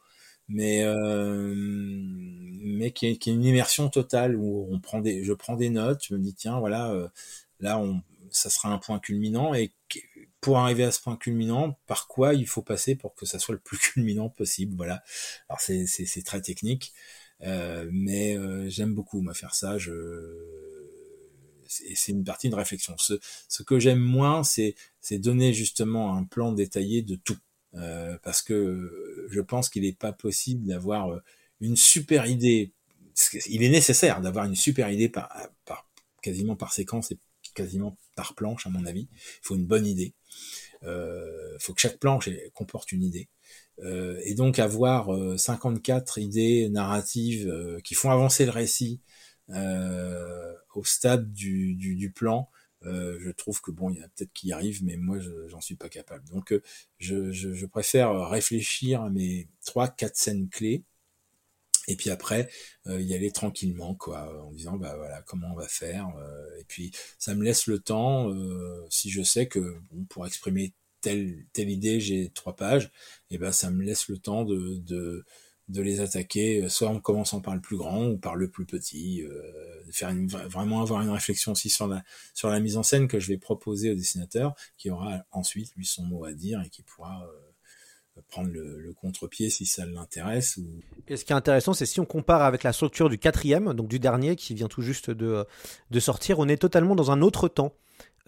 mais 0.48 0.84
euh, 0.84 1.54
mais 1.56 2.92
qui 2.92 3.08
est, 3.08 3.18
qui 3.18 3.30
est, 3.32 3.34
une 3.34 3.46
immersion 3.46 3.90
totale 3.90 4.36
où 4.36 4.68
on 4.72 4.80
prend 4.80 5.00
des, 5.02 5.24
je 5.24 5.34
prends 5.34 5.56
des 5.56 5.70
notes, 5.70 6.04
je 6.08 6.16
me 6.16 6.20
dis 6.20 6.34
tiens 6.34 6.60
voilà, 6.60 6.92
euh, 6.92 7.08
là 7.60 7.80
on, 7.80 8.02
ça 8.32 8.50
sera 8.50 8.70
un 8.70 8.78
point 8.78 9.00
culminant 9.00 9.54
et 9.54 9.72
pour 10.42 10.58
arriver 10.60 10.84
à 10.84 10.92
ce 10.92 11.02
point 11.02 11.18
culminant, 11.18 11.78
par 11.86 12.08
quoi 12.08 12.34
il 12.34 12.48
faut 12.48 12.62
passer 12.62 12.96
pour 12.96 13.16
que 13.16 13.26
ça 13.26 13.40
soit 13.40 13.54
le 13.54 13.60
plus 13.60 13.78
culminant 13.94 14.30
possible, 14.30 14.76
voilà. 14.76 15.04
Alors 15.50 15.62
c'est 15.62 15.86
c'est 15.88 16.24
très 16.24 16.42
technique, 16.42 16.94
euh, 17.44 17.90
mais 17.92 18.38
euh, 18.38 18.70
j'aime 18.70 18.94
beaucoup 18.94 19.22
moi 19.22 19.34
faire 19.34 19.56
ça. 19.56 19.78
Je 19.78 19.92
c'est 21.68 22.12
une 22.12 22.24
partie 22.24 22.50
de 22.50 22.56
réflexion. 22.56 22.96
Ce, 22.98 23.64
que 23.64 23.80
j'aime 23.80 24.00
moins, 24.00 24.44
c'est 24.44 24.76
c'est 25.02 25.20
donner 25.20 25.54
justement 25.54 26.16
un 26.16 26.24
plan 26.24 26.52
détaillé 26.52 27.04
de 27.04 27.16
tout, 27.16 27.38
euh, 27.76 28.18
parce 28.24 28.42
que 28.42 29.28
je 29.30 29.42
pense 29.42 29.70
qu'il 29.70 29.84
n'est 29.84 29.94
pas 29.94 30.12
possible 30.14 30.66
d'avoir 30.68 31.20
une 31.62 31.76
super 31.76 32.26
idée. 32.26 32.74
Il 33.48 33.64
est 33.64 33.70
nécessaire 33.70 34.22
d'avoir 34.22 34.46
une 34.46 34.56
super 34.56 34.90
idée 34.90 35.10
par 35.10 35.30
quasiment 36.22 36.56
par 36.56 36.74
séquence 36.74 37.12
et 37.12 37.20
quasiment 37.54 37.98
par 38.16 38.36
planche 38.36 38.66
à 38.66 38.70
mon 38.70 38.86
avis. 38.86 39.08
Il 39.12 39.40
faut 39.44 39.56
une 39.56 39.66
bonne 39.66 39.86
idée. 39.86 40.14
Il 40.82 40.88
euh, 40.88 41.58
faut 41.60 41.74
que 41.74 41.82
chaque 41.82 42.00
planche 42.00 42.30
comporte 42.54 42.92
une 42.92 43.04
idée. 43.04 43.30
Euh, 43.84 44.20
et 44.26 44.34
donc 44.34 44.60
avoir 44.60 45.10
54 45.38 46.18
euh, 46.18 46.22
idées 46.22 46.70
narratives 46.70 47.48
euh, 47.48 47.80
qui 47.82 47.96
font 47.96 48.12
avancer 48.12 48.46
le 48.46 48.52
récit 48.52 49.02
au 50.76 50.84
stade 50.84 51.34
du, 51.34 51.74
du, 51.76 51.96
du 51.96 52.12
plan, 52.12 52.50
je 52.84 53.32
trouve 53.32 53.62
que 53.62 53.72
bon, 53.72 53.90
il 53.90 53.98
y 53.98 54.02
en 54.02 54.06
a 54.06 54.08
peut-être 54.10 54.32
qui 54.32 54.50
y 54.50 54.54
arrivent, 54.54 54.84
mais 54.84 54.96
moi, 54.96 55.18
j'en 55.48 55.60
suis 55.60 55.76
pas 55.76 55.90
capable. 55.90 56.24
Donc, 56.30 56.54
je, 57.00 57.32
je, 57.32 57.54
je, 57.54 57.66
préfère 57.66 58.30
réfléchir 58.30 59.02
à 59.02 59.10
mes 59.10 59.50
trois, 59.66 59.88
quatre 59.88 60.18
scènes 60.18 60.50
clés 60.50 60.84
et 61.90 61.96
puis 61.96 62.10
après 62.10 62.50
euh, 62.88 63.02
y 63.02 63.14
aller 63.14 63.32
tranquillement 63.32 63.96
quoi 63.96 64.46
en 64.46 64.52
disant 64.52 64.78
bah 64.78 64.96
voilà 64.96 65.22
comment 65.24 65.48
on 65.52 65.56
va 65.56 65.68
faire 65.68 66.08
euh, 66.18 66.60
et 66.60 66.64
puis 66.66 66.92
ça 67.18 67.36
me 67.36 67.44
laisse 67.44 67.68
le 67.68 67.80
temps 67.80 68.32
euh, 68.32 68.86
si 68.90 69.10
je 69.10 69.22
sais 69.22 69.48
que 69.48 69.78
bon, 69.92 70.06
pour 70.06 70.26
exprimer 70.26 70.74
telle 71.02 71.46
telle 71.54 71.70
idée 71.70 72.00
j'ai 72.00 72.30
trois 72.30 72.56
pages 72.56 72.92
et 73.32 73.38
ben 73.38 73.52
ça 73.52 73.70
me 73.72 73.84
laisse 73.84 74.08
le 74.08 74.18
temps 74.18 74.46
de, 74.46 74.78
de 74.78 75.26
de 75.70 75.82
les 75.82 76.02
attaquer 76.02 76.68
soit 76.68 76.90
en 76.90 77.00
commençant 77.00 77.42
par 77.42 77.54
le 77.54 77.62
plus 77.62 77.78
grand 77.78 78.08
ou 78.08 78.18
par 78.18 78.36
le 78.36 78.50
plus 78.50 78.66
petit 78.66 79.22
euh, 79.24 79.84
faire 79.92 80.10
une, 80.10 80.28
vraiment 80.28 80.82
avoir 80.82 81.02
une 81.02 81.12
réflexion 81.12 81.52
aussi 81.52 81.70
sur 81.70 81.88
la 81.88 82.04
sur 82.34 82.50
la 82.50 82.60
mise 82.60 82.76
en 82.76 82.84
scène 82.84 83.08
que 83.08 83.20
je 83.20 83.28
vais 83.28 83.38
proposer 83.38 83.92
au 83.92 83.96
dessinateur 83.96 84.56
qui 84.78 84.90
aura 84.90 85.24
ensuite 85.32 85.74
lui 85.76 85.86
son 85.86 86.04
mot 86.04 86.26
à 86.26 86.34
dire 86.34 86.62
et 86.66 86.70
qui 86.70 86.82
pourra 86.82 87.24
euh, 87.24 87.49
prendre 88.30 88.50
le, 88.52 88.94
contre-pied 89.00 89.50
si 89.50 89.66
ça 89.66 89.86
l'intéresse. 89.86 90.58
Ou... 90.58 90.66
Et 91.08 91.18
ce 91.18 91.26
qui 91.26 91.34
est 91.34 91.36
intéressant, 91.36 91.74
c'est 91.74 91.86
si 91.86 92.00
on 92.00 92.06
compare 92.06 92.42
avec 92.42 92.64
la 92.64 92.74
structure 92.74 93.10
du 93.10 93.18
quatrième, 93.18 93.74
donc 93.74 93.88
du 93.88 94.00
dernier 94.00 94.36
qui 94.36 94.54
vient 94.54 94.68
tout 94.68 94.82
juste 94.82 95.10
de, 95.12 95.46
sortir, 96.00 96.40
on 96.40 96.48
est 96.48 96.58
totalement 96.58 96.96
dans 96.96 97.12
un 97.12 97.22
autre 97.22 97.48
temps. 97.48 97.74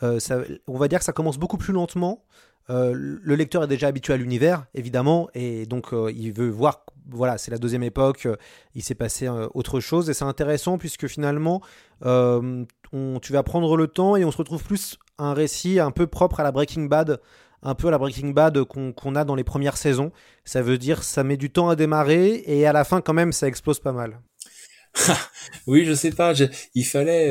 Euh, 0.04 0.20
on 0.68 0.78
va 0.78 0.88
dire 0.88 1.00
que 1.00 1.06
ça 1.06 1.14
commence 1.14 1.38
beaucoup 1.38 1.58
plus 1.58 1.74
lentement. 1.74 2.24
Euh, 2.70 2.94
le 2.96 3.36
lecteur 3.36 3.64
est 3.64 3.68
déjà 3.68 3.88
habitué 3.88 4.14
à 4.14 4.18
l'univers, 4.18 4.66
évidemment, 4.74 5.30
et 5.34 5.66
donc 5.66 5.94
euh, 5.94 6.12
il 6.16 6.32
veut 6.32 6.50
voir, 6.50 6.86
voilà, 7.10 7.38
c'est 7.38 7.52
la 7.52 7.58
deuxième 7.58 7.84
époque, 7.84 8.28
il 8.76 8.84
s'est 8.84 8.96
passé 8.96 9.28
autre 9.54 9.80
chose, 9.80 10.10
et 10.10 10.14
c'est 10.14 10.26
intéressant 10.26 10.78
puisque 10.78 11.08
finalement, 11.08 11.62
tu 12.02 13.34
vas 13.34 13.44
prendre 13.44 13.76
le 13.76 13.88
temps 13.88 14.16
et 14.16 14.26
on 14.26 14.32
se 14.32 14.38
retrouve 14.38 14.64
plus 14.64 14.98
un 15.18 15.34
récit 15.34 15.80
un 15.80 15.92
peu 15.92 16.08
propre 16.08 16.39
à 16.39 16.44
la 16.44 16.52
Breaking 16.52 16.86
Bad, 16.86 17.20
un 17.64 17.76
peu 17.76 17.88
à 17.88 17.91
la 17.91 17.97
Breaking 17.97 18.30
Bad 18.30 18.64
qu'on 18.64 18.93
qu 18.93 19.16
a 19.16 19.24
dans 19.24 19.36
les 19.36 19.43
premières 19.43 19.78
saisons. 19.78 20.12
Ça 20.45 20.62
veut 20.62 20.78
dire 20.78 21.03
ça 21.03 21.24
met 21.24 21.38
du 21.38 21.49
temps 21.49 21.70
à 21.70 21.76
démarrer 21.76 22.43
et 22.45 22.66
à 22.66 22.74
la 22.74 22.84
fin 22.84 23.01
quand 23.01 23.14
même 23.14 23.32
ça 23.32 23.47
explose 23.47 23.80
pas 23.80 23.91
mal. 23.91 24.20
oui, 25.68 25.86
je 25.86 25.93
sais 25.93 26.12
pas. 26.12 26.34
Je, 26.34 26.45
il 26.76 26.86
fallait, 26.86 27.30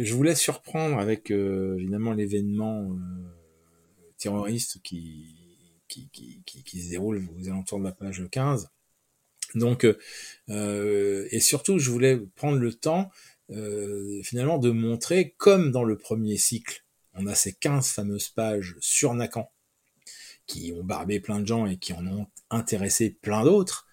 euh, 0.00 0.04
je 0.04 0.14
voulais 0.14 0.34
surprendre 0.34 0.98
avec 0.98 1.30
euh, 1.30 1.76
évidemment 1.78 2.12
l'événement 2.12 2.82
euh, 2.82 2.96
terroriste 4.18 4.82
qui, 4.82 5.34
qui, 5.88 6.82
se 6.82 6.90
déroule 6.90 7.26
aux 7.38 7.48
alentours 7.48 7.78
de 7.78 7.84
la 7.84 7.92
page 7.92 8.22
15. 8.30 8.68
Donc, 9.54 9.86
et 10.48 11.40
surtout, 11.40 11.78
je 11.78 11.90
voulais 11.90 12.20
prendre 12.36 12.58
le 12.58 12.74
temps 12.74 13.10
finalement 14.22 14.58
de 14.58 14.70
montrer, 14.70 15.34
comme 15.38 15.70
dans 15.70 15.84
le 15.84 15.96
premier 15.96 16.36
cycle, 16.36 16.84
on 17.14 17.26
a 17.26 17.34
ces 17.34 17.54
15 17.54 17.88
fameuses 17.88 18.28
pages 18.28 18.76
sur 18.80 19.14
Nakan 19.14 19.50
qui 20.48 20.72
ont 20.76 20.82
barbé 20.82 21.20
plein 21.20 21.38
de 21.38 21.46
gens 21.46 21.66
et 21.66 21.76
qui 21.76 21.92
en 21.92 22.04
ont 22.08 22.26
intéressé 22.50 23.16
plein 23.22 23.44
d'autres, 23.44 23.86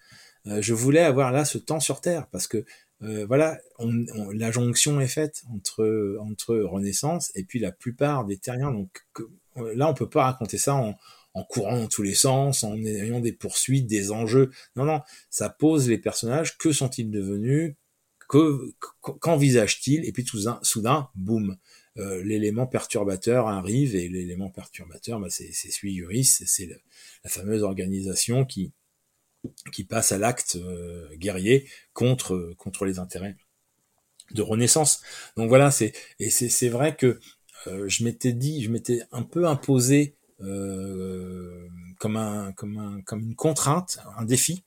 euh, 0.47 0.62
je 0.62 0.74
voulais 0.74 1.01
avoir 1.01 1.32
là 1.32 1.45
ce 1.45 1.60
temps 1.60 1.80
sur 1.80 2.01
Terre 2.01 2.28
parce 2.32 2.47
que 2.47 2.66
euh, 3.03 3.26
voilà, 3.28 3.60
on, 3.78 4.06
on, 4.16 4.32
la 4.32 4.51
jonction 4.51 4.99
est 5.01 5.08
faite 5.08 5.43
entre 5.53 6.18
entre 6.22 6.56
Renaissance 6.56 7.32
et 7.36 7.43
puis 7.43 7.60
la 7.60 7.72
plupart 7.72 8.26
des 8.26 8.38
terriens. 8.38 8.72
Donc 8.72 9.06
que, 9.14 9.24
là, 9.56 9.88
on 9.89 9.93
peut 9.93 10.10
pas 10.10 10.24
raconter 10.24 10.58
ça 10.58 10.76
en, 10.76 10.95
en 11.34 11.43
courant 11.43 11.78
dans 11.78 11.88
tous 11.88 12.01
les 12.03 12.16
sens, 12.16 12.64
en 12.64 12.78
ayant 12.78 13.20
des 13.20 13.34
poursuites, 13.34 13.86
des 13.86 14.12
enjeux. 14.12 14.49
Non, 14.78 14.86
non, 14.86 15.01
ça 15.30 15.49
pose 15.49 15.89
les 15.89 15.97
personnages. 15.97 16.58
Que 16.58 16.72
sont-ils 16.72 17.12
devenus? 17.12 17.76
Que 18.30 18.74
qu'envisagent-ils? 19.01 20.06
Et 20.06 20.14
puis 20.14 20.24
tout 20.24 20.39
soudain, 20.64 21.10
boum, 21.16 21.58
euh, 21.97 22.21
l'élément 22.23 22.67
perturbateur 22.67 23.47
arrive 23.47 23.95
et 23.95 24.09
l'élément 24.09 24.49
perturbateur, 24.49 25.19
bah, 25.19 25.27
c'est 25.29 25.51
Sui 25.51 25.95
Juris, 25.95 26.25
c'est 26.25 26.69
la 27.23 27.29
fameuse 27.29 27.63
organisation 27.63 28.45
qui 28.45 28.73
qui 29.71 29.83
passe 29.83 30.11
à 30.11 30.17
l'acte 30.17 30.55
euh, 30.55 31.07
guerrier 31.15 31.67
contre 31.93 32.53
contre 32.57 32.85
les 32.85 32.99
intérêts 32.99 33.35
de 34.31 34.41
Renaissance. 34.41 35.01
Donc 35.37 35.49
voilà, 35.49 35.71
c'est 35.71 35.93
et 36.19 36.29
c'est 36.29 36.69
vrai 36.69 36.95
que 36.95 37.19
euh, 37.67 37.87
je 37.87 38.03
m'étais 38.03 38.33
dit, 38.33 38.63
je 38.63 38.69
m'étais 38.69 39.01
un 39.11 39.23
peu 39.23 39.47
imposé 39.47 40.15
euh, 40.41 41.67
comme 41.99 42.17
un 42.17 42.51
comme 42.53 42.77
un 42.77 43.01
comme 43.01 43.21
une 43.21 43.35
contrainte, 43.35 43.99
un 44.17 44.25
défi 44.25 44.63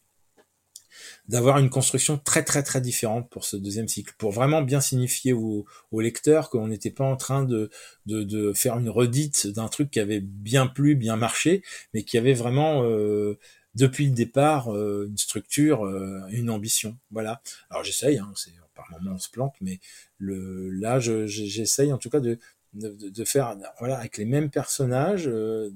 d'avoir 1.28 1.58
une 1.58 1.70
construction 1.70 2.18
très 2.18 2.44
très 2.44 2.62
très 2.62 2.80
différente 2.80 3.28
pour 3.30 3.44
ce 3.44 3.56
deuxième 3.56 3.88
cycle, 3.88 4.14
pour 4.18 4.32
vraiment 4.32 4.62
bien 4.62 4.80
signifier 4.80 5.32
au, 5.32 5.66
au 5.90 6.00
lecteur 6.00 6.50
qu'on 6.50 6.68
n'était 6.68 6.90
pas 6.90 7.04
en 7.04 7.16
train 7.16 7.44
de, 7.44 7.70
de, 8.06 8.22
de 8.22 8.52
faire 8.52 8.78
une 8.78 8.90
redite 8.90 9.46
d'un 9.46 9.68
truc 9.68 9.90
qui 9.90 10.00
avait 10.00 10.20
bien 10.20 10.66
plu, 10.66 10.94
bien 10.94 11.16
marché, 11.16 11.62
mais 11.94 12.02
qui 12.02 12.18
avait 12.18 12.34
vraiment 12.34 12.82
euh, 12.84 13.38
depuis 13.74 14.06
le 14.06 14.12
départ 14.12 14.74
euh, 14.74 15.06
une 15.08 15.18
structure, 15.18 15.86
euh, 15.86 16.20
une 16.30 16.50
ambition. 16.50 16.98
Voilà. 17.10 17.40
Alors 17.70 17.84
j'essaye, 17.84 18.18
hein, 18.18 18.32
par 18.74 18.86
moments 18.90 19.16
on 19.16 19.18
se 19.18 19.30
plante, 19.30 19.54
mais 19.60 19.80
le 20.18 20.70
là 20.70 21.00
j'essaye 21.00 21.92
en 21.92 21.98
tout 21.98 22.10
cas 22.10 22.20
de, 22.20 22.38
de, 22.74 23.08
de, 23.08 23.24
faire 23.24 23.56
voilà 23.78 23.98
avec 23.98 24.18
les 24.18 24.24
mêmes 24.24 24.50
personnages 24.50 25.26
euh, 25.26 25.70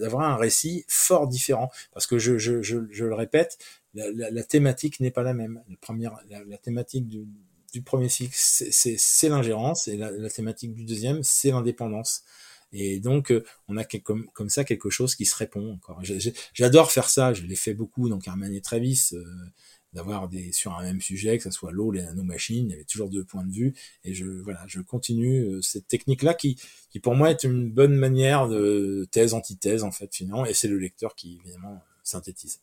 d'avoir 0.00 0.28
un 0.28 0.36
récit 0.36 0.84
fort 0.88 1.28
différent 1.28 1.70
parce 1.92 2.06
que 2.06 2.18
je, 2.18 2.36
je, 2.38 2.62
je, 2.62 2.78
je 2.90 3.04
le 3.04 3.14
répète 3.14 3.58
la, 3.96 4.42
thématique 4.44 5.00
n'est 5.00 5.10
pas 5.10 5.22
la 5.22 5.34
même. 5.34 5.62
La 5.68 5.76
première 5.76 6.18
la, 6.28 6.58
thématique 6.58 7.08
du, 7.08 7.82
premier 7.82 8.08
cycle 8.08 8.34
c'est 8.34 9.28
l'ingérence 9.28 9.88
et 9.88 9.96
la, 9.96 10.30
thématique 10.30 10.74
du 10.74 10.84
deuxième 10.84 11.22
c'est 11.22 11.50
l'indépendance. 11.50 12.22
Et 12.72 13.00
donc 13.00 13.32
on 13.68 13.76
a 13.76 13.84
comme, 13.84 14.26
comme 14.32 14.50
ça 14.50 14.64
quelque 14.64 14.90
chose 14.90 15.14
qui 15.14 15.24
se 15.24 15.36
répond 15.36 15.72
encore. 15.74 16.02
J'adore 16.52 16.90
faire 16.90 17.08
ça. 17.08 17.32
Je 17.32 17.42
l'ai 17.42 17.56
fait 17.56 17.74
beaucoup 17.74 18.08
dans 18.08 18.18
Carmen 18.18 18.52
et 18.52 18.60
Travis 18.60 19.10
euh, 19.12 19.24
d'avoir 19.96 20.28
des 20.28 20.52
sur 20.52 20.76
un 20.76 20.82
même 20.82 21.00
sujet, 21.00 21.38
que 21.38 21.44
ce 21.44 21.50
soit 21.50 21.72
l'eau, 21.72 21.90
les 21.90 22.02
nanomachines, 22.02 22.66
il 22.66 22.70
y 22.70 22.74
avait 22.74 22.84
toujours 22.84 23.08
deux 23.08 23.24
points 23.24 23.44
de 23.44 23.52
vue, 23.52 23.74
et 24.04 24.12
je 24.14 24.26
voilà, 24.26 24.62
je 24.66 24.80
continue 24.80 25.42
euh, 25.42 25.62
cette 25.62 25.88
technique-là 25.88 26.34
qui, 26.34 26.60
qui 26.90 27.00
pour 27.00 27.14
moi 27.14 27.30
est 27.30 27.44
une 27.44 27.70
bonne 27.70 27.96
manière 27.96 28.46
de 28.48 29.08
thèse 29.10 29.32
antithèse 29.32 29.84
en 29.84 29.90
fait 29.90 30.14
finalement, 30.14 30.44
et 30.44 30.54
c'est 30.54 30.68
le 30.68 30.78
lecteur 30.78 31.14
qui 31.14 31.40
évidemment 31.42 31.82
synthétise. 32.04 32.60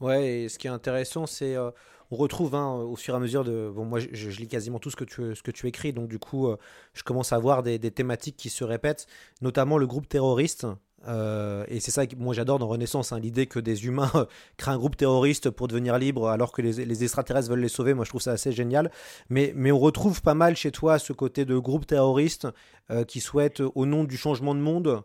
Ouais, 0.00 0.28
et 0.28 0.48
ce 0.48 0.58
qui 0.58 0.66
est 0.66 0.70
intéressant, 0.70 1.26
c'est 1.26 1.56
euh, 1.56 1.70
on 2.10 2.16
retrouve 2.16 2.54
hein, 2.54 2.74
au 2.74 2.96
fur 2.96 3.14
et 3.14 3.16
à 3.16 3.20
mesure 3.20 3.44
de 3.44 3.70
bon 3.74 3.84
moi 3.84 3.98
je, 4.00 4.28
lis 4.30 4.48
quasiment 4.48 4.78
tout 4.78 4.90
ce 4.90 4.96
que 4.96 5.04
tu 5.04 5.34
ce 5.34 5.42
que 5.42 5.50
tu 5.50 5.66
écris, 5.66 5.92
donc 5.92 6.08
du 6.08 6.18
coup 6.18 6.48
euh, 6.48 6.56
je 6.94 7.02
commence 7.02 7.32
à 7.32 7.38
voir 7.38 7.62
des, 7.62 7.78
thématiques 7.78 8.36
qui 8.36 8.50
se 8.50 8.64
répètent, 8.64 9.06
notamment 9.42 9.78
le 9.78 9.86
groupe 9.86 10.08
terroriste 10.08 10.66
euh, 11.06 11.64
et 11.68 11.78
c'est 11.78 11.92
ça 11.92 12.06
que 12.06 12.16
moi 12.16 12.34
j'adore 12.34 12.58
dans 12.58 12.66
Renaissance, 12.66 13.12
hein, 13.12 13.20
l'idée 13.20 13.46
que 13.46 13.60
des 13.60 13.86
humains 13.86 14.10
créent 14.56 14.72
un 14.72 14.78
groupe 14.78 14.96
terroriste 14.96 15.50
pour 15.50 15.68
devenir 15.68 15.98
libres 15.98 16.28
alors 16.28 16.50
que 16.52 16.62
les, 16.62 17.02
extraterrestres 17.04 17.48
veulent 17.48 17.60
les 17.60 17.68
sauver. 17.68 17.94
Moi 17.94 18.04
je 18.04 18.10
trouve 18.10 18.20
ça 18.20 18.32
assez 18.32 18.52
génial. 18.52 18.90
Mais, 19.28 19.52
mais 19.54 19.70
on 19.70 19.78
retrouve 19.78 20.22
pas 20.22 20.34
mal 20.34 20.56
chez 20.56 20.72
toi 20.72 20.98
ce 20.98 21.12
côté 21.12 21.44
de 21.44 21.56
groupe 21.56 21.86
terroriste 21.86 22.48
euh, 22.90 23.04
qui 23.04 23.20
souhaite, 23.20 23.62
au 23.74 23.86
nom 23.86 24.04
du 24.04 24.16
changement 24.16 24.54
de 24.54 24.60
monde, 24.60 25.02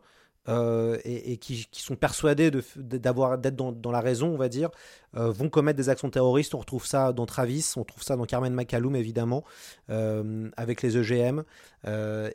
euh, 0.50 0.98
et, 1.06 1.38
qui, 1.38 1.66
sont 1.72 1.96
persuadés 1.96 2.52
d'être 2.52 3.56
dans, 3.56 3.91
la 3.91 4.02
raison, 4.02 4.28
on 4.28 4.38
va 4.38 4.50
dire, 4.50 4.72
euh, 5.16 5.32
vont 5.32 5.48
commettre 5.48 5.78
des 5.78 5.88
actions 5.88 6.10
terroristes. 6.10 6.54
On 6.54 6.60
retrouve 6.60 6.86
ça 6.86 7.14
dans 7.14 7.26
Travis, 7.26 7.72
on 7.78 7.86
trouve 7.86 8.04
ça 8.04 8.18
dans 8.18 8.26
Carmen 8.26 8.54
McCallum 8.54 8.98
évidemment, 8.98 9.46
euh, 9.89 10.50
avec 10.58 10.82
les 10.82 10.98
EGM, 10.98 11.44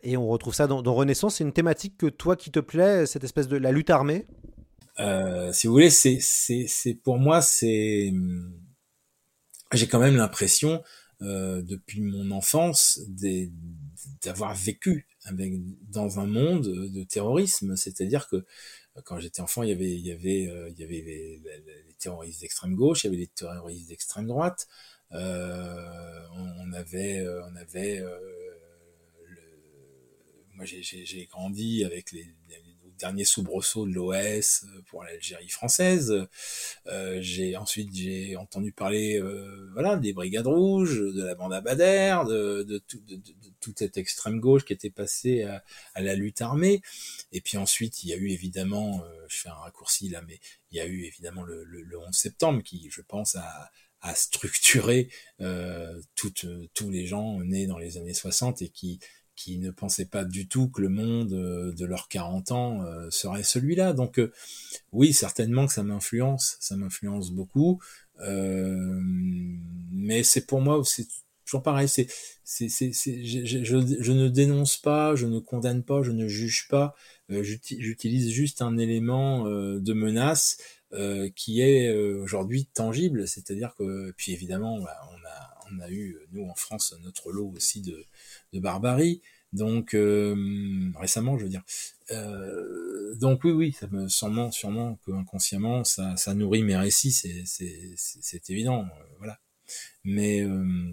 et 0.03 0.17
on 0.17 0.27
retrouve 0.27 0.55
ça 0.55 0.67
dans, 0.67 0.95
Renaissance. 0.95 1.37
C'est 1.37 1.45
une 1.45 1.53
thématique 1.53 1.99
que 1.99 2.07
toi 2.07 2.35
qui 2.35 2.51
te 2.51 2.61
plaît, 2.61 3.05
cette 3.05 3.25
espèce 3.25 3.47
de 3.47 3.59
la 3.59 3.73
lutte 3.73 3.91
armée? 3.91 4.27
Si 5.53 5.67
vous 5.67 5.73
voulez, 5.75 5.91
c'est, 5.91 6.95
pour 7.05 7.19
moi, 7.19 7.43
c'est, 7.43 8.11
j'ai 9.73 9.87
quand 9.87 10.01
même 10.01 10.17
l'impression 10.17 10.83
depuis 11.21 12.01
mon 12.01 12.31
enfance 12.31 13.01
d'avoir 14.23 14.55
vécu 14.55 15.07
dans 15.91 16.21
un 16.21 16.27
monde 16.27 16.67
de 16.67 17.05
terrorisme. 17.05 17.77
C'est-à-dire 17.77 18.29
que 18.29 18.45
quand 19.05 19.19
j'étais 19.21 19.41
enfant, 19.41 19.63
il 19.63 19.71
y 19.71 19.73
avait, 19.73 19.93
il 19.93 20.07
y 20.07 20.13
avait, 20.13 20.49
euh, 20.49 20.69
il 20.71 20.79
y 20.79 20.85
avait 20.85 21.01
les, 21.01 21.43
terroristes 21.99 22.41
d'extrême 22.41 22.77
gauche, 22.77 23.03
il 23.03 23.07
y 23.07 23.09
avait 23.09 23.17
les 23.17 23.27
terroristes 23.27 23.89
d'extrême 23.89 24.27
droite. 24.27 24.69
Euh, 25.13 26.27
on, 26.33 26.73
avait, 26.73 27.27
on 27.29 27.57
avait, 27.57 27.99
le, 27.99 29.41
moi 30.55 30.65
j'ai 30.65 31.27
grandi 31.27 31.85
avec 31.85 32.13
les, 32.13 32.33
les 32.99 33.07
dernier 33.07 33.25
soubresaut 33.25 33.87
de 33.87 33.93
l'OS 33.93 34.65
euh, 34.65 34.83
pour 34.87 35.05
l'Algérie 35.05 35.49
française. 35.49 36.27
Euh, 36.87 37.19
j'ai 37.21 37.57
ensuite 37.57 37.95
j'ai 37.95 38.37
entendu 38.37 38.73
parler 38.73 39.21
euh, 39.21 39.71
voilà 39.73 39.97
des 39.97 40.13
brigades 40.13 40.47
rouges, 40.47 40.99
de 41.01 41.23
la 41.23 41.35
bande 41.35 41.53
Abadère, 41.53 42.25
de, 42.25 42.63
de, 42.63 42.79
tout, 42.79 43.01
de, 43.07 43.17
de, 43.17 43.33
toute 43.61 43.79
cette 43.79 43.97
extrême 43.97 44.41
gauche 44.41 44.65
qui 44.65 44.73
était 44.73 44.91
passée 44.91 45.45
à, 45.45 45.63
à, 45.95 46.03
la 46.03 46.15
lutte 46.15 46.41
armée. 46.43 46.83
Et 47.33 47.41
puis 47.41 47.57
ensuite 47.57 48.03
il 48.03 48.11
y 48.11 48.13
a 48.13 48.17
eu 48.17 48.31
évidemment, 48.31 49.03
euh, 49.05 49.27
je 49.29 49.37
fais 49.39 49.49
un 49.49 49.55
raccourci 49.55 50.09
là, 50.09 50.23
mais 50.27 50.41
il 50.71 50.79
y 50.79 50.81
a 50.81 50.87
eu 50.87 51.05
évidemment 51.05 51.45
le, 51.45 51.65
le, 51.65 51.83
le 51.83 51.99
11 51.99 52.15
septembre 52.15 52.63
qui, 52.63 52.89
je 52.91 53.01
pense, 53.01 53.37
a, 53.37 53.71
a 54.01 54.15
structuré 54.15 55.09
euh, 55.41 56.01
toutes, 56.15 56.47
tous 56.75 56.91
les 56.91 57.07
gens 57.07 57.41
nés 57.41 57.67
dans 57.67 57.79
les 57.79 57.97
années 57.99 58.15
60 58.15 58.63
et 58.63 58.69
qui 58.69 59.01
qui 59.39 59.59
ne 59.59 59.71
pensaient 59.71 60.05
pas 60.05 60.25
du 60.25 60.49
tout 60.49 60.69
que 60.69 60.83
le 60.83 60.89
monde 60.89 61.33
euh, 61.33 61.73
de 61.73 61.87
leurs 61.87 62.09
40 62.09 62.51
ans 62.51 62.83
euh, 62.83 63.09
serait 63.11 63.45
celui-là. 63.45 63.93
Donc 63.93 64.19
euh, 64.19 64.33
oui, 64.93 65.13
certainement 65.13 65.67
que 65.67 65.73
ça 65.73 65.85
m'influence, 65.85 66.57
ça 66.59 66.77
m'influence 66.77 67.31
beaucoup. 67.31 67.81
mais 68.19 70.25
c'est 70.25 70.45
pour 70.45 70.61
moi, 70.61 70.83
c'est 70.85 71.07
toujours 71.45 71.63
pareil. 71.63 71.89
C'est, 71.89 72.09
je, 72.45 74.13
ne 74.13 74.29
dénonce 74.29 74.77
pas, 74.77 75.15
je 75.15 75.27
ne 75.27 75.39
condamne 75.39 75.85
pas, 75.85 76.03
je 76.03 76.11
ne 76.11 76.27
juge 76.27 76.67
pas. 76.69 76.97
j'utilise 77.29 78.33
juste 78.33 78.61
un 78.61 78.77
élément 78.77 79.45
de 79.45 79.93
menace 79.93 80.59
qui 81.37 81.61
est 81.61 81.95
aujourd'hui 81.95 82.67
tangible. 82.67 83.29
C'est-à-dire 83.29 83.77
que, 83.79 84.13
puis 84.17 84.33
évidemment, 84.33 84.81
bah, 84.81 84.97
on 85.13 85.18
on 85.73 85.81
a 85.81 85.91
eu 85.91 86.17
nous 86.33 86.45
en 86.45 86.55
France 86.55 86.95
notre 87.03 87.33
lot 87.33 87.53
aussi 87.57 87.81
de 87.81 88.05
de 88.53 88.61
barbarie. 88.61 89.23
Donc 89.53 89.95
euh, 89.95 90.93
récemment, 90.97 91.39
je 91.39 91.45
veux 91.45 91.49
dire. 91.51 91.65
Euh, 92.11 93.15
donc 93.15 93.45
oui, 93.45 93.53
oui, 93.53 93.73
ça 93.73 93.87
me 93.89 94.09
sûrement, 94.09 94.51
sûrement 94.51 94.97
que 95.07 95.11
inconsciemment, 95.13 95.85
ça, 95.85 96.17
ça 96.17 96.35
nourrit 96.35 96.63
mes 96.63 96.77
récits, 96.77 97.13
c'est, 97.13 97.45
c'est, 97.47 97.95
c'est 97.97 98.51
évident, 98.51 98.85
euh, 98.85 99.05
voilà. 99.19 99.41
Mais 100.05 100.41
euh, 100.43 100.93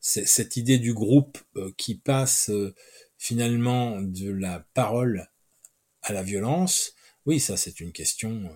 cette 0.00 0.56
idée 0.56 0.78
du 0.78 0.92
groupe 0.92 1.38
euh, 1.56 1.72
qui 1.76 1.94
passe 1.94 2.50
euh, 2.50 2.74
finalement 3.18 4.00
de 4.02 4.30
la 4.30 4.60
parole 4.74 5.28
à 6.02 6.12
la 6.12 6.22
violence, 6.22 6.94
oui, 7.26 7.40
ça 7.40 7.56
c'est 7.56 7.80
une 7.80 7.92
question 7.92 8.50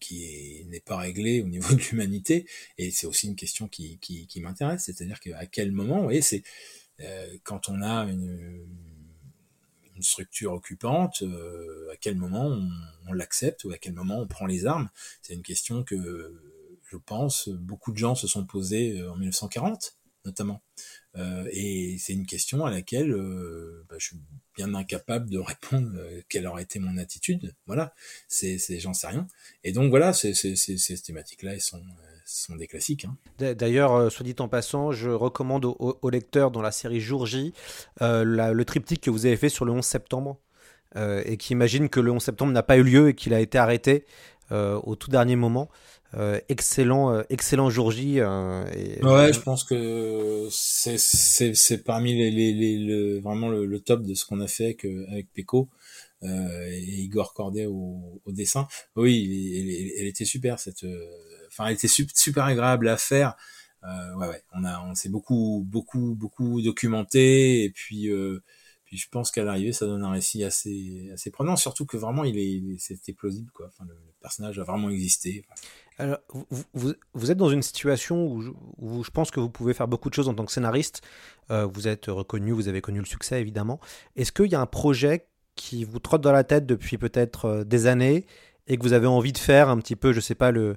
qui 0.00 0.64
n'est 0.68 0.80
pas 0.80 0.96
réglé 0.96 1.42
au 1.42 1.48
niveau 1.48 1.74
de 1.74 1.80
l'humanité, 1.80 2.46
et 2.78 2.90
c'est 2.90 3.06
aussi 3.06 3.28
une 3.28 3.36
question 3.36 3.68
qui, 3.68 3.98
m'intéresse, 4.36 4.84
c'est-à-dire 4.84 5.20
qu'à 5.20 5.46
quel 5.46 5.72
moment, 5.72 5.98
vous 5.98 6.04
voyez, 6.04 6.22
c'est 6.22 6.42
euh, 7.00 7.36
quand 7.44 7.68
on 7.68 7.82
a 7.82 8.04
une, 8.04 8.66
structure 10.02 10.54
occupante, 10.54 11.20
euh, 11.20 11.90
à 11.92 11.96
quel 11.98 12.16
moment 12.16 12.46
on, 12.46 12.70
on 13.06 13.12
l'accepte 13.12 13.64
ou 13.64 13.70
à 13.70 13.76
quel 13.76 13.92
moment 13.92 14.18
on 14.18 14.26
prend 14.26 14.46
les 14.46 14.64
armes, 14.64 14.88
c'est 15.20 15.34
une 15.34 15.42
question 15.42 15.84
que 15.84 16.40
je 16.90 16.96
pense 16.96 17.48
beaucoup 17.48 17.92
de 17.92 17.98
gens 17.98 18.14
se 18.14 18.26
sont 18.26 18.46
posés 18.46 18.98
euh, 18.98 19.12
en 19.12 19.16
1940 19.16 19.99
notamment. 20.24 20.62
Euh, 21.16 21.44
et 21.50 21.96
c'est 21.98 22.12
une 22.12 22.26
question 22.26 22.64
à 22.64 22.70
laquelle 22.70 23.12
euh, 23.12 23.84
bah, 23.88 23.96
je 23.98 24.06
suis 24.06 24.16
bien 24.56 24.74
incapable 24.74 25.28
de 25.28 25.38
répondre 25.38 25.90
euh, 25.96 26.20
quelle 26.28 26.46
aurait 26.46 26.62
été 26.62 26.78
mon 26.78 26.96
attitude. 26.98 27.54
Voilà, 27.66 27.94
c'est, 28.28 28.58
j'en 28.78 28.94
sais 28.94 29.08
rien. 29.08 29.26
Et 29.64 29.72
donc 29.72 29.90
voilà, 29.90 30.12
ces 30.12 30.32
thématiques-là, 31.04 31.54
elles 31.54 31.60
sont, 31.60 31.80
des 32.56 32.68
classiques. 32.68 33.06
Hein. 33.06 33.54
D'ailleurs, 33.54 34.12
soit 34.12 34.24
dit 34.24 34.36
en 34.38 34.48
passant, 34.48 34.92
je 34.92 35.10
recommande 35.10 35.64
aux, 35.64 35.98
aux 36.00 36.10
lecteurs 36.10 36.52
dans 36.52 36.62
la 36.62 36.70
série 36.70 37.00
Jour 37.00 37.26
J 37.26 37.52
le 38.00 38.62
triptyque 38.62 39.00
que 39.00 39.10
vous 39.10 39.26
avez 39.26 39.36
fait 39.36 39.48
sur 39.48 39.64
le 39.64 39.72
11 39.72 39.84
septembre. 39.84 40.38
et 40.96 41.36
qui 41.38 41.52
imagine 41.54 41.88
que 41.88 41.98
le 41.98 42.12
11 42.12 42.22
septembre 42.22 42.52
n'a 42.52 42.62
pas 42.62 42.76
eu 42.76 42.84
lieu 42.84 43.08
et 43.08 43.14
qu'il 43.14 43.34
a 43.34 43.40
été 43.40 43.58
arrêté 43.58 44.04
au 44.50 44.94
tout 44.94 45.10
dernier 45.10 45.34
moment. 45.34 45.70
Euh, 46.14 46.40
excellent, 46.48 47.12
euh, 47.14 47.22
excellent 47.30 47.70
jour 47.70 47.92
J. 47.92 48.20
Euh, 48.20 48.64
et, 48.72 49.02
ouais, 49.04 49.32
je 49.32 49.40
pense 49.40 49.62
que 49.62 50.48
c'est 50.50 50.98
c'est 50.98 51.84
parmi 51.84 52.14
les, 52.14 52.30
les, 52.30 52.52
les 52.52 52.78
le, 52.78 53.20
vraiment 53.20 53.48
le, 53.48 53.64
le, 53.64 53.80
top 53.80 54.02
de 54.02 54.14
ce 54.14 54.24
qu'on 54.24 54.40
a 54.40 54.48
fait 54.48 54.64
avec, 54.64 54.84
avec 54.84 55.32
Peko 55.32 55.68
et 56.22 56.80
Igor 56.80 57.32
Cordet 57.32 57.66
au, 57.66 58.20
au 58.24 58.32
dessin. 58.32 58.66
Oui, 58.96 59.54
elle, 59.56 60.00
elle, 60.00 60.06
était 60.06 60.24
super 60.24 60.58
cette, 60.58 60.84
enfin 61.48 61.66
elle 61.66 61.74
était 61.74 61.88
super 61.88 62.44
agréable 62.44 62.88
à 62.88 62.96
faire. 62.96 63.36
ouais, 63.84 64.26
ouais, 64.26 64.42
on 64.52 64.64
a, 64.64 64.82
on 64.84 64.94
s'est 64.94 65.08
beaucoup, 65.08 65.64
beaucoup, 65.66 66.14
beaucoup 66.16 66.60
documenté 66.60 67.64
et 67.64 67.70
puis. 67.70 68.10
Puis 68.90 68.98
je 68.98 69.08
pense 69.08 69.30
qu'à 69.30 69.44
l'arrivée, 69.44 69.72
ça 69.72 69.86
donne 69.86 70.02
un 70.02 70.10
récit 70.10 70.42
assez, 70.42 71.08
assez 71.14 71.30
prenant, 71.30 71.54
surtout 71.54 71.86
que 71.86 71.96
vraiment, 71.96 72.24
il 72.24 72.36
est, 72.36 72.76
c'était 72.80 73.12
plausible, 73.12 73.48
quoi. 73.52 73.68
Enfin, 73.68 73.84
le, 73.88 73.94
le, 73.94 74.12
personnage 74.20 74.58
a 74.58 74.64
vraiment 74.64 74.90
existé. 74.90 75.44
Vous, 76.74 77.30
êtes 77.30 77.38
dans 77.38 77.48
une 77.48 77.62
situation 77.62 78.26
où 78.26 79.02
je, 79.02 79.10
pense 79.10 79.30
que 79.30 79.40
vous 79.40 79.50
pouvez 79.50 79.74
faire 79.74 79.88
beaucoup 79.88 80.08
de 80.08 80.14
choses 80.14 80.28
en 80.28 80.34
tant 80.34 80.44
que 80.44 80.52
scénariste. 80.52 81.02
Euh, 81.50 81.66
vous 81.66 81.88
êtes 81.88 82.06
reconnu, 82.06 82.52
vous 82.52 82.68
avez 82.68 82.80
connu 82.80 82.98
le 82.98 83.04
succès 83.04 83.40
évidemment. 83.40 83.80
Est-ce 84.16 84.32
qu'il 84.32 84.46
y 84.46 84.54
a 84.54 84.60
un 84.60 84.66
projet 84.66 85.26
qui 85.56 85.84
vous 85.84 85.98
trotte 85.98 86.22
dans 86.22 86.32
la 86.32 86.44
tête 86.44 86.66
depuis 86.66 86.96
peut-être 86.98 87.44
euh, 87.46 87.64
des 87.64 87.86
années 87.86 88.26
et 88.66 88.76
que 88.76 88.82
vous 88.82 88.92
avez 88.92 89.06
envie 89.06 89.32
de 89.32 89.38
faire 89.38 89.68
un 89.68 89.78
petit 89.78 89.96
peu, 89.96 90.12
je 90.12 90.20
sais 90.20 90.34
pas, 90.34 90.52
le, 90.52 90.76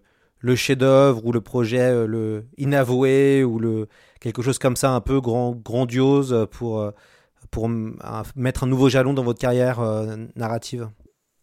chef-d'œuvre 0.55 1.25
ou 1.25 1.31
le 1.31 1.41
projet 1.41 1.79
euh, 1.79 2.07
le 2.07 2.45
inavoué 2.57 3.43
ou 3.43 3.59
le 3.59 3.87
quelque 4.19 4.41
chose 4.41 4.59
comme 4.59 4.75
ça 4.75 4.91
un 4.91 5.01
peu 5.01 5.21
grand, 5.21 5.51
grandiose 5.51 6.47
pour, 6.51 6.91
pour 7.51 7.69
mettre 7.69 8.63
un 8.63 8.67
nouveau 8.67 8.89
jalon 8.89 9.13
dans 9.13 9.23
votre 9.23 9.39
carrière 9.39 9.79
narrative? 10.35 10.89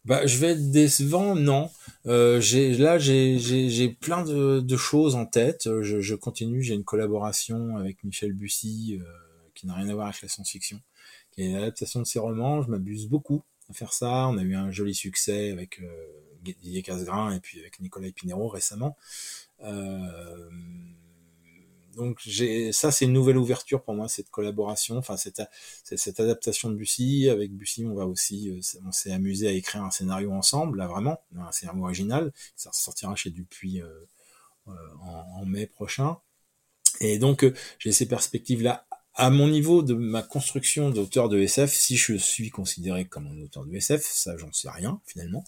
Bah, 0.05 0.27
je 0.27 0.39
vais 0.39 0.53
être 0.53 0.71
décevant, 0.71 1.35
non. 1.35 1.71
Euh, 2.07 2.41
j'ai 2.41 2.75
là, 2.77 2.99
j'ai 2.99 3.89
plein 4.01 4.25
de, 4.25 4.61
de, 4.61 4.77
choses 4.77 5.15
en 5.15 5.27
tête. 5.27 5.69
Je, 5.83 6.01
je 6.01 6.15
continue. 6.15 6.63
J'ai 6.63 6.75
une 6.75 6.85
collaboration 6.85 7.77
avec 7.77 8.03
Michel 8.05 8.33
Bussy 8.33 8.99
euh, 9.01 9.05
qui 9.55 9.67
n'a 9.67 9.75
rien 9.75 9.89
à 9.89 9.95
voir 9.95 10.07
avec 10.09 10.23
la 10.23 10.29
science-fiction, 10.29 10.81
qui 11.33 11.43
est 11.43 11.53
l'adaptation 11.53 12.01
de 12.01 12.07
ses 12.07 12.19
romans. 12.19 12.63
Je 12.63 12.71
m'abuse 12.71 13.09
beaucoup 13.09 13.43
à 13.69 13.75
faire 13.75 13.93
ça. 13.93 14.29
On 14.29 14.39
a 14.39 14.43
eu 14.43 14.55
un 14.55 14.71
joli 14.71 14.95
succès 14.95 15.51
avec 15.51 15.81
euh, 15.81 16.07
Didier 16.43 16.83
Casgrain 16.83 17.35
et 17.35 17.41
puis 17.41 17.61
avec 17.61 17.81
Nicolas 17.81 18.11
Pinero 18.13 18.49
récemment. 18.49 18.97
Euh, 19.63 20.49
donc 21.97 22.19
j'ai 22.25 22.73
ça 22.73 22.91
c'est 22.91 23.05
une 23.05 23.13
nouvelle 23.13 23.39
ouverture 23.39 23.83
pour 23.83 23.95
moi 23.95 24.09
cette 24.09 24.31
collaboration 24.31 24.97
enfin 24.99 25.17
cette 25.17 25.43
cette 25.85 26.21
adaptation 26.21 26.71
de 26.71 26.77
Bussy. 26.77 27.29
Avec 27.29 27.53
Bussy 27.53 27.85
on 27.85 27.95
va 27.95 28.07
aussi 28.07 28.51
euh, 28.51 28.61
on 28.87 28.93
s'est 28.93 29.13
amusé 29.13 29.49
à 29.49 29.53
écrire 29.53 29.83
un 29.83 29.91
scénario 29.91 30.33
ensemble 30.33 30.79
là 30.79 30.87
vraiment 30.87 31.21
un 31.37 31.53
scénario 31.53 31.83
original. 31.83 32.33
Ça 32.57 32.71
sortira 32.73 33.15
chez 33.17 33.31
Dupuis 33.31 33.81
euh, 33.81 33.89
euh, 34.69 34.73
en, 35.03 35.41
en, 35.41 35.47
mai 35.47 35.67
prochain. 35.67 36.19
Et 37.01 37.19
donc 37.19 37.45
euh, 37.45 37.55
j'ai 37.79 37.93
ces 37.93 38.07
perspectives 38.07 38.63
là 38.63 38.87
à 39.15 39.31
mon 39.31 39.49
niveau 39.49 39.83
de 39.83 39.95
ma 39.95 40.23
construction 40.23 40.91
d'auteur 40.91 41.29
de 41.29 41.39
SF, 41.39 41.73
si 41.73 41.97
je 41.97 42.15
suis 42.15 42.51
considéré 42.51 43.05
comme 43.07 43.27
un 43.27 43.43
auteur 43.43 43.65
de 43.65 43.75
SF, 43.75 44.03
ça 44.03 44.37
j'en 44.37 44.53
sais 44.53 44.71
rien 44.71 45.01
finalement. 45.05 45.45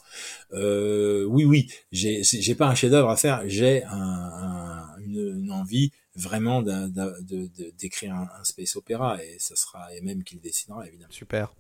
Euh, 0.53 1.25
oui, 1.25 1.45
oui, 1.45 1.71
j'ai, 1.93 2.55
pas 2.55 2.67
un 2.67 2.75
chef-d'œuvre 2.75 3.09
à 3.09 3.17
faire, 3.17 3.43
j'ai 3.47 3.85
un, 3.85 3.97
un, 3.97 4.99
une, 4.99 5.43
une, 5.43 5.53
envie 5.53 5.93
vraiment 6.15 6.63
d'écrire 6.63 8.15
un, 8.15 8.29
un, 8.39 8.45
space 8.45 8.77
opéra 8.77 9.23
et 9.23 9.37
ça 9.39 9.57
sera 9.57 9.95
et 9.95 10.01
même 10.01 10.25
qu'il 10.25 10.41
décidera 10.41 10.87
évidemment. 10.87 11.11
Super. 11.11 11.53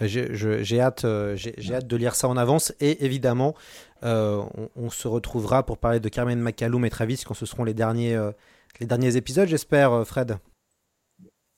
J'ai 0.00 0.80
hâte, 0.80 1.04
euh, 1.04 1.36
j'ai 1.36 1.74
hâte 1.74 1.86
de 1.86 1.96
lire 1.96 2.14
ça 2.14 2.28
en 2.28 2.36
avance 2.36 2.72
et 2.80 3.04
évidemment, 3.04 3.54
euh, 4.02 4.42
on, 4.56 4.70
on, 4.76 4.90
se 4.90 5.06
retrouvera 5.08 5.64
pour 5.66 5.76
parler 5.76 6.00
de 6.00 6.08
Carmen 6.08 6.40
McCallum 6.40 6.84
et 6.86 6.90
Travis 6.90 7.22
quand 7.26 7.34
ce 7.34 7.44
seront 7.44 7.64
les 7.64 7.74
derniers, 7.74 8.14
euh, 8.14 8.32
les 8.80 8.86
derniers 8.86 9.16
épisodes, 9.16 9.46
j'espère, 9.46 9.92
euh, 9.92 10.04
Fred. 10.04 10.38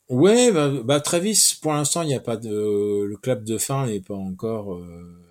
Ouais, 0.08 0.50
bah, 0.50 0.70
bah 0.84 1.00
Travis, 1.00 1.56
pour 1.62 1.72
l'instant, 1.72 2.02
il 2.02 2.08
n'y 2.08 2.14
a 2.14 2.20
pas 2.20 2.36
de 2.36 3.04
le 3.04 3.16
clap 3.16 3.44
de 3.44 3.58
fin 3.58 3.86
n'est 3.86 4.00
pas 4.00 4.14
encore 4.14 4.74
euh, 4.74 5.22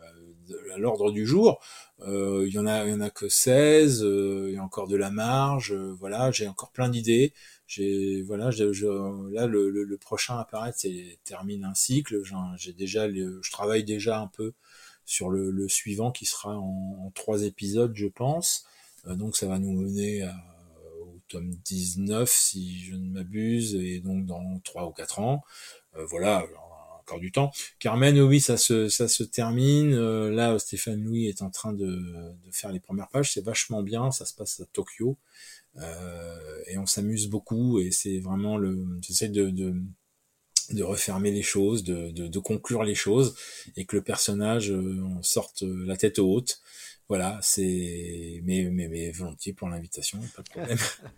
à 0.74 0.78
l'ordre 0.78 1.12
du 1.12 1.26
jour. 1.26 1.60
Euh, 2.08 2.46
il 2.48 2.54
y 2.54 2.60
en 2.60 2.66
a, 2.66 2.86
il 2.86 2.92
y 2.92 2.94
en 2.94 3.02
a 3.02 3.10
que 3.10 3.30
16. 3.30 4.04
Euh, 4.04 4.48
il 4.50 4.56
y 4.56 4.58
a 4.58 4.64
encore 4.64 4.88
de 4.88 4.96
la 4.96 5.12
marge. 5.12 5.74
Euh, 5.74 5.96
voilà, 6.00 6.32
j'ai 6.32 6.48
encore 6.48 6.72
plein 6.72 6.90
d'idées. 6.90 7.34
J'ai 7.68 8.22
voilà, 8.24 8.52
je, 8.52 8.64
là 9.32 9.48
le, 9.48 9.70
le, 9.70 9.84
le, 9.84 9.98
prochain 9.98 10.38
apparaît, 10.38 10.74
c'est 10.76 11.20
termine 11.24 11.64
un 11.64 11.74
cycle. 11.76 12.22
J'ai 12.58 12.74
déjà, 12.74 13.10
je 13.10 13.52
travaille 13.52 13.84
déjà 13.86 14.20
un 14.20 14.28
peu 14.28 14.54
sur 15.06 15.30
le, 15.30 15.52
le 15.52 15.70
suivant 15.70 16.12
qui 16.12 16.26
sera 16.26 16.58
en, 16.58 17.06
en, 17.06 17.12
trois 17.12 17.44
épisodes, 17.44 17.94
je 17.96 18.08
pense. 18.08 18.66
donc 19.08 19.38
ça 19.38 19.48
va 19.48 19.58
nous 19.60 19.72
mener 19.72 20.24
à, 20.24 20.36
au 21.02 21.18
tome 21.30 21.52
19 21.66 22.30
si 22.30 22.80
je 22.82 22.96
ne 22.96 23.10
m'abuse, 23.10 23.76
et 23.76 24.00
donc 24.02 24.26
dans 24.26 24.60
trois 24.66 24.86
ou 24.88 24.92
quatre 24.92 25.20
ans. 25.20 25.44
voilà, 25.96 26.46
du 27.20 27.32
temps. 27.32 27.52
Carmen, 27.80 28.20
oui, 28.20 28.40
ça 28.40 28.58
se, 28.58 28.90
ça 28.90 29.08
se 29.08 29.24
termine. 29.24 29.96
là, 30.30 30.58
Stéphane 30.60 31.04
Louis 31.04 31.28
est 31.28 31.42
en 31.42 31.50
train 31.50 31.74
de, 31.74 31.86
de 31.86 32.52
faire 32.52 32.72
les 32.72 32.80
premières 32.80 33.10
pages. 33.10 33.34
C'est 33.34 33.44
vachement 33.44 33.84
bien. 33.84 34.12
Ça 34.12 34.26
se 34.26 34.34
passe 34.34 34.60
à 34.60 34.66
Tokyo. 34.66 35.18
Euh, 35.78 36.62
et 36.68 36.78
on 36.78 36.86
s'amuse 36.86 37.28
beaucoup 37.28 37.80
et 37.80 37.92
c'est 37.92 38.20
vraiment 38.20 38.58
le 38.58 38.86
j'essaie 39.02 39.30
de, 39.30 39.50
de, 39.50 40.84
refermer 40.84 41.32
les 41.32 41.44
choses 41.44 41.86
de, 41.86 42.12
de, 42.12 42.40
conclure 42.40 42.84
les 42.84 42.96
choses 42.96 43.36
et 43.78 43.86
que 43.86 43.96
le 43.96 44.02
personnage 44.02 44.70
euh, 44.70 45.02
sorte 45.22 45.62
la 45.62 45.96
tête 45.96 46.20
haute 46.20 46.60
voilà 47.08 47.40
c'est 47.42 48.42
mais, 48.44 48.70
mais, 48.70 48.90
mais 48.90 49.12
volontiers 49.12 49.54
pour 49.54 49.70
l'invitation 49.70 50.20
pas 50.36 50.42
de 50.42 50.50
problème 50.50 50.78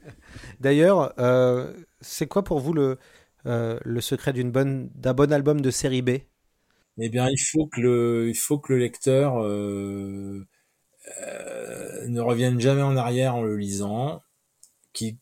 d'ailleurs 0.60 1.20
euh, 1.20 1.74
c'est 2.02 2.28
quoi 2.28 2.44
pour 2.44 2.60
vous 2.60 2.74
le 2.74 3.00
euh, 3.46 3.78
le 3.84 4.00
secret 4.00 4.32
d'une 4.32 4.52
bonne 4.52 4.90
d'un 4.96 5.14
bon 5.14 5.34
album 5.34 5.60
de 5.60 5.70
série 5.70 6.02
B. 6.02 6.10
Eh 6.98 7.10
bien 7.10 7.28
il 7.30 7.40
faut 7.40 7.68
que 7.68 7.82
le 7.82 8.30
il 8.30 8.36
faut 8.38 8.58
que 8.58 8.72
le 8.74 8.80
lecteur 8.80 9.44
euh, 9.44 10.48
euh, 11.22 12.08
ne 12.08 12.22
revienne 12.22 12.62
jamais 12.62 12.82
en 12.82 12.96
arrière 12.96 13.36
en 13.36 13.44
le 13.44 13.58
lisant 13.58 14.22
qui 14.94 15.18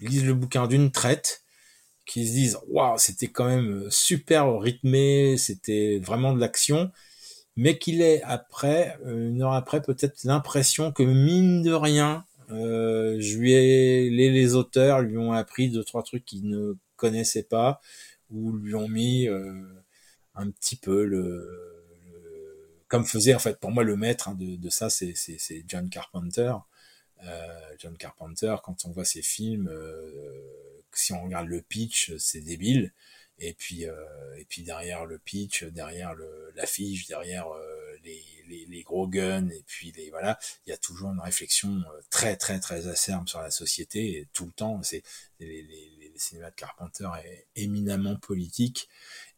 lisent 0.00 0.24
le 0.24 0.34
bouquin 0.34 0.66
d'une 0.68 0.90
traite, 0.90 1.42
qui 2.06 2.26
se 2.26 2.32
disent 2.32 2.58
waouh, 2.68 2.98
c'était 2.98 3.28
quand 3.28 3.46
même 3.46 3.88
super 3.90 4.58
rythmé, 4.58 5.36
c'était 5.36 6.00
vraiment 6.02 6.32
de 6.32 6.40
l'action, 6.40 6.90
mais 7.56 7.78
qu'il 7.78 8.02
ait 8.02 8.22
après, 8.22 8.98
une 9.06 9.42
heure 9.42 9.54
après, 9.54 9.82
peut-être 9.82 10.24
l'impression 10.24 10.92
que 10.92 11.02
mine 11.02 11.62
de 11.62 11.72
rien, 11.72 12.24
je 12.50 13.36
lui 13.38 13.54
ai, 13.54 14.10
les, 14.10 14.30
les 14.30 14.54
auteurs 14.54 15.00
lui 15.02 15.18
ont 15.18 15.32
appris 15.32 15.70
deux 15.70 15.84
trois 15.84 16.02
trucs 16.02 16.24
qu'il 16.24 16.48
ne 16.48 16.76
connaissait 16.96 17.42
pas 17.44 17.80
ou 18.30 18.52
lui 18.52 18.74
ont 18.74 18.88
mis 18.88 19.28
euh, 19.28 19.62
un 20.34 20.50
petit 20.50 20.76
peu 20.76 21.04
le, 21.04 21.84
comme 22.88 23.04
faisait 23.04 23.34
en 23.34 23.38
fait 23.38 23.58
pour 23.58 23.70
moi 23.70 23.84
le 23.84 23.96
maître 23.96 24.28
hein, 24.28 24.36
de, 24.38 24.70
ça 24.70 24.90
c'est 24.90 25.14
John 25.66 25.88
Carpenter 25.88 26.54
euh, 27.24 27.74
John 27.78 27.96
Carpenter, 27.96 28.56
quand 28.62 28.84
on 28.84 28.90
voit 28.90 29.06
ses 29.06 29.22
films, 29.22 29.68
euh, 29.68 30.82
si 30.92 31.14
on 31.14 31.24
regarde 31.24 31.48
le 31.48 31.62
pitch, 31.62 32.14
c'est 32.18 32.42
débile. 32.42 32.92
Et 33.38 33.52
puis, 33.52 33.82
et 33.82 34.44
puis 34.48 34.62
derrière 34.62 35.04
le 35.04 35.18
pitch, 35.18 35.64
derrière 35.64 36.14
l'affiche, 36.54 37.06
derrière 37.06 37.46
les, 38.02 38.64
les, 38.66 38.82
gros 38.82 39.06
guns, 39.06 39.50
et 39.50 39.62
puis 39.66 39.92
les 39.92 40.08
voilà, 40.08 40.38
il 40.66 40.70
y 40.70 40.72
a 40.72 40.78
toujours 40.78 41.10
une 41.10 41.20
réflexion 41.20 41.84
très 42.08 42.36
très 42.36 42.60
très 42.60 42.86
acerbe 42.86 43.28
sur 43.28 43.42
la 43.42 43.50
société 43.50 44.18
et 44.18 44.28
tout 44.32 44.46
le 44.46 44.52
temps. 44.52 44.82
C'est 44.82 45.02
les, 45.38 46.05
les 46.16 46.20
cinémas 46.20 46.50
de 46.50 46.54
Carpenter 46.54 47.08
est 47.24 47.46
éminemment 47.56 48.16
politique. 48.16 48.88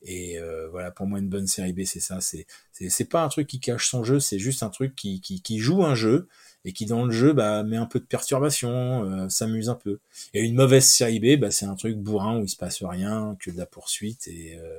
Et 0.00 0.38
euh, 0.38 0.68
voilà, 0.68 0.92
pour 0.92 1.06
moi, 1.06 1.18
une 1.18 1.28
bonne 1.28 1.48
série 1.48 1.72
B, 1.72 1.82
c'est 1.84 2.00
ça. 2.00 2.20
C'est 2.20 2.46
c'est 2.72 3.08
pas 3.08 3.24
un 3.24 3.28
truc 3.28 3.48
qui 3.48 3.58
cache 3.58 3.90
son 3.90 4.04
jeu, 4.04 4.20
c'est 4.20 4.38
juste 4.38 4.62
un 4.62 4.70
truc 4.70 4.94
qui, 4.94 5.20
qui, 5.20 5.42
qui 5.42 5.58
joue 5.58 5.84
un 5.84 5.96
jeu 5.96 6.28
et 6.64 6.72
qui 6.72 6.86
dans 6.86 7.04
le 7.04 7.10
jeu 7.10 7.32
bah, 7.32 7.64
met 7.64 7.76
un 7.76 7.86
peu 7.86 7.98
de 7.98 8.04
perturbation, 8.04 9.04
euh, 9.04 9.28
s'amuse 9.28 9.68
un 9.68 9.74
peu. 9.74 9.98
Et 10.34 10.44
une 10.44 10.54
mauvaise 10.54 10.86
série 10.86 11.18
B, 11.18 11.40
bah, 11.40 11.50
c'est 11.50 11.66
un 11.66 11.74
truc 11.74 11.96
bourrin 11.96 12.38
où 12.38 12.44
il 12.44 12.48
se 12.48 12.56
passe 12.56 12.82
rien, 12.84 13.36
que 13.40 13.50
de 13.50 13.58
la 13.58 13.66
poursuite 13.66 14.28
et 14.28 14.56
euh, 14.56 14.78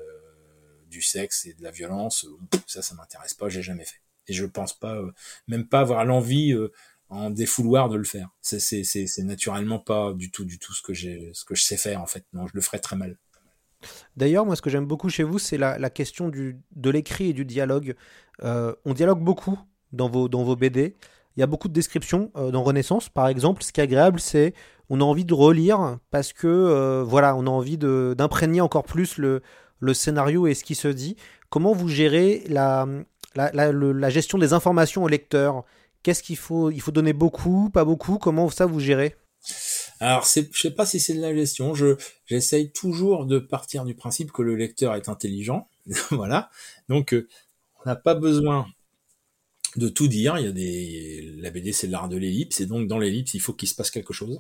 du 0.90 1.02
sexe 1.02 1.46
et 1.46 1.54
de 1.54 1.64
la 1.64 1.72
violence. 1.72 2.26
Ça, 2.66 2.82
ça 2.82 2.96
m'intéresse 2.96 3.34
pas, 3.34 3.50
j'ai 3.50 3.62
jamais 3.62 3.86
fait. 3.86 4.00
Et 4.30 4.34
je 4.34 4.46
pense 4.46 4.74
pas, 4.74 4.96
euh, 4.96 5.12
même 5.48 5.68
pas 5.68 5.82
avoir 5.82 6.06
l'envie 6.06 6.54
euh, 6.54 6.72
en 7.10 7.30
défouloir 7.30 7.90
de 7.90 7.98
le 7.98 8.04
faire. 8.04 8.30
C'est 8.42 9.24
naturellement 9.24 9.80
pas 9.80 10.14
du 10.14 10.32
tout 10.32 10.46
du 10.46 10.60
tout 10.60 10.74
ce 10.74 10.82
que 10.82 10.94
j'ai 10.94 11.32
ce 11.34 11.44
que 11.44 11.56
je 11.56 11.64
sais 11.64 11.78
faire 11.78 12.02
en 12.02 12.06
fait. 12.06 12.24
Non, 12.34 12.48
je 12.48 12.54
le 12.54 12.62
ferais 12.62 12.80
très 12.80 12.96
mal. 12.96 13.18
D'ailleurs, 14.18 14.46
moi, 14.46 14.56
ce 14.56 14.62
que 14.62 14.70
j'aime 14.70 14.86
beaucoup 14.86 15.10
chez 15.10 15.24
vous, 15.24 15.40
c'est 15.40 15.58
la, 15.58 15.78
la, 15.80 15.90
question 15.90 16.30
de 16.30 16.90
l'écrit 16.90 17.30
et 17.30 17.34
du 17.34 17.46
dialogue. 17.46 17.96
Euh, 18.44 18.74
on 18.86 18.94
dialogue 18.94 19.24
beaucoup 19.24 19.58
dans 19.94 20.10
vos, 20.10 20.28
dans 20.28 20.44
vos 20.44 20.56
BD. 20.56 20.96
Il 21.38 21.40
y 21.40 21.44
a 21.44 21.48
beaucoup 21.48 21.70
de 21.70 21.74
descriptions 21.74 22.32
euh, 22.36 22.52
dans 22.52 22.62
Renaissance, 22.62 23.08
par 23.08 23.28
exemple. 23.30 23.64
Ce 23.64 23.72
qui 23.72 23.80
est 23.80 23.84
agréable, 23.84 24.20
c'est 24.20 24.54
on 24.90 25.00
a 25.00 25.04
envie 25.04 25.24
de 25.24 25.34
relire 25.34 25.98
parce 26.12 26.34
que 26.34 26.48
euh, 26.48 27.04
voilà, 27.08 27.36
on 27.36 27.48
a 27.48 27.50
envie 27.50 27.78
d'imprégner 27.78 28.60
encore 28.60 28.84
plus 28.84 29.18
le, 29.18 29.42
le 29.80 29.94
scénario 29.94 30.46
et 30.46 30.54
ce 30.54 30.64
qui 30.64 30.76
se 30.76 30.90
dit. 30.90 31.16
Comment 31.50 31.72
vous 31.72 31.88
gérez 31.88 32.44
la, 32.50 32.86
la 33.36 34.10
gestion 34.10 34.38
des 34.38 34.52
informations 34.52 35.04
au 35.04 35.08
lecteur? 35.08 35.64
Qu'est-ce 36.04 36.24
qu'il 36.24 36.38
faut 36.38 36.72
Il 36.72 36.82
faut 36.82 36.92
donner 36.92 37.14
beaucoup, 37.14 37.70
pas 37.70 37.86
beaucoup? 37.86 38.18
Comment 38.18 38.50
ça 38.50 38.66
vous 38.66 38.80
gérez? 38.80 39.16
Alors, 40.00 40.26
je 40.26 40.44
sais 40.54 40.72
pas 40.72 40.86
si 40.86 41.00
c'est 41.00 41.14
de 41.14 41.22
la 41.22 41.34
gestion. 41.34 41.74
Je, 41.76 41.98
j'essaye 42.26 42.72
toujours 42.72 43.26
de 43.26 43.40
partir 43.40 43.86
du 43.86 43.96
principe 43.96 44.32
que 44.32 44.42
le 44.42 44.56
lecteur 44.56 44.96
est 44.96 45.10
intelligent. 45.10 45.68
voilà. 46.12 46.50
Donc, 46.88 47.14
euh, 47.14 47.28
on 47.84 47.90
n'a 47.90 47.96
pas 47.96 48.16
besoin 48.16 48.66
de 49.76 49.90
tout 49.90 50.08
dire. 50.08 50.38
Il 50.38 50.46
y 50.46 50.48
a 50.48 50.52
des, 50.52 51.34
la 51.38 51.52
BD 51.52 51.74
c'est 51.74 51.88
l'art 51.88 52.10
de 52.10 52.18
l'ellipse 52.18 52.60
et 52.62 52.66
donc 52.66 52.88
dans 52.88 53.00
l'ellipse 53.00 53.34
il 53.34 53.42
faut 53.42 53.54
qu'il 53.54 53.68
se 53.68 53.76
passe 53.76 53.92
quelque 53.92 54.14
chose. 54.14 54.40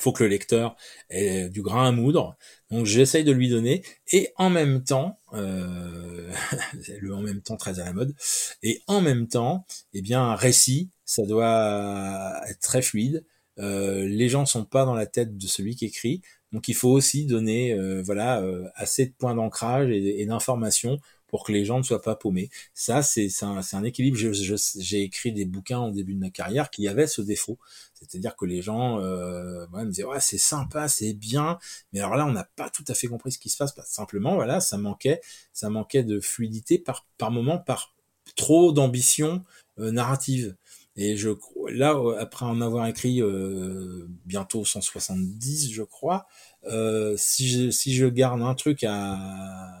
Faut 0.00 0.12
que 0.12 0.24
le 0.24 0.30
lecteur 0.30 0.76
ait 1.10 1.48
du 1.48 1.62
grain 1.62 1.88
à 1.88 1.92
moudre. 1.92 2.36
Donc 2.70 2.86
j'essaye 2.86 3.24
de 3.24 3.32
lui 3.32 3.48
donner 3.48 3.82
et 4.12 4.32
en 4.36 4.50
même 4.50 4.82
temps, 4.82 5.18
euh, 5.34 6.32
le 7.00 7.14
en 7.14 7.20
même 7.20 7.42
temps 7.42 7.56
très 7.56 7.80
à 7.80 7.84
la 7.84 7.92
mode. 7.92 8.14
Et 8.62 8.82
en 8.86 9.00
même 9.00 9.28
temps, 9.28 9.66
eh 9.92 10.02
bien 10.02 10.22
un 10.22 10.36
récit, 10.36 10.90
ça 11.04 11.24
doit 11.26 12.40
être 12.48 12.60
très 12.60 12.82
fluide. 12.82 13.24
Euh, 13.58 14.06
les 14.08 14.28
gens 14.28 14.46
sont 14.46 14.64
pas 14.64 14.84
dans 14.84 14.94
la 14.94 15.06
tête 15.06 15.36
de 15.36 15.46
celui 15.46 15.76
qui 15.76 15.84
écrit, 15.84 16.22
donc 16.52 16.68
il 16.68 16.74
faut 16.74 16.88
aussi 16.88 17.26
donner 17.26 17.72
euh, 17.72 18.02
voilà 18.02 18.40
euh, 18.40 18.66
assez 18.74 19.06
de 19.06 19.12
points 19.12 19.34
d'ancrage 19.34 19.90
et, 19.90 20.22
et 20.22 20.26
d'informations 20.26 20.98
pour 21.30 21.44
que 21.44 21.52
les 21.52 21.64
gens 21.64 21.78
ne 21.78 21.82
soient 21.82 22.02
pas 22.02 22.16
paumés. 22.16 22.50
Ça, 22.74 23.02
c'est 23.02 23.28
un, 23.42 23.60
un, 23.72 23.84
équilibre. 23.84 24.18
J'ai 24.18 25.02
écrit 25.02 25.32
des 25.32 25.44
bouquins 25.44 25.80
au 25.80 25.90
début 25.92 26.14
de 26.14 26.18
ma 26.20 26.30
carrière 26.30 26.70
qui 26.70 26.88
avaient 26.88 27.06
ce 27.06 27.22
défaut. 27.22 27.58
C'est-à-dire 27.94 28.34
que 28.36 28.44
les 28.44 28.62
gens 28.62 28.98
euh, 29.00 29.66
ouais, 29.72 29.84
me 29.84 29.90
disaient 29.90 30.04
ouais 30.04 30.20
c'est 30.20 30.38
sympa, 30.38 30.88
c'est 30.88 31.12
bien, 31.12 31.58
mais 31.92 32.00
alors 32.00 32.16
là 32.16 32.26
on 32.26 32.32
n'a 32.32 32.44
pas 32.56 32.70
tout 32.70 32.84
à 32.88 32.94
fait 32.94 33.08
compris 33.08 33.32
ce 33.32 33.38
qui 33.38 33.50
se 33.50 33.56
passe. 33.56 33.72
Pas 33.72 33.84
simplement 33.84 34.34
voilà, 34.34 34.60
ça 34.60 34.78
manquait, 34.78 35.20
ça 35.52 35.68
manquait 35.68 36.02
de 36.02 36.18
fluidité 36.18 36.78
par 36.78 37.06
par 37.18 37.30
moment, 37.30 37.58
par 37.58 37.94
trop 38.36 38.72
d'ambition 38.72 39.44
euh, 39.78 39.90
narrative. 39.92 40.56
Et 40.96 41.16
je 41.16 41.30
là 41.72 41.94
après 42.18 42.44
en 42.44 42.60
avoir 42.60 42.86
écrit 42.86 43.22
euh, 43.22 44.06
bientôt 44.26 44.64
170 44.64 45.72
je 45.72 45.82
crois, 45.82 46.26
euh, 46.64 47.14
si 47.16 47.48
je 47.48 47.70
si 47.70 47.94
je 47.94 48.06
garde 48.06 48.42
un 48.42 48.54
truc 48.54 48.84
à 48.84 49.80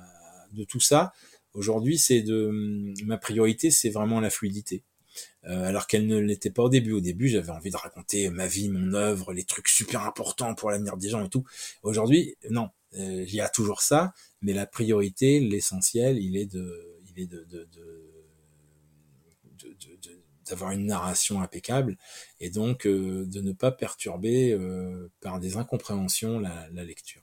de 0.52 0.64
tout 0.64 0.80
ça, 0.80 1.12
Aujourd'hui, 1.54 1.98
c'est 1.98 2.22
de 2.22 2.50
ma 3.04 3.18
priorité, 3.18 3.70
c'est 3.70 3.90
vraiment 3.90 4.20
la 4.20 4.30
fluidité. 4.30 4.84
Euh, 5.44 5.64
alors 5.64 5.86
qu'elle 5.86 6.06
ne 6.06 6.18
l'était 6.18 6.50
pas 6.50 6.62
au 6.62 6.68
début. 6.68 6.92
Au 6.92 7.00
début, 7.00 7.28
j'avais 7.28 7.50
envie 7.50 7.70
de 7.70 7.76
raconter 7.76 8.30
ma 8.30 8.46
vie, 8.46 8.68
mon 8.68 8.94
œuvre, 8.94 9.32
les 9.32 9.44
trucs 9.44 9.68
super 9.68 10.02
importants 10.02 10.54
pour 10.54 10.70
l'avenir 10.70 10.96
des 10.96 11.08
gens 11.08 11.24
et 11.24 11.28
tout. 11.28 11.44
Aujourd'hui, 11.82 12.36
non, 12.50 12.68
euh, 12.94 13.24
il 13.26 13.34
y 13.34 13.40
a 13.40 13.48
toujours 13.48 13.82
ça, 13.82 14.14
mais 14.42 14.52
la 14.52 14.66
priorité, 14.66 15.40
l'essentiel, 15.40 16.18
il 16.18 16.36
est 16.36 16.46
de, 16.46 17.00
il 17.08 17.22
est 17.22 17.26
de, 17.26 17.44
de, 17.44 17.68
d'avoir 20.50 20.72
une 20.72 20.86
narration 20.86 21.40
impeccable 21.40 21.96
et 22.40 22.50
donc 22.50 22.86
euh, 22.86 23.24
de 23.26 23.40
ne 23.40 23.52
pas 23.52 23.70
perturber 23.70 24.52
euh, 24.52 25.08
par 25.20 25.40
des 25.40 25.56
incompréhensions 25.56 26.38
la, 26.40 26.68
la 26.72 26.84
lecture. 26.84 27.22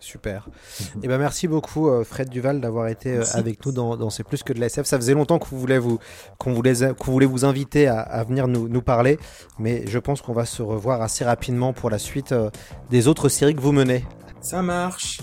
Super. 0.00 0.48
Et 0.48 1.00
eh 1.02 1.08
ben 1.08 1.18
merci 1.18 1.46
beaucoup 1.46 1.88
euh, 1.88 2.04
Fred 2.04 2.30
Duval 2.30 2.62
d'avoir 2.62 2.88
été 2.88 3.18
euh, 3.18 3.24
avec 3.34 3.64
nous 3.66 3.72
dans, 3.72 3.98
dans 3.98 4.08
C'est 4.08 4.24
plus 4.24 4.42
que 4.42 4.54
de 4.54 4.58
la 4.58 4.66
SF. 4.66 4.86
Ça 4.86 4.96
faisait 4.96 5.12
longtemps 5.12 5.38
qu'on 5.38 5.56
voulait 5.56 5.78
vous 5.78 5.98
qu'on 6.38 6.54
voulait 6.54 6.72
qu'on 6.98 7.12
voulait 7.12 7.26
vous 7.26 7.44
inviter 7.44 7.86
à, 7.86 8.00
à 8.00 8.24
venir 8.24 8.48
nous, 8.48 8.66
nous, 8.66 8.82
parler, 8.82 9.18
mais 9.58 9.86
je 9.86 9.98
pense 9.98 10.22
qu'on 10.22 10.32
va 10.32 10.46
se 10.46 10.62
revoir 10.62 11.02
assez 11.02 11.22
rapidement 11.22 11.74
pour 11.74 11.90
la 11.90 11.98
suite 11.98 12.32
euh, 12.32 12.48
des 12.88 13.08
autres 13.08 13.28
séries 13.28 13.54
que 13.54 13.60
vous 13.60 13.72
menez. 13.72 14.04
Ça 14.40 14.62
marche. 14.62 15.20